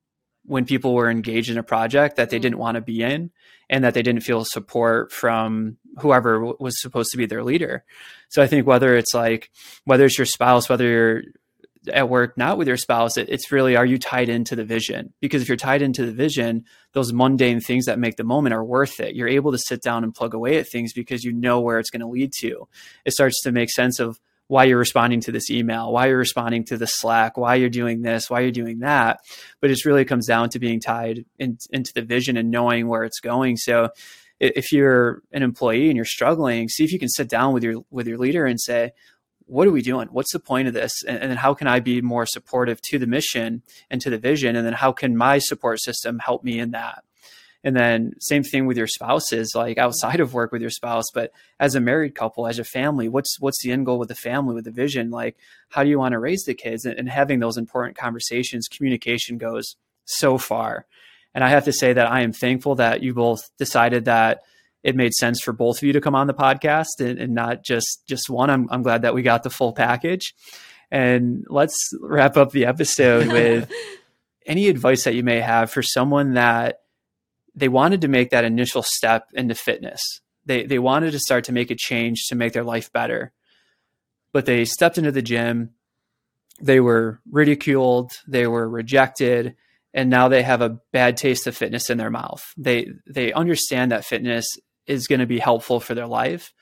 When 0.47 0.65
people 0.65 0.95
were 0.95 1.11
engaged 1.11 1.51
in 1.51 1.59
a 1.59 1.63
project 1.63 2.17
that 2.17 2.31
they 2.31 2.37
mm-hmm. 2.37 2.43
didn't 2.43 2.59
want 2.59 2.77
to 2.77 2.81
be 2.81 3.03
in 3.03 3.31
and 3.69 3.85
that 3.85 3.95
they 3.95 4.03
didn't 4.03 4.23
feel 4.23 4.45
support 4.45 5.13
from 5.13 5.77
whoever 5.99 6.45
was 6.45 6.81
supposed 6.81 7.11
to 7.11 7.17
be 7.17 7.27
their 7.27 7.43
leader. 7.43 7.85
So 8.29 8.43
I 8.43 8.47
think 8.47 8.67
whether 8.67 8.95
it's 8.97 9.15
like, 9.15 9.51
whether 9.85 10.05
it's 10.05 10.19
your 10.19 10.27
spouse, 10.27 10.69
whether 10.69 10.87
you're 10.87 11.23
at 11.93 12.09
work, 12.09 12.37
not 12.37 12.59
with 12.59 12.69
your 12.69 12.77
spouse, 12.77 13.17
it, 13.17 13.29
it's 13.29 13.53
really 13.53 13.77
are 13.77 13.87
you 13.87 13.99
tied 13.99 14.29
into 14.29 14.57
the 14.57 14.65
vision? 14.65 15.13
Because 15.21 15.43
if 15.43 15.49
you're 15.49 15.57
tied 15.57 15.83
into 15.83 16.05
the 16.05 16.13
vision, 16.13 16.65
those 16.93 17.13
mundane 17.13 17.61
things 17.61 17.87
that 17.87 17.99
make 17.99 18.17
the 18.17 18.25
moment 18.25 18.55
are 18.55 18.65
worth 18.65 19.01
it. 19.01 19.15
You're 19.15 19.29
able 19.29 19.53
to 19.53 19.59
sit 19.59 19.83
down 19.83 20.05
and 20.05 20.15
plug 20.15 20.35
away 20.35 20.59
at 20.59 20.69
things 20.69 20.93
because 20.93 21.25
you 21.25 21.33
know 21.33 21.61
where 21.61 21.79
it's 21.79 21.91
going 21.91 22.01
to 22.01 22.09
lead 22.09 22.33
to. 22.41 22.69
It 23.05 23.13
starts 23.13 23.43
to 23.43 23.53
make 23.53 23.71
sense 23.71 24.01
of 24.01 24.21
why 24.49 24.65
you're 24.65 24.79
responding 24.79 25.21
to 25.23 25.33
this 25.33 25.51
email, 25.51 25.93
why 25.93 26.07
you're 26.07 26.19
responding 26.19 26.65
to 26.65 26.77
the 26.77 26.87
Slack, 26.87 27.37
why 27.37 27.57
you're 27.57 27.69
doing 27.69 28.03
this, 28.03 28.31
why 28.31 28.41
you're 28.41 28.51
doing 28.51 28.81
that. 28.81 29.21
But 29.61 29.71
it 29.71 29.85
really 29.85 30.05
comes 30.05 30.27
down 30.27 30.51
to 30.51 30.59
being 30.59 30.81
tied 30.81 31.25
in, 31.39 31.59
into 31.71 31.93
the 31.93 32.03
vision 32.03 32.37
and 32.37 32.51
knowing 32.51 32.89
where 32.89 33.05
it's 33.05 33.21
going. 33.21 33.57
So 33.57 33.91
if 34.39 34.73
you're 34.73 35.23
an 35.33 35.43
employee 35.43 35.89
and 35.89 35.97
you're 35.97 36.05
struggling, 36.05 36.69
see 36.69 36.85
if 36.85 36.93
you 36.93 36.99
can 36.99 37.09
sit 37.09 37.29
down 37.29 37.55
with 37.55 37.65
your 37.65 37.85
with 37.91 38.07
your 38.07 38.19
leader 38.19 38.47
and 38.47 38.61
say, 38.61 38.93
what 39.47 39.67
are 39.67 39.73
we 39.73 39.83
doing? 39.83 40.09
What's 40.09 40.33
the 40.33 40.41
point 40.41 40.69
of 40.69 40.75
this? 40.75 40.93
And, 41.07 41.19
and, 41.19 41.31
then 41.31 41.39
how 41.39 41.55
can 41.55 41.69
I 41.69 41.81
be 41.81 42.01
more 42.03 42.27
supportive 42.27 42.81
to 42.83 42.99
the 42.99 43.07
mission 43.07 43.63
and 43.91 44.01
to 44.01 44.11
the 44.11 44.19
vision? 44.19 44.57
And 44.57 44.67
then 44.67 44.73
how 44.73 44.93
can 44.93 45.17
my 45.17 45.39
support 45.39 45.81
system 45.81 46.19
help 46.19 46.43
me 46.43 46.59
in 46.59 46.73
that? 46.73 47.05
And 47.67 47.75
then 47.75 48.13
same 48.21 48.45
thing 48.45 48.67
with 48.67 48.77
your 48.77 48.87
spouses, 48.87 49.53
like 49.57 49.77
outside 49.77 50.21
of 50.21 50.33
work 50.33 50.53
with 50.53 50.61
your 50.61 50.71
spouse, 50.71 51.07
but 51.13 51.33
as 51.59 51.75
a 51.75 51.81
married 51.81 52.15
couple, 52.15 52.47
as 52.47 52.61
a 52.61 52.65
family, 52.65 53.09
what's 53.09 53.41
what's 53.41 53.61
the 53.61 53.73
end 53.73 53.87
goal 53.87 53.99
with 53.99 54.09
the 54.09 54.15
family, 54.15 54.55
with 54.55 54.67
the 54.67 54.71
vision? 54.71 55.11
Like, 55.11 55.37
how 55.71 55.83
do 55.83 55.91
you 55.91 55.99
want 55.99 56.13
to 56.13 56.21
raise 56.21 56.45
the 56.45 56.55
kids? 56.55 56.85
And, 56.85 56.97
and 56.97 57.09
having 57.09 57.41
those 57.41 57.57
important 57.57 57.97
conversations, 57.97 58.69
communication 58.69 59.37
goes 59.37 59.75
so 60.05 60.39
far. 60.39 60.87
And 61.35 61.43
I 61.43 61.49
have 61.49 61.65
to 61.65 61.73
say 61.73 61.93
that 61.93 62.09
I 62.09 62.21
am 62.21 62.33
thankful 62.33 62.77
that 62.77 63.03
you 63.03 63.15
both 63.15 63.41
decided 63.59 64.05
that 64.05 64.45
it 64.85 64.95
made 64.95 65.13
sense 65.13 65.41
for 65.41 65.53
both 65.53 65.79
of 65.79 65.83
you 65.83 65.93
to 65.95 66.01
come 66.01 66.15
on 66.15 66.29
the 66.29 66.35
podcast 66.35 67.01
and, 67.01 67.19
and 67.19 67.35
not 67.35 67.65
just 67.65 68.07
just 68.07 68.31
one. 68.31 68.49
I'm, 68.49 68.69
I'm 68.71 68.85
glad 68.85 69.03
that 69.03 69.13
we 69.13 69.23
got 69.23 69.43
the 69.43 69.51
full 69.51 69.73
package. 69.73 70.37
And 70.93 71.45
let's 71.49 71.77
wrap 72.01 72.37
up 72.37 72.53
the 72.53 72.67
episode 72.67 73.27
with 73.33 73.73
any 74.47 74.69
advice 74.69 75.03
that 75.03 75.17
you 75.17 75.25
may 75.25 75.41
have 75.41 75.73
for 75.73 75.83
someone 75.83 76.35
that 76.35 76.83
they 77.57 77.69
wanted 77.69 78.03
to 78.03 78.09
make 78.09 78.31
that 78.31 78.45
initial 78.45 78.83
step 78.83 79.29
into 79.33 79.55
fitness. 79.55 80.01
They 80.45 80.65
they 80.65 80.79
wanted 80.79 81.13
to 81.13 81.19
start 81.19 81.45
to 81.45 81.53
make 81.53 81.71
a 81.71 81.75
change 81.77 82.27
to 82.29 82.37
make 82.37 82.53
their 82.53 82.65
life 82.65 82.93
better. 82.93 83.33
But 84.33 84.47
they 84.47 84.65
stepped 84.67 84.99
into 84.99 85.13
the 85.13 85.23
gym, 85.23 85.71
they 86.61 86.79
were 86.81 87.21
ridiculed, 87.31 88.13
they 88.29 88.47
were 88.47 88.69
rejected, 88.69 89.57
and 89.95 90.11
now 90.11 90.29
they 90.29 90.43
have 90.43 90.61
a 90.61 90.79
bad 90.93 91.17
taste 91.17 91.47
of 91.47 91.57
fitness 91.57 91.91
in 91.91 91.99
their 91.99 92.11
mouth. 92.11 92.45
They 92.57 92.89
they 93.07 93.33
understand 93.33 93.91
that 93.91 94.05
fitness 94.05 94.47
is 94.87 95.09
going 95.09 95.21
to 95.21 95.27
be 95.27 95.39
helpful 95.39 95.81
for 95.81 95.95
their 95.95 96.07
life. 96.07 96.53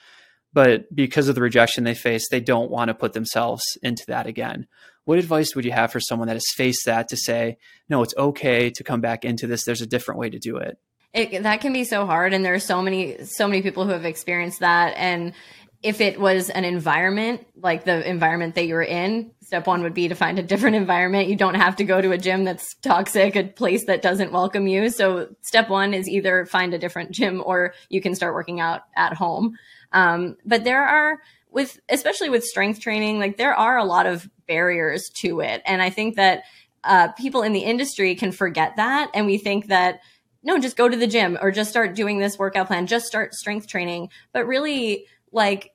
But 0.54 0.94
because 0.94 1.28
of 1.28 1.34
the 1.34 1.42
rejection 1.42 1.82
they 1.84 1.96
face, 1.96 2.28
they 2.28 2.40
don't 2.40 2.70
want 2.70 2.88
to 2.88 2.94
put 2.94 3.12
themselves 3.12 3.62
into 3.82 4.04
that 4.06 4.26
again. 4.26 4.68
What 5.04 5.18
advice 5.18 5.54
would 5.54 5.64
you 5.64 5.72
have 5.72 5.92
for 5.92 6.00
someone 6.00 6.28
that 6.28 6.34
has 6.34 6.46
faced 6.54 6.86
that 6.86 7.08
to 7.08 7.16
say, 7.16 7.58
no, 7.88 8.02
it's 8.02 8.14
okay 8.16 8.70
to 8.70 8.84
come 8.84 9.00
back 9.00 9.24
into 9.24 9.46
this? 9.48 9.64
There's 9.64 9.82
a 9.82 9.86
different 9.86 10.20
way 10.20 10.30
to 10.30 10.38
do 10.38 10.56
it. 10.56 10.78
It, 11.12 11.42
that 11.42 11.60
can 11.60 11.72
be 11.72 11.84
so 11.84 12.06
hard 12.06 12.32
and 12.32 12.44
there 12.44 12.54
are 12.54 12.58
so 12.58 12.82
many 12.82 13.24
so 13.24 13.46
many 13.46 13.62
people 13.62 13.84
who 13.84 13.92
have 13.92 14.04
experienced 14.04 14.58
that 14.60 14.94
and 14.96 15.32
if 15.80 16.00
it 16.00 16.18
was 16.18 16.50
an 16.50 16.64
environment 16.64 17.46
like 17.56 17.84
the 17.84 18.08
environment 18.08 18.56
that 18.56 18.66
you're 18.66 18.82
in 18.82 19.30
step 19.40 19.68
one 19.68 19.84
would 19.84 19.94
be 19.94 20.08
to 20.08 20.16
find 20.16 20.40
a 20.40 20.42
different 20.42 20.74
environment 20.74 21.28
you 21.28 21.36
don't 21.36 21.54
have 21.54 21.76
to 21.76 21.84
go 21.84 22.00
to 22.00 22.10
a 22.10 22.18
gym 22.18 22.42
that's 22.42 22.74
toxic 22.82 23.36
a 23.36 23.44
place 23.44 23.84
that 23.84 24.02
doesn't 24.02 24.32
welcome 24.32 24.66
you 24.66 24.90
so 24.90 25.28
step 25.40 25.68
one 25.68 25.94
is 25.94 26.08
either 26.08 26.46
find 26.46 26.74
a 26.74 26.78
different 26.80 27.12
gym 27.12 27.40
or 27.46 27.74
you 27.88 28.00
can 28.00 28.16
start 28.16 28.34
working 28.34 28.58
out 28.58 28.80
at 28.96 29.14
home 29.14 29.56
um, 29.94 30.36
but 30.44 30.64
there 30.64 30.84
are 30.84 31.20
with 31.50 31.80
especially 31.88 32.28
with 32.28 32.44
strength 32.44 32.80
training 32.80 33.18
like 33.18 33.36
there 33.38 33.54
are 33.54 33.78
a 33.78 33.84
lot 33.84 34.06
of 34.06 34.28
barriers 34.46 35.08
to 35.14 35.40
it 35.40 35.62
and 35.64 35.80
i 35.80 35.88
think 35.88 36.16
that 36.16 36.42
uh, 36.82 37.08
people 37.12 37.42
in 37.42 37.54
the 37.54 37.60
industry 37.60 38.14
can 38.14 38.30
forget 38.30 38.76
that 38.76 39.10
and 39.14 39.24
we 39.24 39.38
think 39.38 39.68
that 39.68 40.00
no 40.42 40.58
just 40.58 40.76
go 40.76 40.86
to 40.86 40.96
the 40.98 41.06
gym 41.06 41.38
or 41.40 41.50
just 41.50 41.70
start 41.70 41.94
doing 41.94 42.18
this 42.18 42.38
workout 42.38 42.66
plan 42.66 42.86
just 42.86 43.06
start 43.06 43.32
strength 43.32 43.66
training 43.66 44.10
but 44.32 44.46
really 44.46 45.06
like 45.32 45.70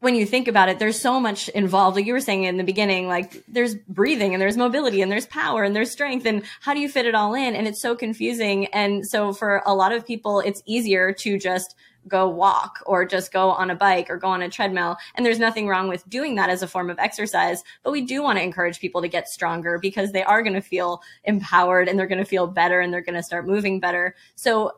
when 0.00 0.14
you 0.14 0.24
think 0.24 0.46
about 0.46 0.68
it, 0.68 0.78
there's 0.78 1.00
so 1.00 1.18
much 1.18 1.48
involved. 1.48 1.96
Like 1.96 2.06
you 2.06 2.12
were 2.12 2.20
saying 2.20 2.44
in 2.44 2.56
the 2.56 2.64
beginning, 2.64 3.08
like 3.08 3.42
there's 3.48 3.74
breathing 3.74 4.32
and 4.32 4.40
there's 4.40 4.56
mobility 4.56 5.02
and 5.02 5.10
there's 5.10 5.26
power 5.26 5.64
and 5.64 5.74
there's 5.74 5.90
strength 5.90 6.24
and 6.24 6.44
how 6.60 6.72
do 6.72 6.80
you 6.80 6.88
fit 6.88 7.06
it 7.06 7.14
all 7.14 7.34
in? 7.34 7.56
And 7.56 7.66
it's 7.66 7.82
so 7.82 7.96
confusing. 7.96 8.66
And 8.66 9.04
so 9.06 9.32
for 9.32 9.62
a 9.66 9.74
lot 9.74 9.92
of 9.92 10.06
people, 10.06 10.40
it's 10.40 10.62
easier 10.66 11.12
to 11.14 11.38
just 11.38 11.74
go 12.08 12.28
walk 12.28 12.80
or 12.86 13.04
just 13.04 13.32
go 13.32 13.50
on 13.50 13.70
a 13.70 13.74
bike 13.74 14.10
or 14.10 14.16
go 14.16 14.28
on 14.28 14.42
a 14.42 14.48
treadmill. 14.48 14.96
And 15.14 15.24
there's 15.24 15.38
nothing 15.38 15.68
wrong 15.68 15.88
with 15.88 16.08
doing 16.08 16.34
that 16.36 16.50
as 16.50 16.62
a 16.62 16.68
form 16.68 16.90
of 16.90 16.98
exercise. 16.98 17.62
But 17.82 17.92
we 17.92 18.00
do 18.00 18.22
want 18.22 18.38
to 18.38 18.42
encourage 18.42 18.80
people 18.80 19.02
to 19.02 19.08
get 19.08 19.28
stronger 19.28 19.78
because 19.78 20.12
they 20.12 20.22
are 20.22 20.42
going 20.42 20.54
to 20.54 20.60
feel 20.60 21.02
empowered 21.24 21.88
and 21.88 21.98
they're 21.98 22.06
going 22.06 22.18
to 22.18 22.24
feel 22.24 22.46
better 22.46 22.80
and 22.80 22.92
they're 22.92 23.02
going 23.02 23.14
to 23.14 23.22
start 23.22 23.46
moving 23.46 23.80
better. 23.80 24.14
So 24.34 24.72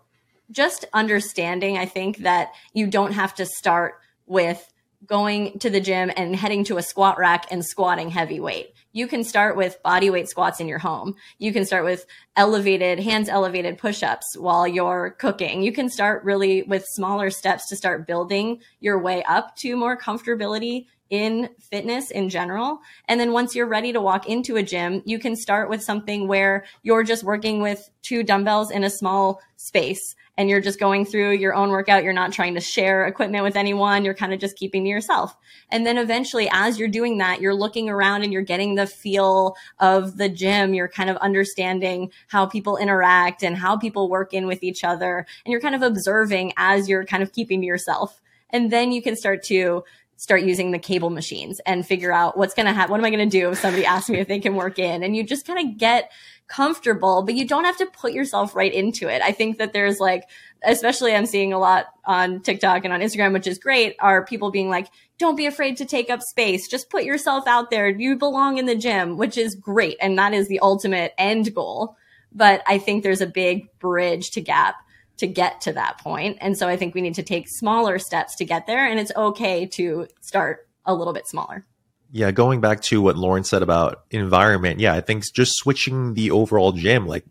just 0.51 0.85
understanding, 0.93 1.79
I 1.79 1.87
think 1.87 2.19
that 2.19 2.53
you 2.73 2.87
don't 2.87 3.12
have 3.12 3.35
to 3.37 3.47
start 3.47 3.95
with 4.27 4.73
going 5.07 5.59
to 5.61 5.71
the 5.71 5.81
gym 5.81 6.11
and 6.17 6.37
heading 6.37 6.65
to 6.65 6.77
a 6.77 6.83
squat 6.83 7.19
rack 7.19 7.47
and 7.51 7.64
squatting 7.64 8.11
heavy 8.11 8.41
weight. 8.41 8.74
You 8.93 9.07
can 9.07 9.24
start 9.24 9.57
with 9.57 9.83
body 9.83 10.11
weight 10.11 10.29
squats 10.29 10.61
in 10.61 10.68
your 10.68 10.79
home. 10.79 11.14
You 11.39 11.53
can 11.53 11.64
start 11.64 11.85
with 11.85 12.07
elevated, 12.37 12.99
hands 12.99 13.29
elevated 13.29 13.79
push 13.79 14.03
ups 14.03 14.37
while 14.37 14.66
you're 14.66 15.11
cooking. 15.18 15.62
You 15.62 15.72
can 15.72 15.89
start 15.89 16.24
really 16.24 16.62
with 16.64 16.85
smaller 16.87 17.31
steps 17.31 17.68
to 17.68 17.77
start 17.77 18.07
building 18.07 18.61
your 18.81 18.99
way 18.99 19.22
up 19.24 19.57
to 19.57 19.77
more 19.77 19.97
comfortability 19.97 20.87
in 21.09 21.51
fitness 21.59 22.11
in 22.11 22.29
general. 22.29 22.81
And 23.07 23.18
then 23.20 23.33
once 23.33 23.55
you're 23.55 23.66
ready 23.66 23.93
to 23.93 24.01
walk 24.01 24.29
into 24.29 24.57
a 24.57 24.62
gym, 24.62 25.03
you 25.05 25.18
can 25.18 25.35
start 25.35 25.68
with 25.68 25.83
something 25.83 26.29
where 26.29 26.64
you're 26.83 27.03
just 27.03 27.24
working 27.24 27.61
with 27.61 27.91
two 28.03 28.22
dumbbells 28.22 28.70
in 28.70 28.85
a 28.85 28.91
small 28.91 29.41
space 29.57 30.14
and 30.41 30.49
you're 30.49 30.62
just 30.62 30.80
going 30.80 31.05
through 31.05 31.32
your 31.32 31.55
own 31.55 31.68
workout. 31.68 32.03
You're 32.03 32.14
not 32.14 32.32
trying 32.32 32.55
to 32.55 32.62
share 32.62 33.05
equipment 33.05 33.45
with 33.45 33.57
anyone. 33.57 34.07
You're 34.07 34.14
kind 34.14 34.32
of 34.32 34.41
just 34.41 34.57
keeping 34.57 34.84
to 34.84 34.88
yourself. 34.88 35.36
And 35.68 35.84
then 35.84 35.99
eventually, 35.99 36.49
as 36.51 36.78
you're 36.78 36.88
doing 36.88 37.18
that, 37.18 37.43
you're 37.43 37.55
looking 37.55 37.91
around 37.91 38.22
and 38.22 38.32
you're 38.32 38.41
getting 38.41 38.74
the 38.74 38.86
feel 38.86 39.55
of 39.80 40.16
the 40.16 40.30
gym. 40.30 40.72
You're 40.72 40.88
kind 40.88 41.11
of 41.11 41.18
understanding 41.18 42.11
how 42.28 42.47
people 42.47 42.78
interact 42.78 43.43
and 43.43 43.55
how 43.55 43.76
people 43.76 44.09
work 44.09 44.32
in 44.32 44.47
with 44.47 44.62
each 44.62 44.82
other. 44.82 45.26
And 45.45 45.53
you're 45.53 45.61
kind 45.61 45.74
of 45.74 45.82
observing 45.82 46.55
as 46.57 46.88
you're 46.88 47.05
kind 47.05 47.22
of 47.22 47.32
keeping 47.32 47.61
to 47.61 47.66
yourself. 47.66 48.18
And 48.49 48.72
then 48.72 48.93
you 48.93 49.03
can 49.03 49.16
start 49.16 49.43
to 49.45 49.84
start 50.16 50.43
using 50.43 50.70
the 50.70 50.78
cable 50.78 51.11
machines 51.11 51.61
and 51.66 51.86
figure 51.86 52.12
out 52.12 52.38
what's 52.38 52.55
going 52.55 52.66
to 52.66 52.72
happen. 52.72 52.93
What 52.93 53.01
am 53.01 53.05
I 53.05 53.11
going 53.11 53.28
to 53.28 53.38
do 53.41 53.51
if 53.51 53.59
somebody 53.59 53.84
asks 53.84 54.09
me 54.09 54.20
if 54.20 54.28
they 54.28 54.41
can 54.41 54.55
work 54.55 54.78
in? 54.78 55.03
And 55.03 55.14
you 55.14 55.22
just 55.22 55.47
kind 55.47 55.68
of 55.68 55.76
get 55.76 56.11
comfortable, 56.51 57.22
but 57.22 57.34
you 57.34 57.46
don't 57.46 57.64
have 57.64 57.76
to 57.78 57.86
put 57.86 58.12
yourself 58.12 58.55
right 58.57 58.74
into 58.74 59.09
it. 59.09 59.22
I 59.22 59.32
think 59.32 59.59
that 59.59 59.72
there's 59.72 60.01
like, 60.01 60.24
especially 60.64 61.14
I'm 61.14 61.24
seeing 61.24 61.53
a 61.53 61.59
lot 61.59 61.86
on 62.05 62.40
TikTok 62.40 62.84
and 62.84 62.92
on 62.92 63.01
Instagram, 63.01 63.32
which 63.32 63.46
is 63.46 63.59
great, 63.59 63.96
are 64.01 64.24
people 64.24 64.51
being 64.51 64.68
like, 64.68 64.88
don't 65.16 65.36
be 65.36 65.46
afraid 65.46 65.76
to 65.76 65.84
take 65.84 66.11
up 66.11 66.22
space. 66.22 66.66
Just 66.66 66.90
put 66.90 67.05
yourself 67.05 67.46
out 67.46 67.70
there. 67.70 67.88
You 67.88 68.16
belong 68.16 68.59
in 68.59 68.66
the 68.66 68.74
gym, 68.74 69.16
which 69.16 69.38
is 69.38 69.55
great. 69.55 69.96
And 70.01 70.18
that 70.18 70.34
is 70.34 70.48
the 70.48 70.61
ultimate 70.61 71.14
end 71.16 71.55
goal. 71.55 71.96
But 72.32 72.62
I 72.66 72.78
think 72.78 73.03
there's 73.03 73.20
a 73.20 73.26
big 73.26 73.68
bridge 73.78 74.32
to 74.32 74.40
gap 74.40 74.76
to 75.18 75.26
get 75.26 75.61
to 75.62 75.72
that 75.74 75.98
point. 75.98 76.38
And 76.40 76.57
so 76.57 76.66
I 76.66 76.76
think 76.76 76.94
we 76.94 77.01
need 77.01 77.14
to 77.14 77.22
take 77.22 77.48
smaller 77.48 77.98
steps 77.98 78.34
to 78.36 78.44
get 78.44 78.66
there. 78.66 78.86
And 78.86 78.98
it's 78.98 79.12
okay 79.14 79.66
to 79.66 80.09
start 80.20 80.66
a 80.84 80.94
little 80.94 81.12
bit 81.12 81.26
smaller. 81.26 81.64
Yeah, 82.13 82.33
going 82.33 82.61
back 82.61 82.81
to 82.83 83.01
what 83.01 83.17
Lauren 83.17 83.45
said 83.45 83.63
about 83.63 84.05
environment, 84.11 84.81
yeah, 84.81 84.95
I 84.95 85.01
think 85.01 85.25
just 85.33 85.55
switching 85.55 86.15
the 86.15 86.33
overall 86.33 86.73
gym, 86.73 87.07
like 87.07 87.25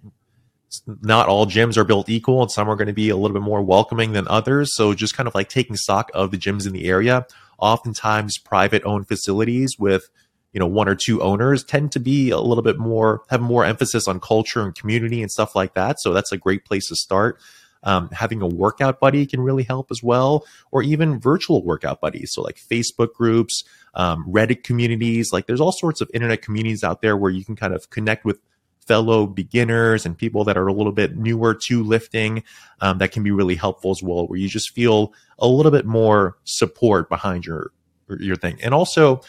not 1.02 1.28
all 1.28 1.46
gyms 1.46 1.78
are 1.78 1.84
built 1.84 2.10
equal 2.10 2.42
and 2.42 2.52
some 2.52 2.70
are 2.70 2.76
going 2.76 2.88
to 2.88 2.94
be 2.94 3.10
a 3.10 3.18
little 3.18 3.34
bit 3.34 3.44
more 3.44 3.62
welcoming 3.62 4.14
than 4.14 4.28
others. 4.28 4.74
So 4.76 4.94
just 4.94 5.18
kind 5.18 5.28
of 5.28 5.36
like 5.36 5.50
taking 5.50 5.76
stock 5.76 6.12
of 6.14 6.32
the 6.32 6.38
gyms 6.38 6.66
in 6.66 6.74
the 6.74 6.86
area. 6.86 7.26
Oftentimes 7.58 8.38
private 8.38 8.84
owned 8.86 9.08
facilities 9.08 9.76
with, 9.78 10.10
you 10.54 10.60
know, 10.60 10.68
one 10.68 10.88
or 10.88 10.96
two 10.96 11.22
owners 11.22 11.64
tend 11.64 11.92
to 11.92 12.00
be 12.00 12.30
a 12.30 12.40
little 12.40 12.64
bit 12.64 12.78
more, 12.78 13.24
have 13.30 13.42
more 13.42 13.66
emphasis 13.66 14.08
on 14.08 14.20
culture 14.20 14.62
and 14.62 14.76
community 14.76 15.22
and 15.22 15.32
stuff 15.32 15.56
like 15.56 15.74
that. 15.74 16.00
So 16.00 16.14
that's 16.14 16.32
a 16.32 16.38
great 16.38 16.64
place 16.66 16.88
to 16.88 16.96
start. 16.96 17.40
Um, 17.84 18.10
having 18.12 18.42
a 18.42 18.48
workout 18.48 19.00
buddy 19.00 19.26
can 19.26 19.40
really 19.40 19.64
help 19.64 19.88
as 19.90 20.04
well, 20.04 20.46
or 20.72 20.84
even 20.84 21.20
virtual 21.20 21.64
workout 21.64 22.02
buddies. 22.02 22.34
So, 22.34 22.42
like 22.42 22.58
Facebook 22.58 23.14
groups, 23.14 23.64
um, 23.94 24.26
Reddit 24.28 24.64
communities, 24.64 25.32
like 25.32 25.48
there's 25.48 25.62
all 25.62 25.72
sorts 25.72 26.02
of 26.02 26.10
internet 26.14 26.42
communities 26.42 26.84
out 26.84 27.02
there 27.02 27.16
where 27.16 27.32
you 27.32 27.46
can 27.46 27.56
kind 27.56 27.74
of 27.74 27.90
connect 27.90 28.26
with 28.26 28.40
fellow 28.86 29.28
beginners 29.28 30.06
and 30.06 30.18
people 30.18 30.44
that 30.44 30.58
are 30.58 30.68
a 30.68 30.74
little 30.74 30.92
bit 30.92 31.16
newer 31.16 31.54
to 31.54 31.84
lifting 31.84 32.44
um, 32.82 32.98
that 32.98 33.12
can 33.12 33.24
be 33.24 33.32
really 33.32 33.56
helpful 33.56 33.92
as 33.92 34.02
well, 34.02 34.28
where 34.28 34.40
you 34.40 34.50
just 34.50 34.72
feel 34.72 35.14
a 35.38 35.48
little 35.48 35.72
bit 35.72 35.86
more 35.86 36.38
support 36.44 37.08
behind 37.08 37.46
your 37.46 37.72
your 38.20 38.36
thing. 38.36 38.58
And 38.62 38.74
also, 38.74 39.22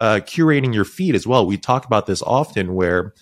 uh, 0.00 0.20
curating 0.22 0.72
your 0.72 0.84
feed 0.84 1.14
as 1.14 1.26
well. 1.26 1.46
We 1.46 1.58
talk 1.58 1.84
about 1.84 2.06
this 2.06 2.22
often 2.22 2.74
where 2.74 3.14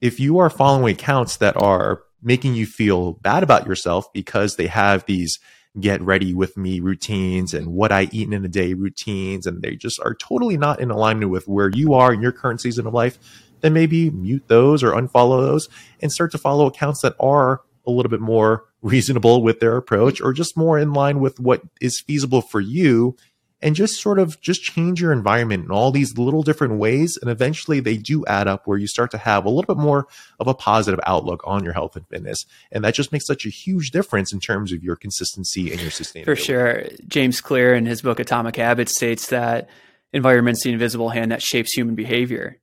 if 0.00 0.20
you 0.20 0.38
are 0.38 0.50
following 0.50 0.94
accounts 0.94 1.38
that 1.38 1.60
are 1.60 2.02
making 2.24 2.54
you 2.54 2.66
feel 2.66 3.12
bad 3.14 3.42
about 3.42 3.66
yourself 3.66 4.12
because 4.12 4.56
they 4.56 4.66
have 4.66 5.04
these 5.06 5.38
get 5.80 6.00
ready 6.00 6.32
with 6.32 6.56
me 6.56 6.80
routines 6.80 7.52
and 7.52 7.68
what 7.68 7.90
I 7.90 8.08
eat 8.12 8.32
in 8.32 8.44
a 8.44 8.48
day 8.48 8.74
routines, 8.74 9.46
and 9.46 9.60
they 9.60 9.76
just 9.76 10.00
are 10.00 10.14
totally 10.14 10.56
not 10.56 10.80
in 10.80 10.90
alignment 10.90 11.30
with 11.30 11.48
where 11.48 11.68
you 11.68 11.94
are 11.94 12.12
in 12.12 12.22
your 12.22 12.32
current 12.32 12.60
season 12.60 12.86
of 12.86 12.94
life, 12.94 13.18
then 13.60 13.72
maybe 13.72 14.10
mute 14.10 14.44
those 14.46 14.82
or 14.82 14.92
unfollow 14.92 15.40
those 15.40 15.68
and 16.00 16.12
start 16.12 16.30
to 16.32 16.38
follow 16.38 16.66
accounts 16.66 17.00
that 17.02 17.14
are 17.18 17.62
a 17.86 17.90
little 17.90 18.10
bit 18.10 18.20
more 18.20 18.64
reasonable 18.82 19.42
with 19.42 19.60
their 19.60 19.76
approach 19.76 20.20
or 20.20 20.32
just 20.32 20.56
more 20.56 20.78
in 20.78 20.92
line 20.92 21.18
with 21.18 21.40
what 21.40 21.62
is 21.80 22.00
feasible 22.00 22.42
for 22.42 22.60
you 22.60 23.16
and 23.64 23.74
just 23.74 24.00
sort 24.00 24.18
of 24.18 24.38
just 24.42 24.62
change 24.62 25.00
your 25.00 25.10
environment 25.10 25.64
in 25.64 25.70
all 25.70 25.90
these 25.90 26.16
little 26.18 26.42
different 26.42 26.74
ways 26.74 27.18
and 27.20 27.30
eventually 27.30 27.80
they 27.80 27.96
do 27.96 28.24
add 28.26 28.46
up 28.46 28.66
where 28.66 28.78
you 28.78 28.86
start 28.86 29.10
to 29.10 29.18
have 29.18 29.44
a 29.44 29.48
little 29.48 29.74
bit 29.74 29.82
more 29.82 30.06
of 30.38 30.46
a 30.46 30.54
positive 30.54 31.00
outlook 31.06 31.40
on 31.44 31.64
your 31.64 31.72
health 31.72 31.96
and 31.96 32.06
fitness 32.08 32.44
and 32.70 32.84
that 32.84 32.94
just 32.94 33.10
makes 33.10 33.26
such 33.26 33.46
a 33.46 33.48
huge 33.48 33.90
difference 33.90 34.32
in 34.32 34.38
terms 34.38 34.70
of 34.70 34.84
your 34.84 34.94
consistency 34.94 35.72
and 35.72 35.80
your 35.80 35.90
sustainability 35.90 36.24
for 36.26 36.36
sure 36.36 36.84
james 37.08 37.40
clear 37.40 37.74
in 37.74 37.86
his 37.86 38.02
book 38.02 38.20
atomic 38.20 38.54
habits 38.56 38.94
states 38.94 39.28
that 39.28 39.68
environment's 40.12 40.62
the 40.62 40.70
invisible 40.70 41.08
hand 41.08 41.32
that 41.32 41.42
shapes 41.42 41.72
human 41.72 41.94
behavior 41.94 42.60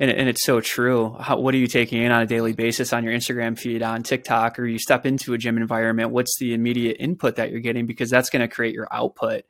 and, 0.00 0.10
and 0.10 0.28
it's 0.28 0.44
so 0.44 0.60
true. 0.60 1.16
How, 1.20 1.38
what 1.38 1.54
are 1.54 1.58
you 1.58 1.68
taking 1.68 2.02
in 2.02 2.10
on 2.10 2.22
a 2.22 2.26
daily 2.26 2.52
basis 2.52 2.92
on 2.92 3.04
your 3.04 3.12
Instagram 3.12 3.56
feed, 3.56 3.80
on 3.80 4.02
TikTok, 4.02 4.58
or 4.58 4.66
you 4.66 4.78
step 4.78 5.06
into 5.06 5.34
a 5.34 5.38
gym 5.38 5.56
environment? 5.56 6.10
What's 6.10 6.36
the 6.40 6.52
immediate 6.52 6.96
input 6.98 7.36
that 7.36 7.52
you're 7.52 7.60
getting? 7.60 7.86
Because 7.86 8.10
that's 8.10 8.28
going 8.28 8.40
to 8.40 8.52
create 8.52 8.74
your 8.74 8.88
output. 8.90 9.44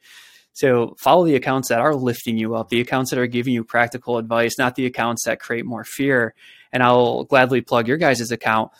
So 0.54 0.94
follow 0.98 1.24
the 1.26 1.34
accounts 1.34 1.68
that 1.68 1.80
are 1.80 1.94
lifting 1.94 2.38
you 2.38 2.54
up, 2.54 2.68
the 2.68 2.80
accounts 2.80 3.10
that 3.10 3.18
are 3.18 3.26
giving 3.26 3.52
you 3.52 3.64
practical 3.64 4.18
advice, 4.18 4.56
not 4.56 4.76
the 4.76 4.86
accounts 4.86 5.24
that 5.24 5.40
create 5.40 5.66
more 5.66 5.84
fear. 5.84 6.34
And 6.72 6.82
I'll 6.82 7.24
gladly 7.24 7.60
plug 7.60 7.88
your 7.88 7.96
guys' 7.96 8.30
account. 8.30 8.70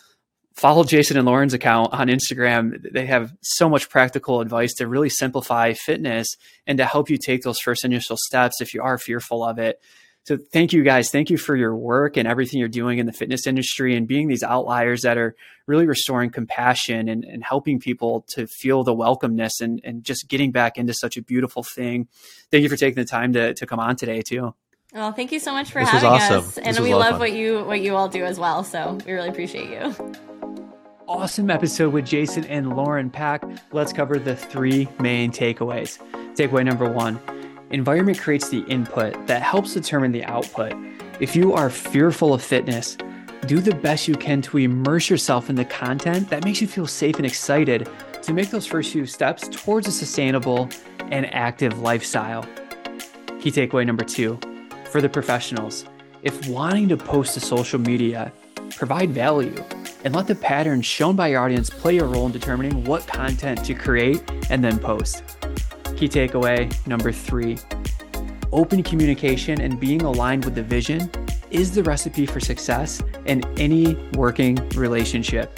Follow 0.53 0.85
Jason 0.85 1.17
and 1.17 1.25
Lauren's 1.25 1.53
account 1.53 1.93
on 1.93 2.07
Instagram. 2.07 2.81
They 2.93 3.05
have 3.07 3.33
so 3.41 3.67
much 3.67 3.89
practical 3.89 4.39
advice 4.39 4.73
to 4.75 4.87
really 4.87 5.09
simplify 5.09 5.73
fitness 5.73 6.37
and 6.65 6.77
to 6.77 6.85
help 6.85 7.09
you 7.09 7.17
take 7.17 7.43
those 7.43 7.59
first 7.59 7.83
initial 7.83 8.15
steps 8.17 8.61
if 8.61 8.73
you 8.73 8.81
are 8.81 8.97
fearful 8.97 9.43
of 9.43 9.59
it. 9.59 9.81
So 10.25 10.37
thank 10.37 10.73
you 10.73 10.83
guys. 10.83 11.11
Thank 11.11 11.29
you 11.29 11.37
for 11.37 11.55
your 11.55 11.75
work 11.75 12.17
and 12.17 12.27
everything 12.27 12.59
you're 12.59 12.67
doing 12.67 12.97
in 12.97 13.05
the 13.05 13.13
fitness 13.13 13.45
industry 13.45 13.95
and 13.95 14.07
being 14.07 14.27
these 14.27 14.41
outliers 14.41 15.03
that 15.03 15.19
are 15.19 15.35
really 15.67 15.85
restoring 15.85 16.31
compassion 16.31 17.07
and, 17.07 17.23
and 17.23 17.43
helping 17.43 17.79
people 17.79 18.25
to 18.29 18.47
feel 18.47 18.83
the 18.83 18.95
welcomeness 18.95 19.61
and, 19.61 19.79
and 19.83 20.03
just 20.03 20.27
getting 20.27 20.51
back 20.51 20.79
into 20.79 20.95
such 20.95 21.15
a 21.15 21.21
beautiful 21.21 21.61
thing. 21.61 22.07
Thank 22.49 22.63
you 22.63 22.69
for 22.69 22.75
taking 22.75 22.95
the 22.95 23.05
time 23.05 23.33
to, 23.33 23.53
to 23.53 23.65
come 23.67 23.79
on 23.79 23.95
today 23.97 24.23
too. 24.23 24.55
Well, 24.95 25.11
thank 25.11 25.31
you 25.31 25.39
so 25.39 25.51
much 25.51 25.71
for 25.71 25.81
this 25.81 25.89
having 25.89 26.09
awesome. 26.09 26.37
us. 26.39 26.57
And 26.57 26.79
we 26.79 26.95
love 26.95 27.19
what 27.19 27.33
you 27.33 27.63
what 27.65 27.81
you 27.81 27.95
all 27.95 28.09
do 28.09 28.23
as 28.23 28.39
well. 28.39 28.63
So 28.63 28.97
we 29.05 29.13
really 29.13 29.29
appreciate 29.29 29.69
you. 29.69 29.93
Awesome 31.07 31.51
episode 31.51 31.93
with 31.93 32.05
Jason 32.07 32.45
and 32.45 32.75
Lauren 32.75 33.11
Pak. 33.11 33.43
Let's 33.71 33.93
cover 33.93 34.17
the 34.17 34.35
three 34.35 34.87
main 34.99 35.31
takeaways. 35.31 35.99
Takeaway 36.35 36.65
number 36.65 36.89
one 36.89 37.19
Environment 37.75 38.17
creates 38.17 38.47
the 38.47 38.61
input 38.69 39.27
that 39.27 39.41
helps 39.41 39.73
determine 39.73 40.13
the 40.13 40.23
output. 40.23 40.71
If 41.19 41.35
you 41.35 41.51
are 41.51 41.69
fearful 41.69 42.33
of 42.33 42.41
fitness, 42.41 42.97
do 43.47 43.59
the 43.59 43.75
best 43.75 44.07
you 44.07 44.15
can 44.15 44.41
to 44.43 44.59
immerse 44.59 45.09
yourself 45.09 45.49
in 45.49 45.57
the 45.57 45.65
content 45.65 46.29
that 46.29 46.45
makes 46.45 46.61
you 46.61 46.67
feel 46.67 46.87
safe 46.87 47.17
and 47.17 47.25
excited 47.25 47.89
to 48.21 48.31
make 48.31 48.49
those 48.49 48.65
first 48.65 48.93
few 48.93 49.05
steps 49.05 49.49
towards 49.49 49.89
a 49.89 49.91
sustainable 49.91 50.69
and 51.11 51.25
active 51.35 51.79
lifestyle. 51.79 52.43
Key 53.41 53.51
takeaway 53.51 53.85
number 53.85 54.05
two 54.05 54.39
for 54.89 55.01
the 55.01 55.09
professionals 55.09 55.83
if 56.21 56.47
wanting 56.47 56.87
to 56.87 56.95
post 56.95 57.33
to 57.33 57.41
social 57.41 57.77
media, 57.77 58.31
provide 58.69 59.09
value 59.09 59.61
and 60.05 60.15
let 60.15 60.27
the 60.27 60.35
patterns 60.35 60.85
shown 60.85 61.17
by 61.17 61.27
your 61.27 61.41
audience 61.41 61.69
play 61.69 61.97
a 61.97 62.05
role 62.05 62.27
in 62.27 62.31
determining 62.31 62.85
what 62.85 63.05
content 63.05 63.65
to 63.65 63.73
create 63.73 64.23
and 64.49 64.63
then 64.63 64.79
post. 64.79 65.23
Key 65.95 66.09
takeaway 66.09 66.87
number 66.87 67.11
three 67.11 67.57
open 68.51 68.83
communication 68.83 69.61
and 69.61 69.79
being 69.79 70.01
aligned 70.01 70.45
with 70.45 70.55
the 70.55 70.63
vision 70.63 71.09
is 71.51 71.73
the 71.73 71.83
recipe 71.83 72.25
for 72.25 72.39
success 72.39 73.01
in 73.25 73.43
any 73.57 73.95
working 74.13 74.55
relationship. 74.69 75.57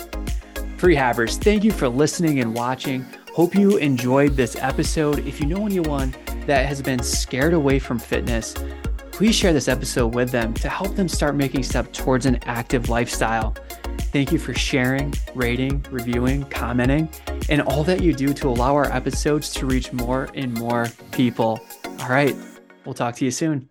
Free 0.77 0.95
Prehabbers, 0.95 1.41
thank 1.41 1.63
you 1.63 1.71
for 1.71 1.87
listening 1.89 2.39
and 2.39 2.53
watching. 2.53 3.05
Hope 3.33 3.55
you 3.55 3.77
enjoyed 3.77 4.35
this 4.35 4.55
episode. 4.57 5.19
If 5.27 5.39
you 5.39 5.47
know 5.47 5.65
anyone 5.65 6.15
that 6.45 6.65
has 6.65 6.81
been 6.81 7.01
scared 7.01 7.53
away 7.53 7.79
from 7.79 7.97
fitness, 7.97 8.55
please 9.11 9.35
share 9.35 9.53
this 9.53 9.67
episode 9.67 10.13
with 10.13 10.29
them 10.29 10.53
to 10.55 10.69
help 10.69 10.95
them 10.95 11.07
start 11.07 11.35
making 11.35 11.63
steps 11.63 11.97
towards 11.97 12.27
an 12.27 12.39
active 12.43 12.89
lifestyle. 12.89 13.55
Thank 14.17 14.31
you 14.31 14.39
for 14.39 14.55
sharing, 14.55 15.13
rating, 15.35 15.85
reviewing, 15.91 16.43
commenting, 16.45 17.07
and 17.49 17.61
all 17.61 17.83
that 17.83 18.01
you 18.01 18.15
do 18.15 18.33
to 18.33 18.49
allow 18.49 18.73
our 18.73 18.91
episodes 18.91 19.51
to 19.51 19.67
reach 19.67 19.93
more 19.93 20.27
and 20.33 20.51
more 20.55 20.87
people. 21.11 21.61
All 21.99 22.09
right, 22.09 22.35
we'll 22.83 22.95
talk 22.95 23.15
to 23.17 23.25
you 23.25 23.29
soon. 23.29 23.69